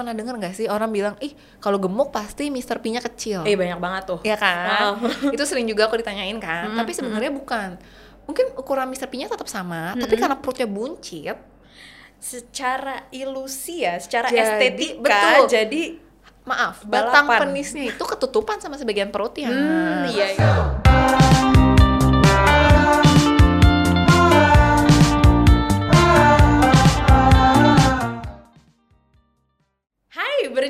pernah 0.00 0.16
denger 0.16 0.34
nggak 0.40 0.54
sih 0.56 0.66
orang 0.66 0.88
bilang, 0.88 1.14
ih 1.20 1.36
kalau 1.60 1.76
gemuk 1.76 2.08
pasti 2.08 2.48
Mr. 2.48 2.80
P-nya 2.80 3.04
kecil. 3.04 3.44
Eh 3.44 3.54
banyak 3.54 3.76
banget 3.76 4.02
tuh. 4.08 4.20
Iya 4.24 4.40
kan? 4.40 4.96
Wow. 4.96 5.12
itu 5.36 5.44
sering 5.44 5.68
juga 5.68 5.92
aku 5.92 6.00
ditanyain 6.00 6.40
kan. 6.40 6.72
Mm, 6.72 6.78
Tapi 6.80 6.90
sebenarnya 6.96 7.30
bukan. 7.30 7.76
Mungkin 8.24 8.56
ukuran 8.56 8.88
Mr. 8.88 9.12
P-nya 9.12 9.28
tetap 9.28 9.46
sama, 9.50 9.92
tapi 9.98 10.14
karena 10.16 10.38
perutnya 10.38 10.64
buncit, 10.70 11.36
Secara 12.20 13.08
ilusi 13.16 13.80
ya, 13.80 13.96
secara 13.96 14.28
Jadi, 14.28 14.44
estetika, 14.44 15.00
betul. 15.08 15.56
jadi 15.56 15.82
maaf, 16.44 16.84
Balapan. 16.84 17.24
batang 17.24 17.26
penisnya 17.48 17.88
itu 17.88 18.04
ketutupan 18.04 18.60
sama 18.60 18.76
sebagian 18.76 19.08
perutnya. 19.08 19.48
hmm, 19.48 20.04
iya 20.12 20.26
iya. 20.36 20.89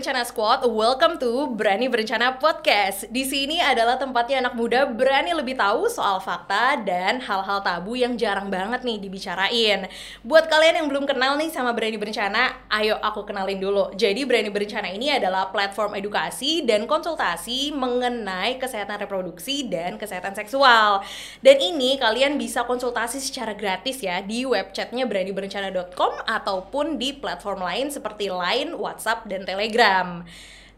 Berencana 0.01 0.25
Squad, 0.25 0.65
welcome 0.65 1.21
to 1.21 1.53
Berani 1.53 1.85
Berencana 1.85 2.41
Podcast. 2.41 3.05
Di 3.13 3.21
sini 3.21 3.61
adalah 3.61 4.01
tempatnya 4.01 4.41
anak 4.41 4.57
muda 4.57 4.89
berani 4.89 5.37
lebih 5.37 5.61
tahu 5.61 5.93
soal 5.93 6.25
fakta 6.25 6.81
dan 6.81 7.21
hal-hal 7.21 7.61
tabu 7.61 8.01
yang 8.01 8.17
jarang 8.17 8.49
banget 8.49 8.81
nih 8.81 8.97
dibicarain. 8.97 9.93
Buat 10.25 10.49
kalian 10.49 10.81
yang 10.81 10.89
belum 10.89 11.05
kenal 11.05 11.37
nih 11.37 11.53
sama 11.53 11.77
Berani 11.77 12.01
Berencana, 12.01 12.65
ayo 12.73 12.97
aku 12.97 13.29
kenalin 13.29 13.61
dulu. 13.61 13.93
Jadi 13.93 14.25
Berani 14.25 14.49
Berencana 14.49 14.89
ini 14.89 15.13
adalah 15.13 15.53
platform 15.53 15.93
edukasi 15.93 16.65
dan 16.65 16.89
konsultasi 16.89 17.69
mengenai 17.77 18.57
kesehatan 18.57 19.05
reproduksi 19.05 19.69
dan 19.69 20.01
kesehatan 20.01 20.33
seksual. 20.33 21.05
Dan 21.45 21.61
ini 21.61 22.01
kalian 22.01 22.41
bisa 22.41 22.65
konsultasi 22.65 23.21
secara 23.21 23.53
gratis 23.53 24.01
ya 24.01 24.25
di 24.25 24.49
webchatnya 24.49 25.05
beraniberencana.com 25.05 26.25
ataupun 26.25 26.97
di 26.97 27.13
platform 27.13 27.69
lain 27.69 27.93
seperti 27.93 28.33
Line, 28.33 28.81
WhatsApp, 28.81 29.29
dan 29.29 29.45
Telegram. 29.45 29.90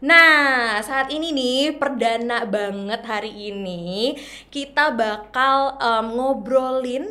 Nah, 0.03 0.83
saat 0.83 1.07
ini 1.15 1.31
nih 1.31 1.79
perdana 1.79 2.43
banget 2.43 3.01
hari 3.07 3.31
ini 3.55 4.19
kita 4.51 4.91
bakal 4.91 5.79
em, 5.79 6.05
ngobrolin 6.19 7.07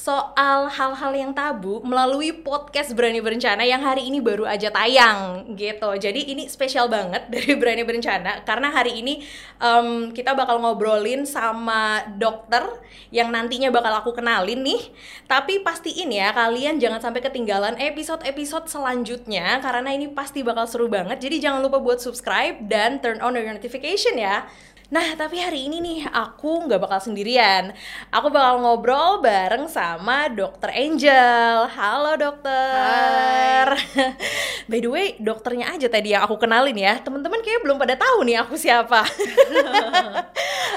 soal 0.00 0.72
hal-hal 0.72 1.12
yang 1.12 1.36
tabu 1.36 1.84
melalui 1.84 2.32
podcast 2.32 2.96
Berani 2.96 3.20
Berencana 3.20 3.68
yang 3.68 3.84
hari 3.84 4.08
ini 4.08 4.24
baru 4.24 4.48
aja 4.48 4.72
tayang 4.72 5.52
gitu. 5.60 5.92
Jadi 6.00 6.32
ini 6.32 6.48
spesial 6.48 6.88
banget 6.88 7.28
dari 7.32 7.52
Berani 7.52 7.84
Berencana 7.84 8.40
karena 8.48 8.72
hari 8.72 8.96
ini 9.04 9.20
em, 9.60 10.08
kita 10.16 10.32
bakal 10.32 10.56
ngobrolin 10.64 11.28
sama 11.28 12.00
dokter 12.16 12.64
yang 13.12 13.28
nantinya 13.28 13.68
bakal 13.68 13.92
aku 14.00 14.16
kenalin 14.16 14.64
nih. 14.64 14.88
Tapi 15.28 15.60
pastiin 15.60 16.08
ya 16.16 16.32
kalian 16.32 16.80
jangan 16.80 17.04
sampai 17.04 17.20
ketinggalan 17.20 17.76
episode-episode 17.76 18.72
selanjutnya 18.72 19.60
karena 19.60 19.92
ini 19.92 20.08
pasti 20.08 20.40
bakal 20.40 20.64
seru 20.64 20.88
banget. 20.88 21.20
Jadi 21.20 21.44
jangan 21.44 21.60
lupa 21.60 21.76
buat 21.76 22.00
subscribe 22.00 22.56
dan 22.72 23.04
turn 23.04 23.20
on 23.20 23.36
your 23.36 23.44
notification 23.44 24.16
ya. 24.16 24.48
Nah, 24.90 25.14
tapi 25.14 25.38
hari 25.38 25.70
ini 25.70 25.78
nih 25.78 26.00
aku 26.10 26.66
nggak 26.66 26.82
bakal 26.82 26.98
sendirian. 26.98 27.70
Aku 28.10 28.26
bakal 28.26 28.58
ngobrol 28.58 29.22
bareng 29.22 29.70
sama 29.70 30.26
Dokter 30.26 30.74
Angel. 30.74 31.70
Halo 31.70 32.18
dokter. 32.18 33.78
By 34.70 34.82
the 34.82 34.90
way, 34.90 35.14
dokternya 35.22 35.70
aja 35.70 35.86
tadi 35.86 36.10
yang 36.10 36.26
aku 36.26 36.42
kenalin 36.42 36.74
ya. 36.74 36.98
Teman-teman 37.06 37.38
kayaknya 37.38 37.62
belum 37.62 37.78
pada 37.78 37.94
tahu 37.94 38.26
nih 38.26 38.42
aku 38.42 38.58
siapa. 38.58 39.06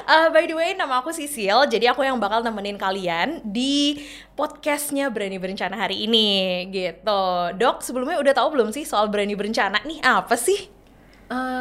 Eh, 0.03 0.27
by 0.35 0.43
the 0.43 0.51
way, 0.51 0.75
nama 0.75 0.99
aku 0.99 1.15
Sisil. 1.15 1.63
Jadi 1.71 1.87
aku 1.87 2.03
yang 2.03 2.19
bakal 2.19 2.43
nemenin 2.43 2.75
kalian 2.75 3.39
di 3.39 4.03
podcastnya 4.35 5.07
Berani 5.07 5.39
Berencana 5.39 5.79
hari 5.79 6.03
ini 6.03 6.67
gitu. 6.75 7.55
Dok, 7.55 7.79
sebelumnya 7.79 8.19
udah 8.19 8.35
tahu 8.35 8.51
belum 8.51 8.75
sih 8.75 8.83
soal 8.83 9.07
Berani 9.07 9.31
Berencana 9.39 9.79
nih 9.87 10.03
apa 10.03 10.35
sih? 10.35 10.82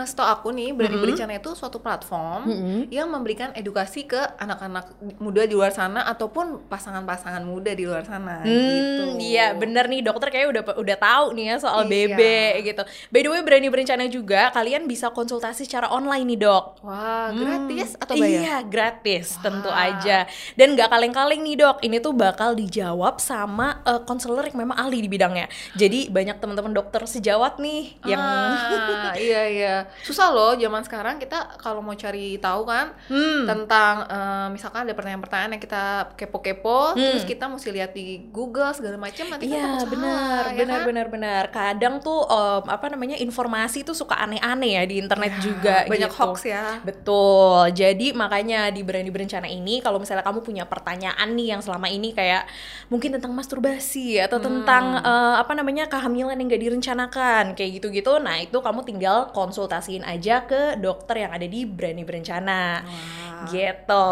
Setahu 0.03 0.27
aku 0.29 0.49
nih, 0.51 0.71
Berani 0.71 0.97
Berencana 0.97 1.33
itu 1.33 1.53
suatu 1.53 1.79
platform 1.79 2.51
yang 2.89 3.07
memberikan 3.07 3.51
edukasi 3.53 4.05
ke 4.05 4.19
anak-anak 4.37 4.91
muda 5.17 5.43
di 5.43 5.53
luar 5.53 5.71
sana 5.71 6.05
ataupun 6.05 6.67
pasangan-pasangan 6.67 7.41
muda 7.41 7.71
di 7.71 7.83
luar 7.83 8.03
sana 8.03 8.43
gitu. 8.43 9.03
Hmm, 9.05 9.17
iya 9.17 9.53
bener 9.53 9.87
nih 9.87 10.03
dokter 10.03 10.29
kayak 10.29 10.47
udah 10.49 10.63
udah 10.75 10.97
tahu 10.97 11.27
nih 11.33 11.45
ya 11.47 11.57
soal 11.57 11.81
Iya. 11.85 11.93
BB 12.11 12.21
gitu. 12.65 12.83
By 13.09 13.21
the 13.21 13.31
way 13.31 13.41
berani 13.41 13.69
berencana 13.69 14.05
juga 14.07 14.51
kalian 14.51 14.85
bisa 14.85 15.09
konsultasi 15.09 15.63
secara 15.63 15.87
online 15.89 16.27
nih 16.27 16.41
dok. 16.41 16.83
Wah, 16.83 17.31
gratis 17.31 17.91
Hmm, 17.91 18.03
atau 18.03 18.15
bayar? 18.17 18.41
Iya 18.41 18.57
gratis 18.65 19.27
tentu 19.39 19.69
Wah. 19.69 19.87
aja. 19.89 20.27
Dan 20.53 20.75
nggak 20.75 20.89
kaleng-kaleng 20.89 21.41
nih 21.41 21.57
dok. 21.59 21.77
Ini 21.81 21.97
tuh 21.99 22.13
bakal 22.13 22.53
dijawab 22.53 23.17
sama 23.17 23.81
eh, 23.83 24.03
konselor 24.03 24.43
yang 24.45 24.59
memang 24.59 24.77
ahli 24.77 24.99
di 24.99 25.09
bidangnya. 25.09 25.47
Jadi 25.73 26.09
banyak 26.09 26.37
teman-teman 26.37 26.73
dokter 26.73 27.01
sejawat 27.03 27.57
nih 27.59 28.03
yang 28.05 28.21
Ah, 28.21 29.15
iya 29.15 29.43
iya. 29.53 29.77
Susah 30.01 30.29
loh 30.29 30.53
zaman 30.55 30.81
sekarang 30.81 31.17
kita 31.17 31.37
kalau 31.57 31.79
mau 31.79 31.93
cari 31.95 32.37
tahu 32.37 32.65
kan 32.65 32.97
Hmm. 33.07 33.45
tentang 33.45 33.95
eh, 34.05 34.47
misalkan 34.49 34.83
ada 34.83 34.93
pertanyaan-pertanyaan 34.93 35.53
yang 35.53 35.63
kita 35.63 35.85
kepo-kepo, 36.17 36.93
Hmm. 36.93 37.13
terus 37.13 37.25
kita 37.25 37.45
mesti 37.45 37.69
lihat 37.71 37.93
di 37.93 38.05
Google 38.29 38.73
segala 38.73 38.97
macam 38.97 39.29
nanti 39.29 39.45
kan 39.45 39.53
Iya 39.53 39.63
takut 39.69 39.79
salah, 39.79 39.91
benar, 39.93 40.43
ya 40.47 40.59
benar, 40.59 40.73
kan? 40.75 40.87
benar, 40.87 41.07
benar. 41.09 41.43
Kadang 41.51 41.95
tuh 41.99 42.25
em, 42.25 42.65
apa 42.67 42.87
namanya 42.89 43.17
informasi 43.17 43.83
tuh 43.83 43.93
suka 43.93 44.17
aneh-aneh 44.17 44.71
ya 44.73 44.85
di 44.85 44.97
internet 44.97 45.33
Ya, 45.33 45.43
juga. 45.43 45.75
banyak 45.85 46.09
gitu. 46.09 46.19
hoax 46.19 46.39
ya. 46.45 46.65
Betul. 46.83 47.73
Jadi 47.73 48.07
makanya 48.13 48.69
di 48.69 48.81
berani 48.81 49.11
berencana 49.11 49.47
ini 49.47 49.79
kalau 49.79 49.99
misalnya 49.99 50.23
kamu 50.23 50.41
punya 50.41 50.65
pertanyaan 50.65 51.29
nih 51.31 51.53
yang 51.53 51.61
selama 51.61 51.87
ini 51.87 52.11
kayak 52.11 52.47
mungkin 52.89 53.13
tentang 53.13 53.33
masturbasi 53.33 54.17
atau 54.19 54.39
tentang 54.39 54.97
eh, 54.97 55.35
apa 55.35 55.53
namanya 55.53 55.85
kehamilan 55.87 56.33
yang 56.35 56.47
gak 56.47 56.63
direncanakan 56.63 57.45
kayak 57.53 57.71
gitu-gitu, 57.77 58.17
nah 58.19 58.39
itu 58.39 58.55
kamu 58.55 58.81
tinggal 58.83 59.29
konsultasiin 59.43 60.07
aja 60.07 60.47
ke 60.47 60.79
dokter 60.79 61.27
yang 61.27 61.35
ada 61.35 61.43
di 61.43 61.67
berani 61.67 62.07
berencana. 62.07 62.87
Wah. 62.87 63.51
Gitu. 63.51 64.07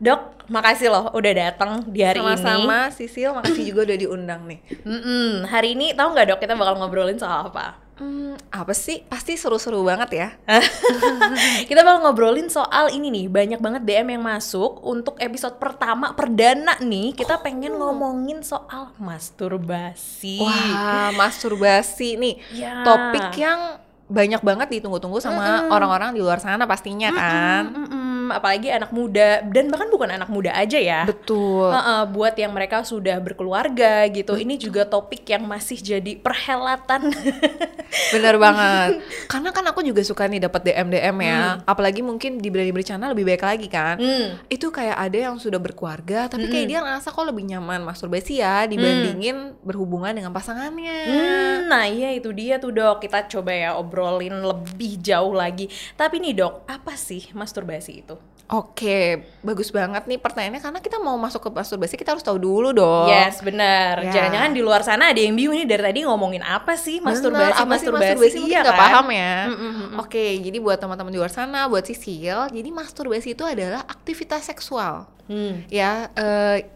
Dok, 0.00 0.50
makasih 0.50 0.88
loh 0.90 1.04
udah 1.12 1.32
datang 1.36 1.84
di 1.86 2.00
hari 2.00 2.18
ini. 2.18 2.34
Sama-sama, 2.34 2.88
Sisil, 2.90 3.30
makasih 3.36 3.62
juga 3.68 3.92
udah 3.92 3.98
diundang 4.00 4.42
nih. 4.48 4.60
Mm-mm. 4.82 5.46
Hari 5.46 5.76
ini 5.76 5.92
tahu 5.92 6.16
nggak 6.16 6.26
dok 6.34 6.40
kita 6.40 6.56
bakal 6.56 6.80
ngobrolin 6.80 7.20
soal 7.20 7.52
apa? 7.52 7.84
Hmm, 7.94 8.34
apa 8.50 8.74
sih? 8.74 9.06
Pasti 9.06 9.38
seru-seru 9.38 9.86
banget 9.86 10.10
ya. 10.18 10.28
kita 11.70 11.86
bakal 11.86 12.02
ngobrolin 12.02 12.50
soal 12.50 12.90
ini 12.90 13.06
nih 13.06 13.26
banyak 13.30 13.60
banget 13.62 13.86
DM 13.86 14.18
yang 14.18 14.24
masuk 14.26 14.82
untuk 14.82 15.14
episode 15.22 15.62
pertama 15.62 16.10
perdana 16.10 16.74
nih 16.82 17.14
kita 17.14 17.38
pengen 17.38 17.78
ngomongin 17.78 18.42
soal 18.42 18.90
masturbasi. 18.98 20.42
Wah, 20.42 21.14
masturbasi 21.14 22.18
nih. 22.18 22.34
Ya. 22.50 22.82
Topik 22.82 23.30
yang 23.38 23.78
banyak 24.08 24.40
banget 24.44 24.68
ditunggu-tunggu 24.78 25.18
sama 25.20 25.68
orang-orang 25.72 26.12
di 26.12 26.20
luar 26.20 26.38
sana 26.40 26.68
pastinya 26.68 27.08
kan. 27.12 27.62
Apalagi 28.30 28.70
anak 28.70 28.94
muda 28.94 29.42
dan 29.44 29.68
bahkan 29.68 29.88
bukan 29.90 30.14
anak 30.14 30.30
muda 30.30 30.54
aja 30.54 30.78
ya. 30.78 31.02
Betul. 31.08 31.72
Heeh, 31.72 32.02
buat 32.12 32.34
yang 32.38 32.52
mereka 32.54 32.86
sudah 32.86 33.18
berkeluarga 33.20 34.06
gitu. 34.12 34.38
Ini 34.38 34.54
juga 34.56 34.86
topik 34.86 35.26
yang 35.28 35.44
masih 35.44 35.80
jadi 35.80 36.16
perhelatan. 36.20 37.10
Bener 38.14 38.36
banget. 38.38 39.00
Karena 39.32 39.50
kan 39.50 39.64
aku 39.70 39.80
juga 39.82 40.02
suka 40.02 40.26
nih 40.26 40.46
dapat 40.46 40.70
DM 40.70 40.88
DM 40.90 41.16
ya. 41.24 41.62
Apalagi 41.64 42.00
mungkin 42.00 42.38
di 42.38 42.48
berani 42.48 42.72
bercanda 42.74 43.10
lebih 43.10 43.26
baik 43.26 43.42
lagi 43.42 43.68
kan. 43.70 43.96
Hmm. 43.98 44.38
Itu 44.46 44.70
kayak 44.70 44.96
ada 44.98 45.18
yang 45.30 45.36
sudah 45.38 45.58
berkeluarga 45.58 46.26
tapi 46.30 46.50
kayak 46.50 46.66
dia 46.66 46.78
ngerasa 46.82 47.14
kok 47.14 47.26
lebih 47.26 47.46
nyaman 47.46 47.86
masturbasi 47.86 48.42
ya 48.42 48.66
dibandingin 48.66 49.56
berhubungan 49.62 50.14
dengan 50.14 50.34
pasangannya. 50.34 51.00
Hmm, 51.06 51.56
nah 51.70 51.84
iya 51.86 52.12
itu 52.14 52.30
dia 52.34 52.58
tuh 52.58 52.74
dok. 52.74 53.02
Kita 53.04 53.26
coba 53.30 53.52
ya 53.54 53.70
obrolin 53.78 54.42
lebih 54.42 54.98
jauh 55.00 55.34
lagi. 55.34 55.70
Tapi 55.94 56.18
nih 56.20 56.34
dok, 56.36 56.66
apa 56.66 56.94
sih 56.98 57.30
masturbasi 57.32 58.04
itu? 58.04 58.13
Oke, 58.44 59.24
bagus 59.40 59.72
banget 59.72 60.04
nih 60.04 60.20
pertanyaannya 60.20 60.60
karena 60.60 60.80
kita 60.84 61.00
mau 61.00 61.16
masuk 61.16 61.48
ke 61.48 61.50
masturbasi 61.50 61.96
kita 61.96 62.12
harus 62.12 62.20
tahu 62.20 62.36
dulu 62.36 62.76
dong. 62.76 63.08
Yes, 63.08 63.40
benar. 63.40 64.04
Ya. 64.04 64.12
Jangan-jangan 64.12 64.52
di 64.52 64.60
luar 64.60 64.84
sana 64.84 65.16
ada 65.16 65.20
yang 65.20 65.32
bingung 65.32 65.56
nih 65.56 65.64
dari 65.64 65.80
tadi 65.80 65.98
ngomongin 66.04 66.44
apa 66.44 66.76
sih 66.76 67.00
Bener, 67.00 67.16
masturbasi? 67.16 67.56
apa 67.56 67.56
sih 67.56 67.88
masturbasi, 67.88 68.08
masturbasi 68.20 68.38
iya 68.44 68.60
kan? 68.60 68.76
paham 68.76 69.06
ya. 69.08 69.36
Mm, 69.48 69.56
mm, 69.56 69.56
mm, 69.56 69.72
mm. 69.72 70.02
Oke, 70.04 70.24
jadi 70.44 70.58
buat 70.60 70.76
teman-teman 70.76 71.08
di 71.08 71.18
luar 71.24 71.32
sana, 71.32 71.64
buat 71.72 71.88
Sisil, 71.88 72.52
jadi 72.52 72.68
masturbasi 72.68 73.32
itu 73.32 73.44
adalah 73.48 73.80
aktivitas 73.88 74.44
seksual. 74.44 75.08
Hmm. 75.24 75.64
Ya, 75.72 76.12
eh, 76.12 76.68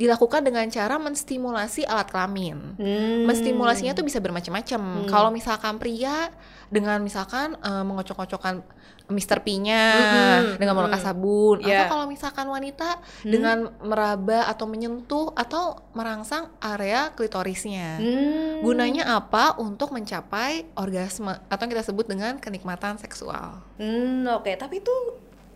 dilakukan 0.00 0.40
dengan 0.40 0.64
cara 0.72 0.96
menstimulasi 0.96 1.84
alat 1.84 2.08
kelamin. 2.08 2.80
Hmm. 2.80 3.28
Menstimulasinya 3.28 3.92
tuh 3.92 4.08
bisa 4.08 4.16
bermacam-macam. 4.24 5.04
Kalau 5.04 5.28
misalkan 5.28 5.76
pria 5.76 6.32
dengan 6.70 7.02
misalkan 7.02 7.58
eh, 7.58 7.84
mengocok-ngocokkan 7.84 8.62
Mr. 9.10 9.42
P-nya 9.42 9.82
Mm-mm, 9.90 10.62
dengan 10.62 10.78
menggunakan 10.78 11.02
sabun, 11.02 11.58
Yeah. 11.60 11.82
atau 11.82 11.98
kalau 11.98 12.06
misalkan 12.06 12.46
wanita 12.46 13.02
dengan 13.26 13.74
meraba 13.82 14.46
atau 14.46 14.70
menyentuh 14.70 15.34
atau 15.34 15.82
merangsang 15.98 16.46
area 16.62 17.10
klitorisnya. 17.10 17.98
Hmm. 17.98 18.62
Gunanya 18.62 19.10
apa? 19.10 19.58
Untuk 19.58 19.90
mencapai 19.90 20.70
orgasme 20.78 21.34
atau 21.50 21.62
yang 21.66 21.72
kita 21.74 21.84
sebut 21.90 22.06
dengan 22.06 22.38
kenikmatan 22.38 23.02
seksual. 23.02 23.58
Hmm, 23.82 24.30
oke. 24.30 24.54
Tapi 24.54 24.78
itu 24.78 24.94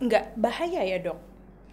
nggak 0.03 0.35
bahaya 0.35 0.83
ya 0.83 0.99
dok? 0.99 1.15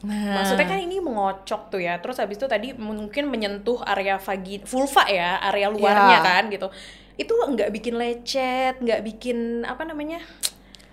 Nah, 0.02 0.42
Maksudnya 0.42 0.66
kan 0.66 0.78
ini 0.78 0.98
mengocok 0.98 1.70
tuh 1.70 1.82
ya. 1.82 1.98
Terus 1.98 2.18
habis 2.18 2.38
itu 2.38 2.46
tadi 2.46 2.74
mungkin 2.74 3.26
menyentuh 3.26 3.82
area 3.82 4.18
vagina, 4.18 4.66
vulva 4.66 5.06
ya, 5.06 5.38
area 5.50 5.66
luarnya 5.70 6.18
Ya. 6.18 6.22
kan 6.22 6.42
gitu. 6.50 6.70
Itu 7.14 7.30
nggak 7.30 7.70
bikin 7.70 7.94
lecet, 7.94 8.78
nggak 8.78 9.00
bikin 9.02 9.38
apa 9.62 9.82
namanya? 9.82 10.20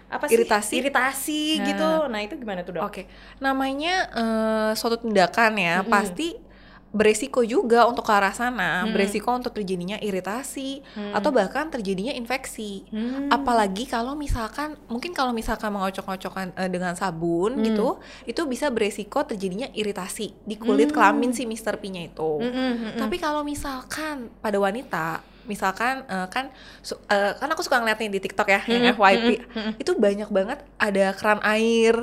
apa 0.10 0.26
sih 0.26 0.42
Iritasi? 0.42 0.74
iritasi 0.74 1.42
Nah. 1.54 1.66
gitu 1.70 1.90
nah 2.10 2.20
itu 2.20 2.34
gimana 2.34 2.66
tuh 2.66 2.74
dok 2.74 2.84
Oke, 2.84 3.06
namanya 3.38 4.10
eh, 4.10 4.72
suatu 4.74 4.98
tindakan 4.98 5.54
ya 5.54 5.76
Mm-mm. 5.80 5.88
pasti 5.88 6.34
beresiko 6.90 7.46
juga 7.46 7.86
untuk 7.86 8.02
ke 8.02 8.10
arah 8.10 8.34
sana, 8.34 8.82
Mm. 8.82 8.90
beresiko 8.90 9.30
untuk 9.30 9.54
terjadinya 9.54 10.02
iritasi 10.02 10.82
Hmm. 10.90 11.14
atau 11.14 11.30
bahkan 11.30 11.70
terjadinya 11.70 12.10
infeksi. 12.10 12.82
Hmm. 12.90 13.30
Apalagi 13.30 13.86
kalau 13.86 14.18
misalkan 14.18 14.74
mungkin 14.90 15.14
kalau 15.14 15.30
misalkan 15.30 15.70
mengocok-ngocokkan 15.70 16.58
eh, 16.58 16.66
dengan 16.66 16.98
sabun 16.98 17.54
Hmm. 17.54 17.64
gitu, 17.64 17.88
itu 18.26 18.42
bisa 18.50 18.74
beresiko 18.74 19.22
terjadinya 19.22 19.70
iritasi 19.70 20.34
di 20.42 20.58
kulit 20.58 20.90
Hmm. 20.90 20.98
kelamin 20.98 21.30
si 21.30 21.46
Mr. 21.46 21.78
P-nya 21.78 22.10
itu. 22.10 22.42
Mm-mm, 22.42 22.50
mm-mm. 22.50 22.98
Tapi 22.98 23.22
kalau 23.22 23.46
misalkan 23.46 24.34
pada 24.42 24.58
wanita, 24.58 25.22
misalkan 25.50 26.06
eh, 26.06 26.28
kan 26.30 26.54
su- 26.80 27.02
eh, 27.08 27.34
kan 27.34 27.50
aku 27.50 27.60
suka 27.60 27.78
ngeliat 27.78 27.98
nih 27.98 28.12
di 28.12 28.20
TikTok 28.22 28.48
ya, 28.48 28.62
yang 28.64 28.86
Mm-mm, 28.86 28.96
FYP, 28.96 29.30
mm-mm, 29.50 29.72
itu 29.76 29.92
banyak 29.98 30.30
banget 30.30 30.60
ada 30.78 31.06
keran 31.12 31.42
air. 31.44 31.96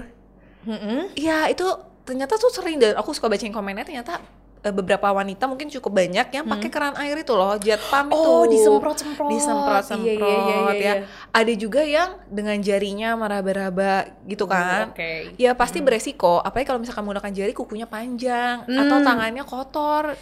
Iya, 1.15 1.47
itu 1.47 1.63
ternyata 2.03 2.35
tuh 2.37 2.51
sering 2.51 2.77
dan 2.77 2.95
aku 2.95 3.11
suka 3.11 3.27
bacain 3.27 3.51
komennya 3.51 3.83
ternyata 3.83 4.19
eh, 4.61 4.71
beberapa 4.71 5.07
wanita 5.09 5.47
mungkin 5.47 5.67
cukup 5.69 5.95
banyak 5.97 6.27
yang 6.29 6.43
pakai 6.45 6.67
keran 6.69 6.95
air 6.97 7.15
itu 7.17 7.31
loh, 7.31 7.55
jet 7.57 7.79
pump 7.85 8.11
itu. 8.11 8.19
Hmm. 8.19 8.27
oh 8.35 8.45
disemprot-semprot 8.45 9.31
disemprot-semprot 9.31 10.27
Iya, 10.27 10.39
iya, 10.43 10.57
iya, 10.57 10.57
iya, 10.59 10.75
ya. 10.75 10.95
iya. 10.99 11.07
Ada 11.31 11.53
juga 11.55 11.83
yang 11.83 12.19
dengan 12.27 12.59
jarinya 12.59 13.15
meraba-raba 13.15 13.93
gitu 14.25 14.43
kan. 14.45 14.91
oke 14.91 15.35
Ya 15.37 15.55
pasti 15.55 15.79
beresiko, 15.79 16.39
apalagi 16.41 16.67
kalau 16.67 16.79
misalkan 16.79 17.03
menggunakan 17.03 17.31
jari 17.33 17.53
kukunya 17.53 17.87
panjang 17.87 18.63
atau 18.65 18.99
Hmm. 18.99 19.07
tangannya 19.07 19.45
kotor. 19.45 20.19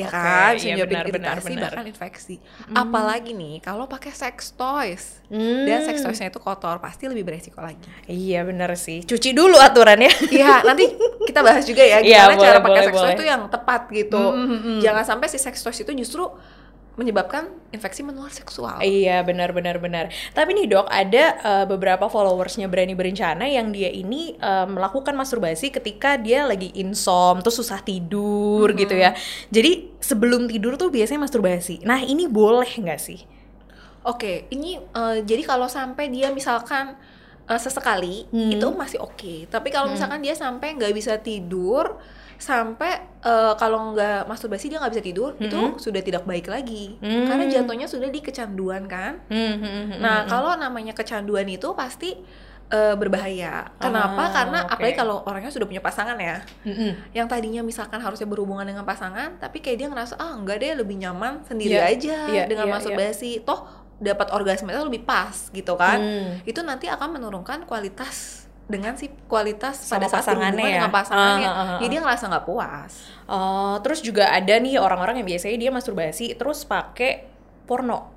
Ya 0.00 0.08
Oke, 0.08 0.16
kan, 0.16 0.50
bisa 0.56 0.64
iya, 0.64 0.74
menyebabkan 0.80 1.04
iritasi 1.06 1.48
benar. 1.50 1.62
bahkan 1.68 1.84
infeksi. 1.84 2.34
Apalagi 2.70 3.30
nih 3.32 3.60
kalau 3.60 3.84
pakai 3.84 4.10
sex 4.10 4.52
toys. 4.52 5.20
Hmm. 5.26 5.62
Dan 5.62 5.84
sex 5.84 6.00
toysnya 6.00 6.26
itu 6.26 6.38
kotor, 6.38 6.78
pasti 6.78 7.04
lebih 7.04 7.22
beresiko 7.22 7.60
lagi. 7.60 7.84
iya 8.06 8.40
benar 8.42 8.72
sih 8.74 9.02
cuci 9.02 9.30
dulu 9.30 9.54
aturannya 9.56 10.10
Iya, 10.26 10.64
nanti 10.64 10.90
kita 11.22 11.40
bahas 11.40 11.62
juga 11.62 11.82
ya 11.82 12.00
Iya, 12.00 12.26
gimana 12.26 12.34
cara 12.34 12.58
boleh, 12.58 12.64
pakai 12.64 12.72
boleh, 12.72 12.86
sex 12.86 12.94
toy 12.94 13.02
boleh. 13.04 13.14
itu 13.14 13.24
yang 13.28 13.42
tepat 13.46 13.82
gitu. 13.90 14.22
Mm, 14.32 14.46
mm, 14.46 14.58
mm. 14.58 14.78
Jangan 14.80 15.04
sampai 15.06 15.26
si 15.28 15.38
sex 15.38 15.54
toys 15.60 15.78
itu 15.78 15.92
justru 15.94 16.24
menyebabkan 16.98 17.48
infeksi 17.70 18.02
menular 18.02 18.30
seksual. 18.30 18.82
Iya 18.82 19.22
benar 19.22 19.54
benar 19.54 19.78
benar. 19.78 20.10
Tapi 20.34 20.50
nih 20.52 20.66
dok 20.68 20.86
ada 20.90 21.24
eh, 21.38 21.64
beberapa 21.70 22.10
followersnya 22.10 22.66
berani 22.66 22.98
berencana 22.98 23.46
yang 23.46 23.70
dia 23.70 23.88
ini 23.88 24.34
eh, 24.36 24.66
melakukan 24.66 25.14
masturbasi 25.14 25.70
ketika 25.70 26.18
dia 26.18 26.44
lagi 26.44 26.74
insom 26.74 27.40
terus 27.40 27.56
susah 27.62 27.80
tidur 27.80 28.74
gitu 28.74 28.92
ya. 28.98 29.14
Jadi 29.48 29.96
sebelum 30.02 30.50
tidur 30.50 30.74
tuh 30.76 30.90
biasanya 30.90 31.24
masturbasi. 31.24 31.82
Nah 31.86 32.02
ini 32.02 32.26
boleh 32.26 32.68
nggak 32.68 33.00
sih? 33.00 33.22
Oke, 34.00 34.48
ini 34.50 34.80
eh, 34.80 35.16
jadi 35.22 35.42
kalau 35.44 35.68
sampai 35.68 36.08
dia 36.08 36.32
misalkan 36.32 36.96
eh, 37.48 37.60
sesekali 37.60 38.26
Hmm. 38.32 38.50
itu 38.56 38.66
masih 38.72 38.98
oke. 39.00 39.46
Tapi 39.48 39.68
kalau 39.68 39.92
misalkan 39.92 40.24
dia 40.24 40.32
sampai 40.32 40.72
nggak 40.76 40.92
bisa 40.96 41.20
tidur, 41.20 42.00
sampai 42.40 42.92
eh, 43.20 43.52
kalau 43.54 43.92
nggak 43.92 44.24
masturbasi 44.24 44.72
dia 44.72 44.80
nggak 44.80 44.96
bisa 44.96 45.04
tidur, 45.04 45.30
itu 45.36 45.52
Hmm. 45.52 45.76
sudah 45.76 46.00
tidak 46.00 46.24
baik 46.24 46.48
lagi. 46.48 46.96
Hmm. 46.98 47.28
Karena 47.28 47.44
jatuhnya 47.46 47.84
sudah 47.84 48.08
di 48.08 48.18
kecanduan 48.18 48.88
kan. 48.88 49.20
Hmm, 49.28 49.54
hmm, 49.54 49.60
hmm, 49.60 49.84
hmm, 49.92 50.00
Nah, 50.00 50.24
kalau 50.24 50.56
namanya 50.56 50.96
kecanduan 50.96 51.44
itu 51.46 51.68
pasti 51.76 52.16
eh, 52.70 52.94
berbahaya. 52.94 53.66
Kenapa? 53.82 54.24
Ah, 54.24 54.30
Karena 54.30 54.58
oke. 54.62 54.78
apalagi 54.78 54.94
kalau 54.94 55.26
orangnya 55.26 55.50
sudah 55.50 55.66
punya 55.66 55.82
pasangan 55.82 56.14
ya. 56.14 56.38
Hmm, 56.62 56.70
hmm. 56.70 56.92
Yang 57.12 57.26
tadinya 57.28 57.62
misalkan 57.66 57.98
harusnya 57.98 58.30
berhubungan 58.30 58.62
dengan 58.62 58.86
pasangan, 58.86 59.42
tapi 59.42 59.58
kayak 59.58 59.76
dia 59.76 59.88
ngerasa 59.90 60.14
ah 60.16 60.38
enggak 60.38 60.62
deh 60.62 60.78
lebih 60.78 60.96
nyaman 60.96 61.42
sendiri 61.42 61.74
Iya, 61.74 61.90
aja 61.90 62.18
iya, 62.30 62.42
dengan 62.46 62.70
iya, 62.70 62.72
masturbasi. 62.72 63.42
Toh 63.42 63.66
dapat 63.98 64.30
orgasme 64.30 64.70
itu 64.70 64.80
lebih 64.80 65.02
pas 65.02 65.50
gitu 65.50 65.74
kan. 65.74 65.98
Hmm. 65.98 66.40
Itu 66.46 66.62
nanti 66.62 66.86
akan 66.86 67.18
menurunkan 67.18 67.66
kualitas 67.66 68.46
dengan 68.70 68.94
si 68.94 69.10
kualitas 69.26 69.74
Sama 69.82 70.06
pada 70.06 70.06
saat 70.22 70.30
pasangannya 70.30 70.62
ya? 70.64 70.74
dengan 70.78 70.92
pasangannya. 70.94 71.48
Ah, 71.50 71.52
ah, 71.52 71.60
ah, 71.60 71.70
ah. 71.74 71.78
Jadi 71.82 71.90
dia 71.90 72.00
ngerasa 72.06 72.24
nggak 72.30 72.46
puas. 72.46 72.92
Oh, 73.26 73.74
terus 73.82 74.00
juga 74.00 74.30
ada 74.30 74.54
nih 74.56 74.78
orang-orang 74.78 75.20
yang 75.20 75.28
biasanya 75.28 75.58
dia 75.58 75.70
masturbasi 75.74 76.38
terus 76.38 76.62
pakai 76.62 77.26
porno, 77.66 78.10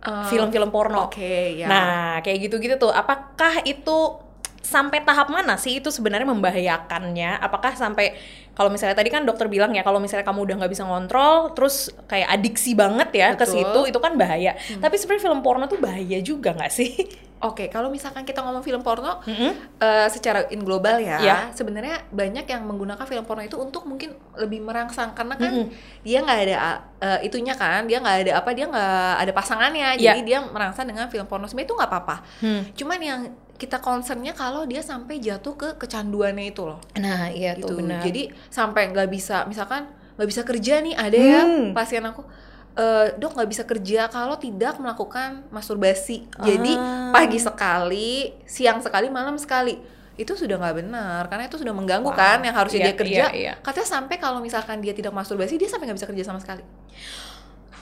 Eh, 0.00 0.26
film-film 0.32 0.72
porno. 0.72 1.12
Oke, 1.12 1.60
ya. 1.60 1.68
Nah, 1.68 2.24
kayak 2.24 2.48
gitu-gitu 2.48 2.80
tuh. 2.80 2.88
Apakah 2.88 3.60
itu 3.68 4.16
sampai 4.60 5.00
tahap 5.02 5.32
mana 5.32 5.56
sih 5.56 5.80
itu 5.80 5.88
sebenarnya 5.88 6.28
membahayakannya? 6.28 7.40
Apakah 7.40 7.72
sampai 7.74 8.12
kalau 8.52 8.68
misalnya 8.68 8.92
tadi 8.92 9.08
kan 9.08 9.24
dokter 9.24 9.48
bilang 9.48 9.72
ya 9.72 9.80
kalau 9.80 9.96
misalnya 9.96 10.26
kamu 10.26 10.44
udah 10.44 10.54
nggak 10.60 10.72
bisa 10.72 10.84
ngontrol, 10.84 11.56
terus 11.56 11.88
kayak 12.04 12.28
adiksi 12.28 12.76
banget 12.76 13.08
ya 13.16 13.28
ke 13.34 13.46
situ, 13.48 13.80
itu 13.88 13.98
kan 13.98 14.20
bahaya. 14.20 14.52
Tapi 14.56 14.94
sebenarnya 15.00 15.24
film 15.32 15.40
porno 15.40 15.64
tuh 15.64 15.80
bahaya 15.80 16.20
juga 16.20 16.52
nggak 16.52 16.72
sih? 16.72 16.92
Oke, 17.40 17.72
kalau 17.72 17.88
misalkan 17.88 18.28
kita 18.28 18.44
ngomong 18.44 18.60
film 18.60 18.84
porno, 18.84 19.24
Mm-mm. 19.24 19.80
eh, 19.80 20.08
secara 20.12 20.44
in 20.52 20.60
global 20.60 21.00
ya, 21.00 21.16
Iya. 21.24 21.36
sebenarnya 21.56 22.04
banyak 22.12 22.44
yang 22.44 22.68
menggunakan 22.68 23.00
film 23.08 23.24
porno 23.24 23.40
itu 23.40 23.56
untuk 23.56 23.88
mungkin 23.88 24.12
lebih 24.36 24.60
merangsang 24.60 25.16
karena 25.16 25.40
kan 25.40 25.48
Mm-mm. 25.48 25.72
dia 26.04 26.20
nggak 26.20 26.36
ada 26.36 26.56
eh, 27.00 27.18
itunya 27.24 27.56
kan, 27.56 27.88
dia 27.88 27.96
nggak 27.96 28.28
ada 28.28 28.32
apa, 28.44 28.50
dia 28.52 28.68
nggak 28.68 29.24
ada 29.24 29.32
pasangannya, 29.32 29.96
Iya. 29.96 30.12
jadi 30.12 30.20
dia 30.20 30.38
merangsang 30.44 30.84
dengan 30.84 31.08
film 31.08 31.24
porno. 31.24 31.48
Sebenarnya 31.48 31.68
itu 31.72 31.76
nggak 31.80 31.88
apa-apa. 31.88 32.16
Hmm. 32.44 32.62
Cuman 32.76 33.00
yang 33.00 33.20
kita 33.60 33.76
concernnya 33.78 34.32
kalau 34.32 34.64
dia 34.64 34.80
sampai 34.80 35.20
jatuh 35.20 35.52
ke 35.52 35.68
kecanduannya 35.76 36.48
itu 36.48 36.64
loh, 36.64 36.80
Nah, 36.96 37.28
iya 37.28 37.52
gitu. 37.52 37.68
tuh 37.68 37.76
benar. 37.78 38.00
Jadi 38.00 38.32
sampai 38.48 38.88
nggak 38.88 39.06
bisa, 39.06 39.44
misalkan 39.44 39.84
nggak 40.16 40.24
bisa 40.26 40.42
kerja 40.42 40.80
nih, 40.80 40.94
ada 40.96 41.14
ya 41.14 41.40
Hmm. 41.44 41.70
pasien 41.70 42.00
aku. 42.02 42.24
"Eh, 42.72 43.12
dok 43.14 43.34
nggak 43.34 43.50
bisa 43.50 43.62
kerja 43.64 44.08
kalau 44.08 44.34
tidak 44.34 44.78
melakukan 44.78 45.42
masturbasi 45.50 46.30
jadi 46.38 46.72
Ah. 46.72 47.10
pagi 47.10 47.36
sekali 47.36 48.30
siang 48.46 48.78
sekali 48.78 49.10
malam 49.10 49.34
sekali 49.36 49.74
itu 50.14 50.32
sudah 50.32 50.54
nggak 50.54 50.76
benar 50.78 51.26
karena 51.26 51.44
itu 51.44 51.56
sudah 51.56 51.72
mengganggu 51.72 52.06
Wow. 52.06 52.14
kan 52.14 52.38
yang 52.40 52.54
harusnya 52.54 52.80
Iya, 52.80 52.86
dia 52.86 52.96
kerja 52.96 53.24
iya, 53.26 53.28
iya. 53.34 53.52
katanya 53.58 53.88
sampai 53.90 54.16
kalau 54.16 54.38
misalkan 54.38 54.78
dia 54.78 54.92
tidak 54.92 55.10
masturbasi 55.10 55.56
dia 55.56 55.66
sampai 55.66 55.90
nggak 55.90 55.98
bisa 55.98 56.08
kerja 56.08 56.24
sama 56.24 56.38
sekali 56.38 56.62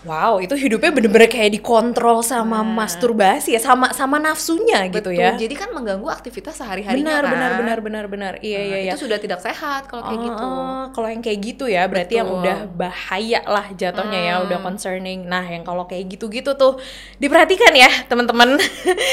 Wow, 0.07 0.39
itu 0.39 0.55
hidupnya 0.55 0.95
bener-bener 0.95 1.27
kayak 1.27 1.59
dikontrol 1.59 2.23
sama 2.23 2.63
Nah. 2.63 2.87
masturbasi 2.87 3.51
ya, 3.51 3.61
sama 3.61 3.91
sama 3.91 4.23
nafsunya 4.23 4.87
gitu 4.95 5.11
Betul, 5.11 5.19
ya. 5.19 5.35
jadi 5.35 5.51
kan 5.59 5.75
mengganggu 5.75 6.07
aktivitas 6.07 6.55
sehari-harinya 6.55 7.19
Benar, 7.19 7.23
kan 7.27 7.33
benar, 7.35 7.53
benar, 7.59 7.79
benar, 7.83 8.05
benar. 8.07 8.33
Iya, 8.39 8.59
Nah, 8.59 8.65
iya, 8.65 8.77
iya. 8.79 8.93
itu 8.95 9.11
sudah 9.11 9.19
tidak 9.19 9.43
sehat 9.43 9.91
kalau 9.91 10.07
kayak 10.07 10.19
Oh, 10.19 10.27
gitu 10.31 10.45
oh, 10.47 10.83
kalau 10.95 11.09
yang 11.11 11.19
kayak 11.19 11.39
gitu 11.43 11.65
ya, 11.67 11.83
berarti 11.85 12.15
yang 12.15 12.31
Betul. 12.31 12.41
udah 12.47 12.59
bahaya 12.71 13.41
lah 13.43 13.67
jatuhnya 13.75 14.21
ya, 14.23 14.35
Hmm. 14.39 14.47
udah 14.47 14.59
concerning. 14.63 15.27
Nah, 15.27 15.43
yang 15.43 15.67
kalau 15.67 15.83
kayak 15.85 16.07
gitu-gitu 16.09 16.55
tuh 16.55 16.79
diperhatikan 17.19 17.75
ya, 17.75 17.91
teman-teman. 18.07 18.55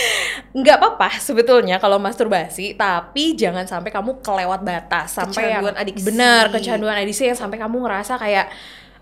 Nggak 0.57 0.75
apa-apa 0.77 1.17
sebetulnya 1.17 1.77
kalau 1.77 1.97
masturbasi, 1.97 2.77
tapi 2.77 3.33
jangan 3.33 3.65
sampai 3.65 3.89
kamu 3.89 4.21
kelewat 4.21 4.61
batas, 4.61 5.17
sampai 5.17 5.49
yang 5.49 5.65
Kecanduan 5.65 5.75
adiksi. 5.75 6.05
benar 6.05 6.43
kecanduan 6.47 6.95
adiksi 6.95 7.23
yang 7.25 7.37
sampai 7.37 7.57
kamu 7.57 7.81
ngerasa 7.81 8.13
kayak, 8.15 8.53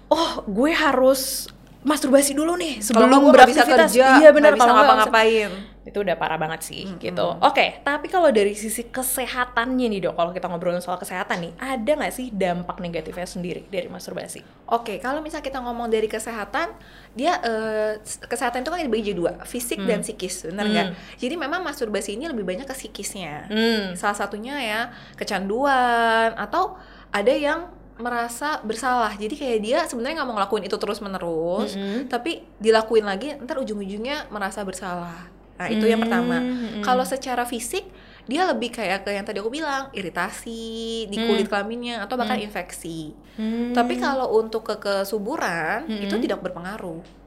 oh, 0.09 0.41
gue 0.47 0.71
harus 0.71 1.51
masturbasi 1.83 2.31
dulu 2.31 2.55
nih 2.55 2.79
sebelum 2.79 3.31
beraktivitas. 3.31 3.91
kerja 3.91 4.23
iya 4.23 4.29
benar 4.31 4.55
kalau 4.55 4.73
ngapa-ngapain 4.75 5.73
itu 5.83 5.99
udah 5.99 6.15
parah 6.15 6.39
banget 6.39 6.63
sih 6.63 6.87
gitu. 6.95 7.27
Oke, 7.43 7.83
tapi 7.83 8.07
kalau 8.07 8.31
dari 8.31 8.55
sisi 8.55 8.87
kesehatannya 8.87 9.91
nih 9.91 9.99
dok, 10.07 10.15
kalau 10.15 10.31
kita 10.31 10.47
ngobrolin 10.47 10.79
soal 10.79 10.95
kesehatan 10.95 11.43
nih, 11.43 11.51
ada 11.59 11.91
nggak 11.99 12.13
sih 12.15 12.31
dampak 12.31 12.79
negatifnya 12.79 13.27
sendiri 13.27 13.67
dari 13.67 13.91
masturbasi? 13.91 14.39
Oke, 14.71 15.03
kalau 15.03 15.19
misal 15.19 15.43
kita 15.43 15.59
ngomong 15.59 15.91
dari 15.91 16.07
kesehatan, 16.07 16.71
dia 17.11 17.35
eh, 17.43 17.99
kesehatan 17.99 18.63
itu 18.63 18.71
kan 18.71 18.79
dibagi 18.79 19.11
jadi 19.11 19.17
dua, 19.19 19.31
fisik 19.43 19.83
dan 19.83 19.99
psikis, 19.99 20.47
benar 20.47 20.71
nggak? 20.71 20.87
Hmm. 20.95 21.19
Jadi 21.19 21.35
memang 21.35 21.59
masturbasi 21.67 22.15
ini 22.15 22.31
lebih 22.31 22.47
banyak 22.47 22.63
ke 22.63 22.75
psikisnya. 22.75 23.51
Hmm. 23.51 23.83
Salah 23.99 24.15
satunya 24.15 24.55
ya 24.63 24.81
kecanduan 25.19 26.31
atau 26.39 26.79
ada 27.11 27.33
yang 27.35 27.82
merasa 27.97 28.57
bersalah. 28.61 29.13
Jadi 29.13 29.35
kayak 29.37 29.59
dia 29.61 29.79
sebenarnya 29.85 30.21
nggak 30.21 30.29
mau 30.29 30.35
ngelakuin 30.41 30.65
itu 30.65 30.77
terus 30.81 30.99
menerus, 30.99 31.77
Mm-mm. 31.77 32.09
tapi 32.09 32.41
dilakuin 32.57 33.05
lagi, 33.05 33.37
ntar 33.37 33.61
ujung-ujungnya 33.61 34.33
merasa 34.33 34.65
bersalah. 34.65 35.29
Nah 35.53 35.67
itu 35.69 35.85
yang 35.85 36.01
Hmm, 36.01 36.09
pertama. 36.09 36.37
mm-mm. 36.41 36.81
Kalau 36.81 37.05
secara 37.05 37.45
fisik 37.45 37.85
dia 38.23 38.47
lebih 38.47 38.71
kayak 38.71 39.03
ke 39.03 39.11
yang 39.11 39.27
tadi 39.27 39.43
aku 39.43 39.51
bilang 39.51 39.91
iritasi 39.91 41.05
di 41.11 41.17
kulit 41.27 41.45
kelaminnya 41.45 42.01
atau 42.01 42.15
bahkan 42.15 42.39
infeksi. 42.39 43.11
Hmm. 43.35 43.75
Tapi 43.75 43.99
kalau 43.99 44.31
untuk 44.33 44.65
ke 44.65 44.75
kesuburan 44.79 45.85
Mm-mm. 45.85 46.03
itu 46.07 46.15
tidak 46.17 46.41
berpengaruh. 46.41 47.22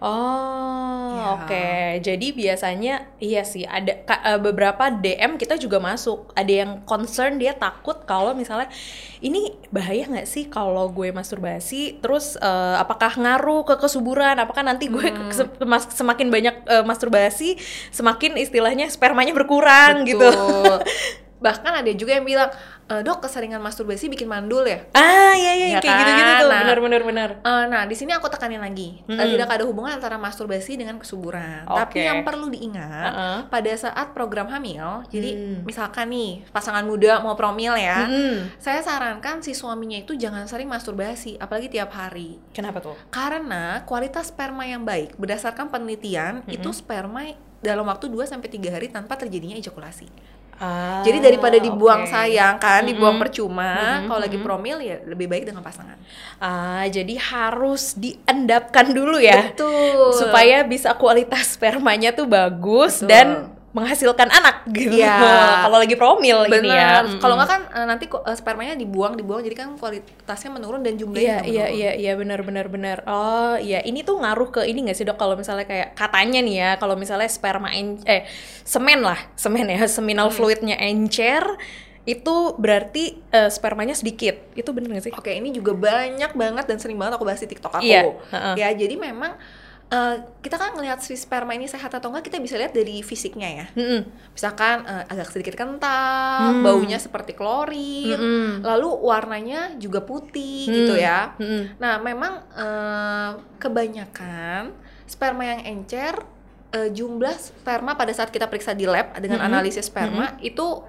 Oh, 0.00 1.12
Ya. 1.12 1.24
oke. 1.36 1.68
Jadi 2.00 2.32
biasanya 2.32 2.94
iya 3.20 3.44
sih 3.44 3.68
ada 3.68 3.92
ka- 4.00 4.24
eh, 4.24 4.40
beberapa 4.40 4.88
DM 4.88 5.36
kita 5.36 5.54
juga 5.54 5.76
masuk. 5.76 6.32
Ada 6.32 6.52
yang 6.64 6.70
concern 6.84 7.36
dia 7.36 7.52
takut 7.52 8.02
kalau 8.04 8.32
misalnya 8.32 8.72
ini 9.20 9.52
bahaya 9.68 10.08
nggak 10.08 10.24
sih 10.24 10.48
kalau 10.48 10.88
gue 10.88 11.12
masturbasi 11.12 12.00
terus 12.00 12.34
eh, 12.34 12.76
apakah 12.80 13.12
ngaruh 13.12 13.62
ke 13.62 13.76
kesuburan? 13.76 14.40
Apakah 14.40 14.64
nanti 14.64 14.88
gue 14.88 15.04
se- 15.30 15.52
mas- 15.62 15.92
semakin 15.92 16.32
banyak 16.32 16.56
eh, 16.64 16.84
masturbasi 16.84 17.60
semakin 17.92 18.40
istilahnya 18.40 18.88
spermanya 18.88 19.36
berkurang 19.36 20.08
gitu. 20.08 20.24
Betul. 20.24 20.80
Bahkan 21.44 21.72
ada 21.84 21.92
juga 21.92 22.16
yang 22.16 22.24
bilang 22.24 22.52
"Eh, 22.90 23.00
dok 23.00 23.22
keseringan 23.22 23.58
masturbasi 23.58 24.06
bikin 24.06 24.26
mandul 24.26 24.66
ya 24.66 24.82
Ah, 24.92 25.30
iya 25.32 25.52
iya 25.54 25.66
Ya 25.68 25.78
kayak 25.78 25.94
gitu-gitu 25.96 26.26
kan? 26.26 26.40
tuh. 26.40 26.48
Nah. 26.50 26.60
Benar 26.60 26.78
benar 26.80 27.02
benar. 27.02 27.30
Eh, 27.40 27.64
nah 27.66 27.82
di 27.84 27.94
sini 27.94 28.10
aku 28.10 28.26
tekanin 28.26 28.58
lagi 28.58 28.98
Mm-mm. 29.04 29.30
tidak 29.30 29.46
ada 29.48 29.62
hubungan 29.62 29.92
antara 29.92 30.16
masturbasi 30.16 30.74
dengan 30.74 30.98
kesuburan 30.98 31.62
Oke. 31.64 31.78
tapi 31.78 31.98
yang 32.02 32.20
perlu 32.20 32.50
diingat 32.50 33.06
Heeh. 33.08 33.38
pada 33.46 33.72
saat 33.72 34.10
program 34.10 34.48
hamil 34.48 35.06
jadi 35.06 35.30
Hmm. 35.30 35.62
misalkan 35.62 36.08
nih 36.08 36.42
pasangan 36.48 36.82
muda 36.82 37.20
mau 37.20 37.32
promil 37.32 37.72
ya 37.72 38.04
Mm-mm. 38.04 38.58
saya 38.58 38.80
sarankan 38.80 39.38
si 39.38 39.52
suaminya 39.52 39.96
itu 39.96 40.12
jangan 40.12 40.44
sering 40.44 40.66
masturbasi 40.66 41.36
apalagi 41.36 41.70
tiap 41.70 41.92
hari 41.92 42.42
Kenapa 42.50 42.80
tuh? 42.80 42.98
karena 43.08 43.84
kualitas 43.84 44.28
sperma 44.28 44.64
yang 44.64 44.82
baik 44.82 45.14
berdasarkan 45.14 45.68
penelitian 45.68 46.42
itu 46.46 46.70
sperma 46.70 47.30
dalam 47.60 47.84
waktu 47.84 48.08
2 48.08 48.24
sampai 48.26 48.48
3 48.48 48.72
hari 48.72 48.88
tanpa 48.88 49.14
terjadinya 49.14 49.52
ejakulasi. 49.54 50.08
Ah, 50.60 51.00
Jadi 51.00 51.24
daripada 51.24 51.56
dibuang 51.56 52.04
oke. 52.04 52.12
sayang 52.12 52.60
kan, 52.60 52.84
dibuang 52.84 53.16
Mm-mm. 53.16 53.24
percuma, 53.24 53.72
Mm-mm, 54.04 54.12
kalau 54.12 54.20
lagi 54.20 54.36
promil 54.44 54.76
ya 54.84 55.00
lebih 55.08 55.24
baik 55.24 55.48
dengan 55.48 55.64
pasangan. 55.64 55.96
Ah, 56.36 56.84
jadi 56.84 57.16
harus 57.16 57.96
diendapkan 57.96 58.92
dulu 58.92 59.16
ya. 59.16 59.56
Betul. 59.56 60.12
Supaya 60.20 60.60
bisa 60.68 60.92
kualitas 61.00 61.56
spermanya 61.56 62.12
tuh 62.12 62.28
bagus 62.28 63.00
Betul. 63.00 63.08
dan 63.08 63.26
menghasilkan 63.70 64.26
anak 64.26 64.66
gitu. 64.68 64.98
Iya. 64.98 65.14
Kalau 65.64 65.78
lagi 65.78 65.94
promil 65.94 66.42
benar. 66.44 66.58
ini 66.58 66.68
ya. 66.68 66.90
Kalau 67.16 67.38
nggak 67.38 67.48
kan 67.48 67.60
eh, 67.70 67.86
nanti 67.86 68.04
eh, 68.06 68.34
spermanya 68.34 68.74
dibuang, 68.74 69.14
dibuang 69.14 69.40
jadi 69.40 69.54
kan 69.56 69.68
kualitasnya 69.74 70.50
menurun 70.50 70.82
dan 70.82 70.94
Iya 70.94 71.00
jumlahnya 71.00 71.22
juga 71.36 71.46
iya 71.46 71.64
menurun. 71.64 71.78
iya 71.78 71.90
iya 71.94 72.12
benar 72.14 72.40
benar 72.42 72.66
benar. 72.66 72.98
Oh 73.06 73.54
iya 73.56 73.78
ini 73.80 74.02
tuh 74.02 74.18
ngaruh 74.18 74.50
ke 74.50 74.66
ini 74.66 74.84
nggak 74.84 74.96
sih 74.96 75.06
dok 75.06 75.14
kalau 75.14 75.38
misalnya 75.38 75.64
kayak 75.64 75.94
katanya 75.94 76.42
nih 76.42 76.54
ya 76.56 76.70
kalau 76.76 76.98
misalnya 76.98 77.30
sperma 77.30 77.70
en 77.70 78.02
eh 78.04 78.26
semen 78.62 79.00
lah 79.00 79.18
semen 79.34 79.66
ya 79.66 79.86
seminal 79.96 80.28
Hmm. 80.30 80.34
fluidnya 80.34 80.74
encer 80.76 81.46
itu 82.02 82.56
berarti 82.56 83.22
eh, 83.28 83.48
spermanya 83.48 83.92
sedikit 83.92 84.34
itu 84.56 84.66
bener 84.72 84.88
nggak 84.88 85.04
sih? 85.04 85.12
Oke, 85.14 85.30
ini 85.30 85.52
juga 85.52 85.76
banyak 85.76 86.32
banget 86.32 86.64
dan 86.66 86.80
sering 86.80 86.96
banget 86.96 87.14
aku 87.14 87.22
bahas 87.22 87.38
di 87.38 87.46
TikTok 87.46 87.76
aku. 87.76 87.84
Iya, 87.86 88.02
heeh. 88.34 88.54
Ya, 88.56 88.68
jadi 88.74 88.96
memang 88.96 89.36
eh, 89.90 90.16
kita 90.38 90.54
kan 90.54 90.70
ngelihat 90.72 90.98
si 90.98 91.14
sperma 91.14 91.50
ini 91.50 91.66
sehat 91.66 91.90
atau 91.90 92.08
enggak 92.08 92.30
kita 92.30 92.38
bisa 92.38 92.54
lihat 92.54 92.70
dari 92.70 93.02
fisiknya 93.02 93.48
ya. 93.50 93.66
Mm-mm. 93.74 94.00
Misalkan 94.30 94.82
eh, 94.82 95.04
agak 95.06 95.28
sedikit 95.28 95.54
kental, 95.54 96.54
Hmm. 96.54 96.62
baunya 96.62 96.96
seperti 96.96 97.34
klorin, 97.34 98.14
Mm-mm. 98.14 98.48
lalu 98.62 98.88
warnanya 99.02 99.74
juga 99.76 100.00
putih 100.00 100.66
Hmm. 100.66 100.74
gitu 100.74 100.94
ya. 100.94 101.34
Mm-mm. 101.36 101.76
Nah, 101.76 101.98
memang 101.98 102.32
eh, 102.54 103.30
kebanyakan 103.58 104.74
sperma 105.04 105.42
yang 105.44 105.60
encer 105.68 106.14
eh, 106.70 106.86
jumlah 106.88 107.34
sperma 107.34 107.98
pada 107.98 108.14
saat 108.14 108.30
kita 108.30 108.46
periksa 108.46 108.70
di 108.72 108.86
lab 108.86 109.18
dengan 109.18 109.42
Mhm. 109.42 109.48
analisis 109.48 109.86
sperma 109.86 110.38
itu 110.38 110.86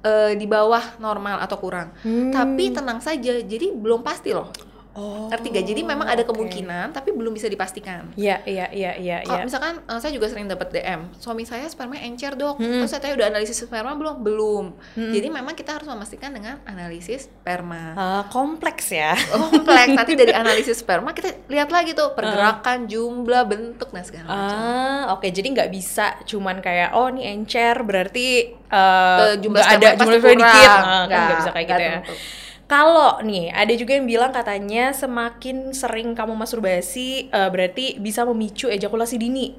eh, 0.00 0.36
di 0.36 0.44
bawah 0.44 1.00
normal 1.00 1.40
atau 1.40 1.56
kurang. 1.56 1.90
Hmm. 2.04 2.28
Tapi 2.28 2.70
tenang 2.70 3.00
saja, 3.00 3.40
jadi 3.40 3.72
belum 3.72 4.04
pasti 4.04 4.30
loh. 4.30 4.52
Oh, 4.94 5.26
Ngerti 5.26 5.50
gak? 5.50 5.66
Jadi 5.66 5.82
memang 5.82 6.06
ada 6.06 6.22
kemungkinan, 6.22 6.94
tapi 6.94 7.10
belum 7.10 7.34
bisa 7.34 7.50
dipastikan. 7.50 8.14
Iya 8.14 8.46
iya 8.46 8.70
iya 8.70 8.92
iya. 8.94 9.16
Kalau 9.22 9.42
iya. 9.42 9.46
misalkan 9.46 9.82
eh, 9.82 9.98
saya 9.98 10.14
juga 10.14 10.30
sering 10.30 10.46
dapat 10.46 10.70
DM, 10.70 11.10
suami 11.18 11.42
saya 11.42 11.66
sperma 11.66 11.98
encer 11.98 12.38
dok, 12.38 12.62
Hmm. 12.62 12.78
terus 12.78 12.94
saya 12.94 13.02
tanya 13.02 13.18
udah 13.18 13.28
analisis 13.34 13.58
sperma 13.58 13.92
belum? 13.92 14.22
Belum. 14.22 14.64
Hmm. 14.94 15.10
Jadi 15.10 15.26
memang 15.28 15.52
kita 15.52 15.74
harus 15.74 15.90
memastikan 15.90 16.30
dengan 16.30 16.62
analisis 16.64 17.26
sperma. 17.26 17.94
Ah, 17.94 18.22
kompleks 18.30 18.94
ya. 18.94 19.18
Kompleks. 19.34 19.98
Nanti 19.98 20.14
dari 20.14 20.30
analisis 20.30 20.78
sperma 20.78 21.10
kita 21.10 21.42
lihat 21.50 21.74
lagi 21.74 21.90
tuh 21.92 22.14
pergerakan, 22.14 22.86
jumlah, 22.86 23.42
bentuk 23.44 23.90
dan 23.90 24.04
segala 24.06 24.24
macam. 24.30 24.58
Ah, 24.58 25.02
oke. 25.12 25.26
Jadi 25.26 25.48
nggak 25.50 25.70
bisa 25.74 26.22
cuman 26.22 26.62
kayak 26.62 26.94
oh 26.94 27.10
ini 27.10 27.26
encer 27.26 27.82
berarti 27.82 28.54
eh 28.54 29.22
Eh, 29.24 29.34
jumlah 29.42 29.58
ada 29.58 29.98
jumlah 29.98 30.22
dikit. 30.22 30.70
Ah, 30.70 31.04
kan 31.04 31.08
Nggak, 31.10 31.36
bisa 31.38 31.50
kayak 31.50 31.66
gitu 31.66 31.82
ya. 31.82 31.94
tentu. 31.98 32.14
Kalau 32.74 33.22
nih 33.22 33.54
ada 33.54 33.70
juga 33.78 33.94
yang 33.94 34.10
bilang 34.10 34.34
katanya 34.34 34.90
semakin 34.90 35.70
sering 35.70 36.10
kamu 36.18 36.34
masturbasi 36.34 37.30
eh, 37.30 37.48
berarti 37.54 38.02
bisa 38.02 38.26
memicu 38.26 38.66
ejakulasi 38.66 39.14
dini. 39.14 39.54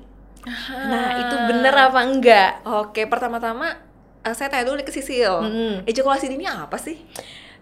Nah 0.67 1.23
itu 1.23 1.35
bener 1.47 1.71
apa 1.71 1.99
enggak? 2.03 2.51
Oke, 2.67 3.07
pertama-tama 3.07 3.71
eh, 4.19 4.35
saya 4.35 4.51
tanya 4.51 4.67
dulu 4.67 4.83
ke 4.83 4.91
Sisil. 4.91 5.31
Mm-mm. 5.31 5.87
Ejakulasi 5.87 6.27
dini 6.27 6.43
apa 6.43 6.75
sih? 6.75 6.99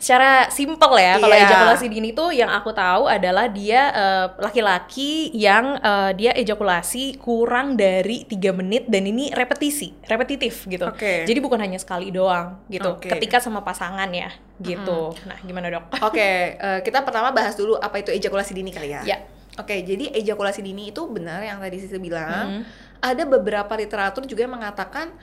Secara 0.04 0.52
simple 0.52 1.00
ya 1.00 1.16
kalau 1.16 1.32
Iya. 1.32 1.48
ejakulasi 1.48 1.88
dini 1.88 2.12
tuh 2.12 2.36
yang 2.36 2.52
aku 2.52 2.76
tahu 2.76 3.08
adalah 3.08 3.48
dia 3.48 3.88
eh, 3.96 4.28
laki-laki 4.36 5.32
yang 5.32 5.80
eh, 5.80 6.12
dia 6.20 6.36
ejakulasi 6.36 7.16
kurang 7.24 7.80
dari 7.80 8.28
tiga 8.28 8.52
menit 8.52 8.84
dan 8.92 9.08
ini 9.08 9.32
repetisi 9.32 9.96
repetitif 10.04 10.68
gitu 10.68 10.92
Oke. 10.92 11.24
jadi 11.24 11.40
bukan 11.40 11.56
hanya 11.64 11.80
sekali 11.80 12.12
doang 12.12 12.60
gitu 12.68 13.00
Oke. 13.00 13.08
ketika 13.16 13.40
sama 13.40 13.64
pasangan 13.64 14.12
ya 14.12 14.28
gitu 14.60 15.16
nah 15.24 15.40
gimana 15.40 15.72
dok 15.72 15.88
Oke, 16.12 16.60
eh, 16.60 16.80
kita 16.84 17.08
pertama 17.08 17.32
bahas 17.32 17.56
dulu 17.56 17.80
apa 17.80 18.04
itu 18.04 18.12
ejakulasi 18.12 18.52
dini 18.52 18.76
kali 18.76 18.92
ya. 18.92 19.02
ya 19.08 19.18
Oke, 19.56 19.86
jadi 19.86 20.10
ejakulasi 20.20 20.66
dini 20.66 20.90
itu 20.90 21.06
benar 21.06 21.38
yang 21.46 21.62
tadi 21.62 21.78
Sisi 21.78 22.02
bilang. 22.02 22.60
Mhm. 22.60 22.64
Ada 23.06 23.30
beberapa 23.30 23.70
literatur 23.78 24.26
juga 24.26 24.50
yang 24.50 24.58
mengatakan 24.58 25.14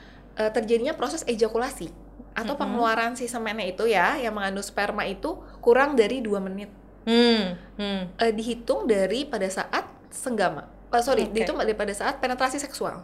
terjadinya 0.54 0.94
proses 0.94 1.26
ejakulasi 1.26 1.90
atau 2.32 2.54
Mhm. 2.54 2.60
pengeluaran 2.60 3.12
si 3.12 3.26
semennya 3.26 3.66
itu 3.66 3.84
ya 3.84 4.16
yang 4.16 4.32
mengandung 4.32 4.62
sperma 4.62 5.02
itu 5.02 5.34
kurang 5.58 5.94
dari 5.94 6.20
dua 6.20 6.38
menit. 6.38 6.70
hmm. 7.00 7.44
Hmm. 7.74 8.02
Eh, 8.14 8.30
dihitung 8.30 8.84
dari 8.84 9.24
pada 9.24 9.48
saat 9.48 9.82
senggama. 10.08 10.68
Eh, 10.90 11.00
sorry, 11.00 11.24
Oke. 11.24 11.32
dihitung 11.32 11.56
dari 11.56 11.72
pada 11.72 11.90
saat 11.90 12.18
penetrasi 12.18 12.58
seksual. 12.58 13.00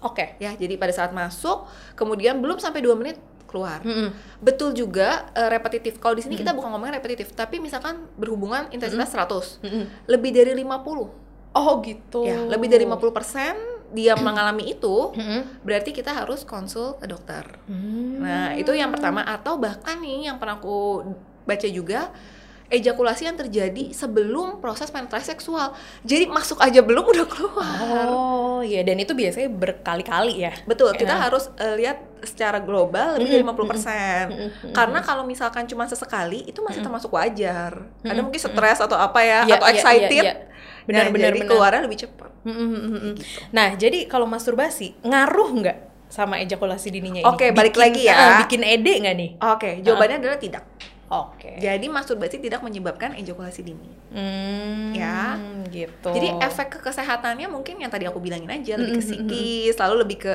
oke 0.00 0.38
Ya, 0.38 0.54
jadi 0.54 0.76
pada 0.76 0.90
saat 0.90 1.10
masuk, 1.10 1.66
kemudian 1.92 2.38
belum 2.38 2.56
sampai 2.56 2.80
dua 2.80 2.94
menit 2.94 3.18
keluar. 3.44 3.82
Mm-mm. 3.82 4.14
Betul 4.38 4.72
juga 4.72 5.28
eh, 5.34 5.50
repetitif. 5.50 5.98
Kalau 5.98 6.14
di 6.14 6.22
sini 6.22 6.38
kita 6.38 6.54
bukan 6.54 6.70
ngomongin 6.70 6.94
repetitif, 6.94 7.34
tapi 7.34 7.58
misalkan 7.58 8.06
berhubungan 8.14 8.70
intensitas 8.70 9.10
100. 9.10 9.58
Mm-mm. 9.60 9.84
Lebih 10.06 10.30
dari 10.30 10.54
50 10.54 11.10
oh 11.50 11.82
gitu 11.82 12.22
ya 12.22 12.46
lebih 12.46 12.70
dari 12.70 12.86
50% 12.86 13.79
dia 13.90 14.14
mengalami 14.14 14.70
itu 14.70 15.10
berarti 15.60 15.90
kita 15.90 16.10
harus 16.10 16.42
konsul 16.42 16.94
ke 16.96 17.06
dokter. 17.06 17.42
Hmm. 17.66 18.22
nah 18.22 18.54
itu 18.54 18.70
yang 18.70 18.90
pertama. 18.90 19.22
Atau 19.22 19.56
bahkan 19.56 19.98
nih 19.98 20.28
yang 20.28 20.38
pernah 20.38 20.56
aku 20.56 21.02
baca 21.42 21.66
juga 21.66 22.10
ejakulasi 22.70 23.26
yang 23.26 23.34
terjadi 23.34 23.90
sebelum 23.90 24.62
proses 24.62 24.94
penetrasi 24.94 25.34
seksual. 25.34 25.74
Jadi 26.06 26.30
masuk 26.30 26.62
aja 26.62 26.78
belum 26.78 27.02
udah 27.02 27.26
keluar. 27.26 28.06
Oh 28.06 28.62
ya 28.62 28.86
dan 28.86 28.94
itu 28.94 29.10
biasanya 29.10 29.50
berkali-kali 29.50 30.46
ya? 30.46 30.54
Betul. 30.64 30.94
Kita 30.94 31.18
Ya. 31.18 31.26
harus 31.26 31.50
eh, 31.58 31.74
lihat 31.74 31.98
secara 32.22 32.62
global 32.62 33.18
lebih 33.18 33.42
dari 33.42 33.42
Mm-mm, 33.42 33.58
50% 33.58 34.30
Mm-mm. 34.30 34.70
karena 34.70 35.00
kalau 35.00 35.24
misalkan 35.24 35.64
cuma 35.66 35.88
sesekali 35.88 36.46
itu 36.46 36.62
masih 36.62 36.78
termasuk 36.78 37.10
wajar. 37.10 37.90
Ada 38.06 38.20
mungkin 38.22 38.38
stres 38.38 38.78
atau 38.78 38.94
apa 38.94 39.18
ya 39.18 39.40
Iya, 39.48 39.54
atau 39.58 39.66
iya, 39.66 39.74
excited. 39.74 40.10
iya, 40.14 40.22
iya. 40.22 40.34
Benar, 40.90 41.04
Nah, 41.06 41.20
jadi 41.22 41.40
keluarnya 41.46 41.82
lebih 41.86 41.98
cepat 42.02 42.30
Mm, 42.40 42.50
mm, 42.50 42.66
mm, 42.66 42.90
mm. 42.90 43.14
gitu. 43.14 43.40
Nah, 43.50 43.68
jadi 43.74 43.98
kalau 44.04 44.26
masturbasi 44.26 44.98
ngaruh 45.00 45.50
nggak 45.54 45.78
sama 46.10 46.42
ejakulasi 46.42 46.90
dininya 46.90 47.22
ini? 47.22 47.28
Oke, 47.28 47.54
balik 47.54 47.72
Bikin- 47.72 47.84
lagi 47.86 48.02
ya. 48.04 48.14
ah, 48.16 48.30
bikin 48.42 48.60
ede 48.60 48.92
nggak 48.98 49.14
nih? 49.14 49.30
Oke, 49.46 49.70
jawabannya 49.80 50.16
adalah 50.18 50.36
tidak. 50.36 50.64
Oke. 51.06 51.58
Jadi 51.58 51.86
masturbasi 51.86 52.38
tidak 52.38 52.62
menyebabkan 52.62 53.14
ejakulasi 53.14 53.62
dini. 53.62 53.90
Hmm, 54.14 54.94
Ya. 54.94 55.34
gitu. 55.66 56.10
Jadi 56.10 56.38
efek 56.38 56.70
ke 56.70 56.78
kesehatannya 56.80 57.46
mungkin 57.46 57.78
yang 57.78 57.90
tadi 57.90 58.06
aku 58.06 58.18
bilangin 58.18 58.46
aja 58.46 58.74
lebih 58.74 58.94
ke 58.94 59.02
Mm-mm, 59.02 59.26
psikis, 59.26 59.74
lalu 59.74 59.94
lebih 60.02 60.18
ke 60.20 60.32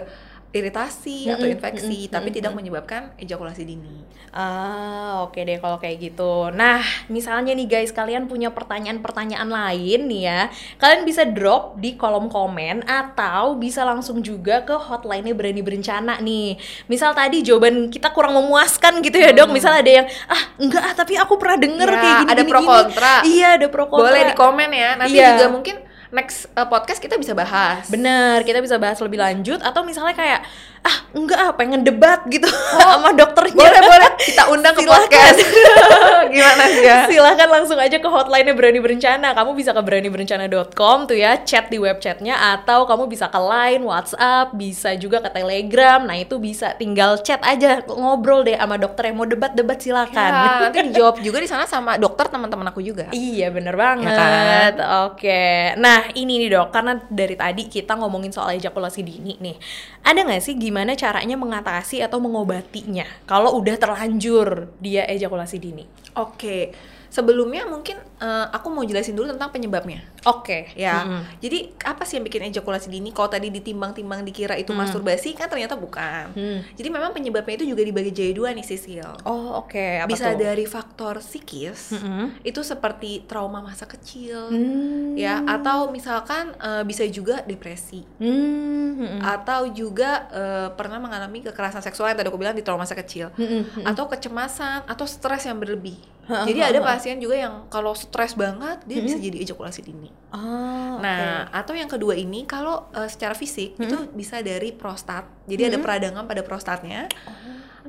iritasi 0.55 1.29
atau 1.29 1.45
Mm-mm, 1.45 1.55
infeksi, 1.59 2.07
mm-mm, 2.07 2.13
tapi 2.13 2.29
tidak 2.31 2.51
mm-mm. 2.51 2.57
menyebabkan 2.57 3.11
ejakulasi 3.19 3.63
dini. 3.63 4.07
Ah, 4.35 5.23
oke 5.23 5.39
deh 5.39 5.57
kalau 5.57 5.79
kayak 5.79 6.11
gitu. 6.11 6.51
Nah, 6.51 6.83
misalnya 7.07 7.55
nih 7.55 7.67
guys, 7.71 7.95
kalian 7.95 8.27
punya 8.27 8.51
pertanyaan-pertanyaan 8.51 9.47
lain 9.47 10.11
nih 10.11 10.21
ya, 10.27 10.41
kalian 10.75 11.07
bisa 11.07 11.23
drop 11.23 11.79
di 11.79 11.95
kolom 11.95 12.27
komen 12.27 12.83
atau 12.83 13.55
bisa 13.55 13.87
langsung 13.87 14.19
juga 14.19 14.67
ke 14.67 14.75
hotline-nya 14.75 15.31
Berani 15.31 15.63
Berencana 15.63 16.19
nih. 16.19 16.59
Misal 16.91 17.15
tadi 17.15 17.47
jawaban 17.47 17.87
kita 17.87 18.11
kurang 18.11 18.35
memuaskan 18.35 18.99
gitu 18.99 19.15
ya 19.15 19.31
dok, 19.31 19.55
misal 19.55 19.71
ada 19.71 19.87
yang 19.87 20.07
ah 20.27 20.41
enggak 20.59 20.83
ah 20.83 20.93
tapi 20.93 21.15
aku 21.15 21.39
pernah 21.39 21.55
denger 21.55 21.87
Hmm. 21.87 21.95
Ya, 21.95 22.01
kayak 22.03 22.15
gini 22.19 22.31
ada 22.31 22.43
gini, 22.43 22.49
pro 22.51 22.59
gini." 22.59 22.67
kontra. 22.67 23.13
Iya 23.23 23.47
ada 23.55 23.67
pro 23.71 23.85
kontra. 23.87 24.03
Boleh 24.11 24.21
di 24.27 24.33
komen 24.35 24.69
ya. 24.75 24.89
Nanti 24.99 25.15
Iya. 25.15 25.29
juga 25.31 25.45
mungkin 25.47 25.75
next 26.15 26.47
uh, 26.55 26.63
podcast 26.63 27.03
kita 27.03 27.19
bisa 27.19 27.35
bahas. 27.35 27.85
Bener, 27.91 28.41
kita 28.47 28.63
bisa 28.63 28.79
bahas 28.79 28.97
lebih 29.03 29.19
lanjut 29.19 29.59
atau 29.59 29.83
misalnya 29.83 30.15
kayak 30.15 30.41
ah 30.85 30.97
enggak 31.17 31.39
ah 31.41 31.51
pengen 31.57 31.81
debat 31.81 32.21
gitu 32.29 32.45
sama 32.77 33.09
dokternya. 33.17 33.57
Boleh, 33.57 33.81
boleh. 33.81 34.11
Kita 34.21 34.43
undang 34.53 34.77
ke 34.77 34.85
podcast. 34.85 35.41
Gimana 36.35 36.63
ya? 36.69 37.09
Silahkan 37.09 37.49
langsung 37.49 37.81
aja 37.81 37.97
ke 37.97 38.05
hotline-nya 38.05 38.53
Berani 38.53 38.77
Berencana. 38.77 39.33
Kamu 39.33 39.57
bisa 39.57 39.73
ke 39.73 39.81
beraniberencana.com 39.81 41.09
tuh 41.09 41.17
ya, 41.17 41.41
chat 41.41 41.73
di 41.73 41.81
web 41.81 41.97
chatnya 41.97 42.37
atau 42.53 42.85
kamu 42.85 43.09
bisa 43.09 43.33
ke 43.33 43.39
Line, 43.41 43.81
WhatsApp, 43.81 44.53
bisa 44.53 44.93
juga 44.93 45.25
ke 45.25 45.33
Telegram. 45.33 46.05
Nah 46.05 46.21
itu 46.21 46.37
bisa 46.37 46.77
tinggal 46.77 47.17
chat 47.25 47.41
aja 47.41 47.81
ngobrol 47.89 48.45
deh 48.45 48.53
sama 48.53 48.77
dokter 48.77 49.09
yang 49.09 49.17
mau 49.17 49.25
debat-debat 49.25 49.81
silakan. 49.81 50.29
Ya, 50.29 50.49
nanti 50.69 50.93
dijawab 50.93 51.17
juga 51.25 51.41
di 51.41 51.49
sana 51.49 51.65
sama 51.65 51.97
dokter 51.97 52.29
teman-teman 52.29 52.69
aku 52.69 52.85
juga. 52.85 53.09
Iya 53.09 53.49
bener 53.49 53.73
banget. 53.73 54.13
Ya 54.13 54.21
kan? 54.21 54.73
Oke. 55.09 55.73
Nah 55.81 55.95
Nah 55.95 56.11
ini 56.11 56.43
nih 56.43 56.51
dok, 56.51 56.75
karena 56.75 56.99
dari 57.07 57.39
tadi 57.39 57.71
kita 57.71 57.95
ngomongin 57.95 58.27
soal 58.27 58.59
ejakulasi 58.59 58.99
dini 58.99 59.39
nih, 59.39 59.55
ada 60.03 60.27
nggak 60.27 60.43
sih 60.43 60.59
gimana 60.59 60.74
caranya 60.99 61.39
mengatasi 61.39 62.03
atau 62.03 62.19
mengobatinya 62.19 63.07
kalau 63.23 63.55
udah 63.55 63.79
terlanjur 63.79 64.75
dia 64.83 65.07
ejakulasi 65.07 65.55
dini? 65.63 65.87
Oke, 66.19 66.75
sebelumnya 67.07 67.63
mungkin 67.63 67.95
uh, 68.21 68.47
aku 68.51 68.67
mau 68.71 68.83
jelasin 68.83 69.15
dulu 69.15 69.31
tentang 69.31 69.51
penyebabnya. 69.51 70.03
Oke. 70.25 70.73
Ya. 70.73 71.05
Mm-mm. 71.05 71.21
Jadi 71.39 71.73
apa 71.85 72.03
sih 72.03 72.17
yang 72.17 72.25
bikin 72.25 72.49
ejakulasi 72.49 72.89
dini? 72.89 73.13
Kalau 73.13 73.29
tadi 73.29 73.53
ditimbang-timbang 73.53 74.25
dikira 74.25 74.57
itu 74.57 74.73
masturbasi 74.73 75.37
kan 75.37 75.47
ternyata 75.51 75.77
bukan. 75.77 76.33
Hmm. 76.33 76.59
Jadi 76.73 76.89
memang 76.89 77.13
penyebabnya 77.13 77.61
itu 77.61 77.65
juga 77.69 77.85
dibagi 77.85 78.11
jadi 78.11 78.33
dua 78.33 78.51
nih 78.55 78.65
Sisil. 78.65 79.05
Oh 79.27 79.61
oke. 79.61 80.01
Apa 80.01 80.09
Bisa 80.09 80.33
tuh? 80.33 80.41
dari 80.41 80.65
faktor 80.65 81.21
psikis. 81.21 81.93
Mm-mm. 81.93 82.41
Itu 82.41 82.65
seperti 82.65 83.23
trauma 83.29 83.61
masa 83.61 83.85
kecil. 83.85 84.49
Hmm. 84.49 85.13
Ya, 85.13 85.45
atau 85.45 85.93
misalkan 85.93 86.57
eh, 86.57 86.83
bisa 86.83 87.05
juga 87.05 87.45
depresi. 87.45 88.01
Hmm. 88.17 88.97
Mm-mm. 88.97 89.21
Atau 89.21 89.69
juga 89.75 90.25
eh, 90.33 90.67
pernah 90.73 90.97
mengalami 90.97 91.45
kekerasan 91.45 91.85
seksual 91.85 92.11
yang 92.11 92.17
tadi 92.17 92.29
aku 92.33 92.39
bilang 92.41 92.57
di 92.57 92.65
trauma 92.65 92.83
masa 92.87 92.97
kecil. 92.97 93.29
Mm-mm. 93.37 93.85
Atau 93.85 94.09
kecemasan 94.09 94.89
atau 94.89 95.05
stres 95.05 95.45
yang 95.45 95.61
berlebih. 95.61 95.97
Jadi 96.25 96.57
ada 96.57 96.81
pasien 96.81 97.21
juga 97.21 97.37
yang 97.37 97.69
kalau 97.69 97.93
stres 98.05 98.37
banget 98.37 98.85
dia 98.85 99.01
bisa 99.01 99.17
jadi 99.17 99.41
ejakulasi 99.41 99.81
dini. 99.81 100.13
Ah, 100.29 101.01
Nah, 101.01 101.49
atau 101.51 101.73
yang 101.75 101.89
kedua 101.89 102.15
ini 102.15 102.45
kalau 102.47 102.87
uh, 102.93 103.09
secara 103.09 103.33
fisik 103.35 103.75
itu 103.75 103.97
bisa 104.13 104.39
dari 104.45 104.71
prostat. 104.71 105.25
Jadi 105.49 105.73
ada 105.73 105.77
peradangan 105.81 106.23
pada 106.29 106.45
prostatnya. 106.45 107.09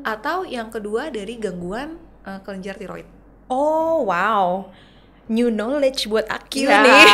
Atau 0.03 0.49
yang 0.49 0.73
kedua 0.73 1.13
dari 1.13 1.37
gangguan 1.37 2.01
uh, 2.27 2.41
kelenjar 2.43 2.77
tiroid. 2.81 3.07
Oh 3.47 4.03
wow, 4.09 4.73
new 5.29 5.49
knowledge 5.49 6.07
buat 6.07 6.27
Akil 6.27 6.67
Iya. 6.67 6.83
nih. 6.83 7.05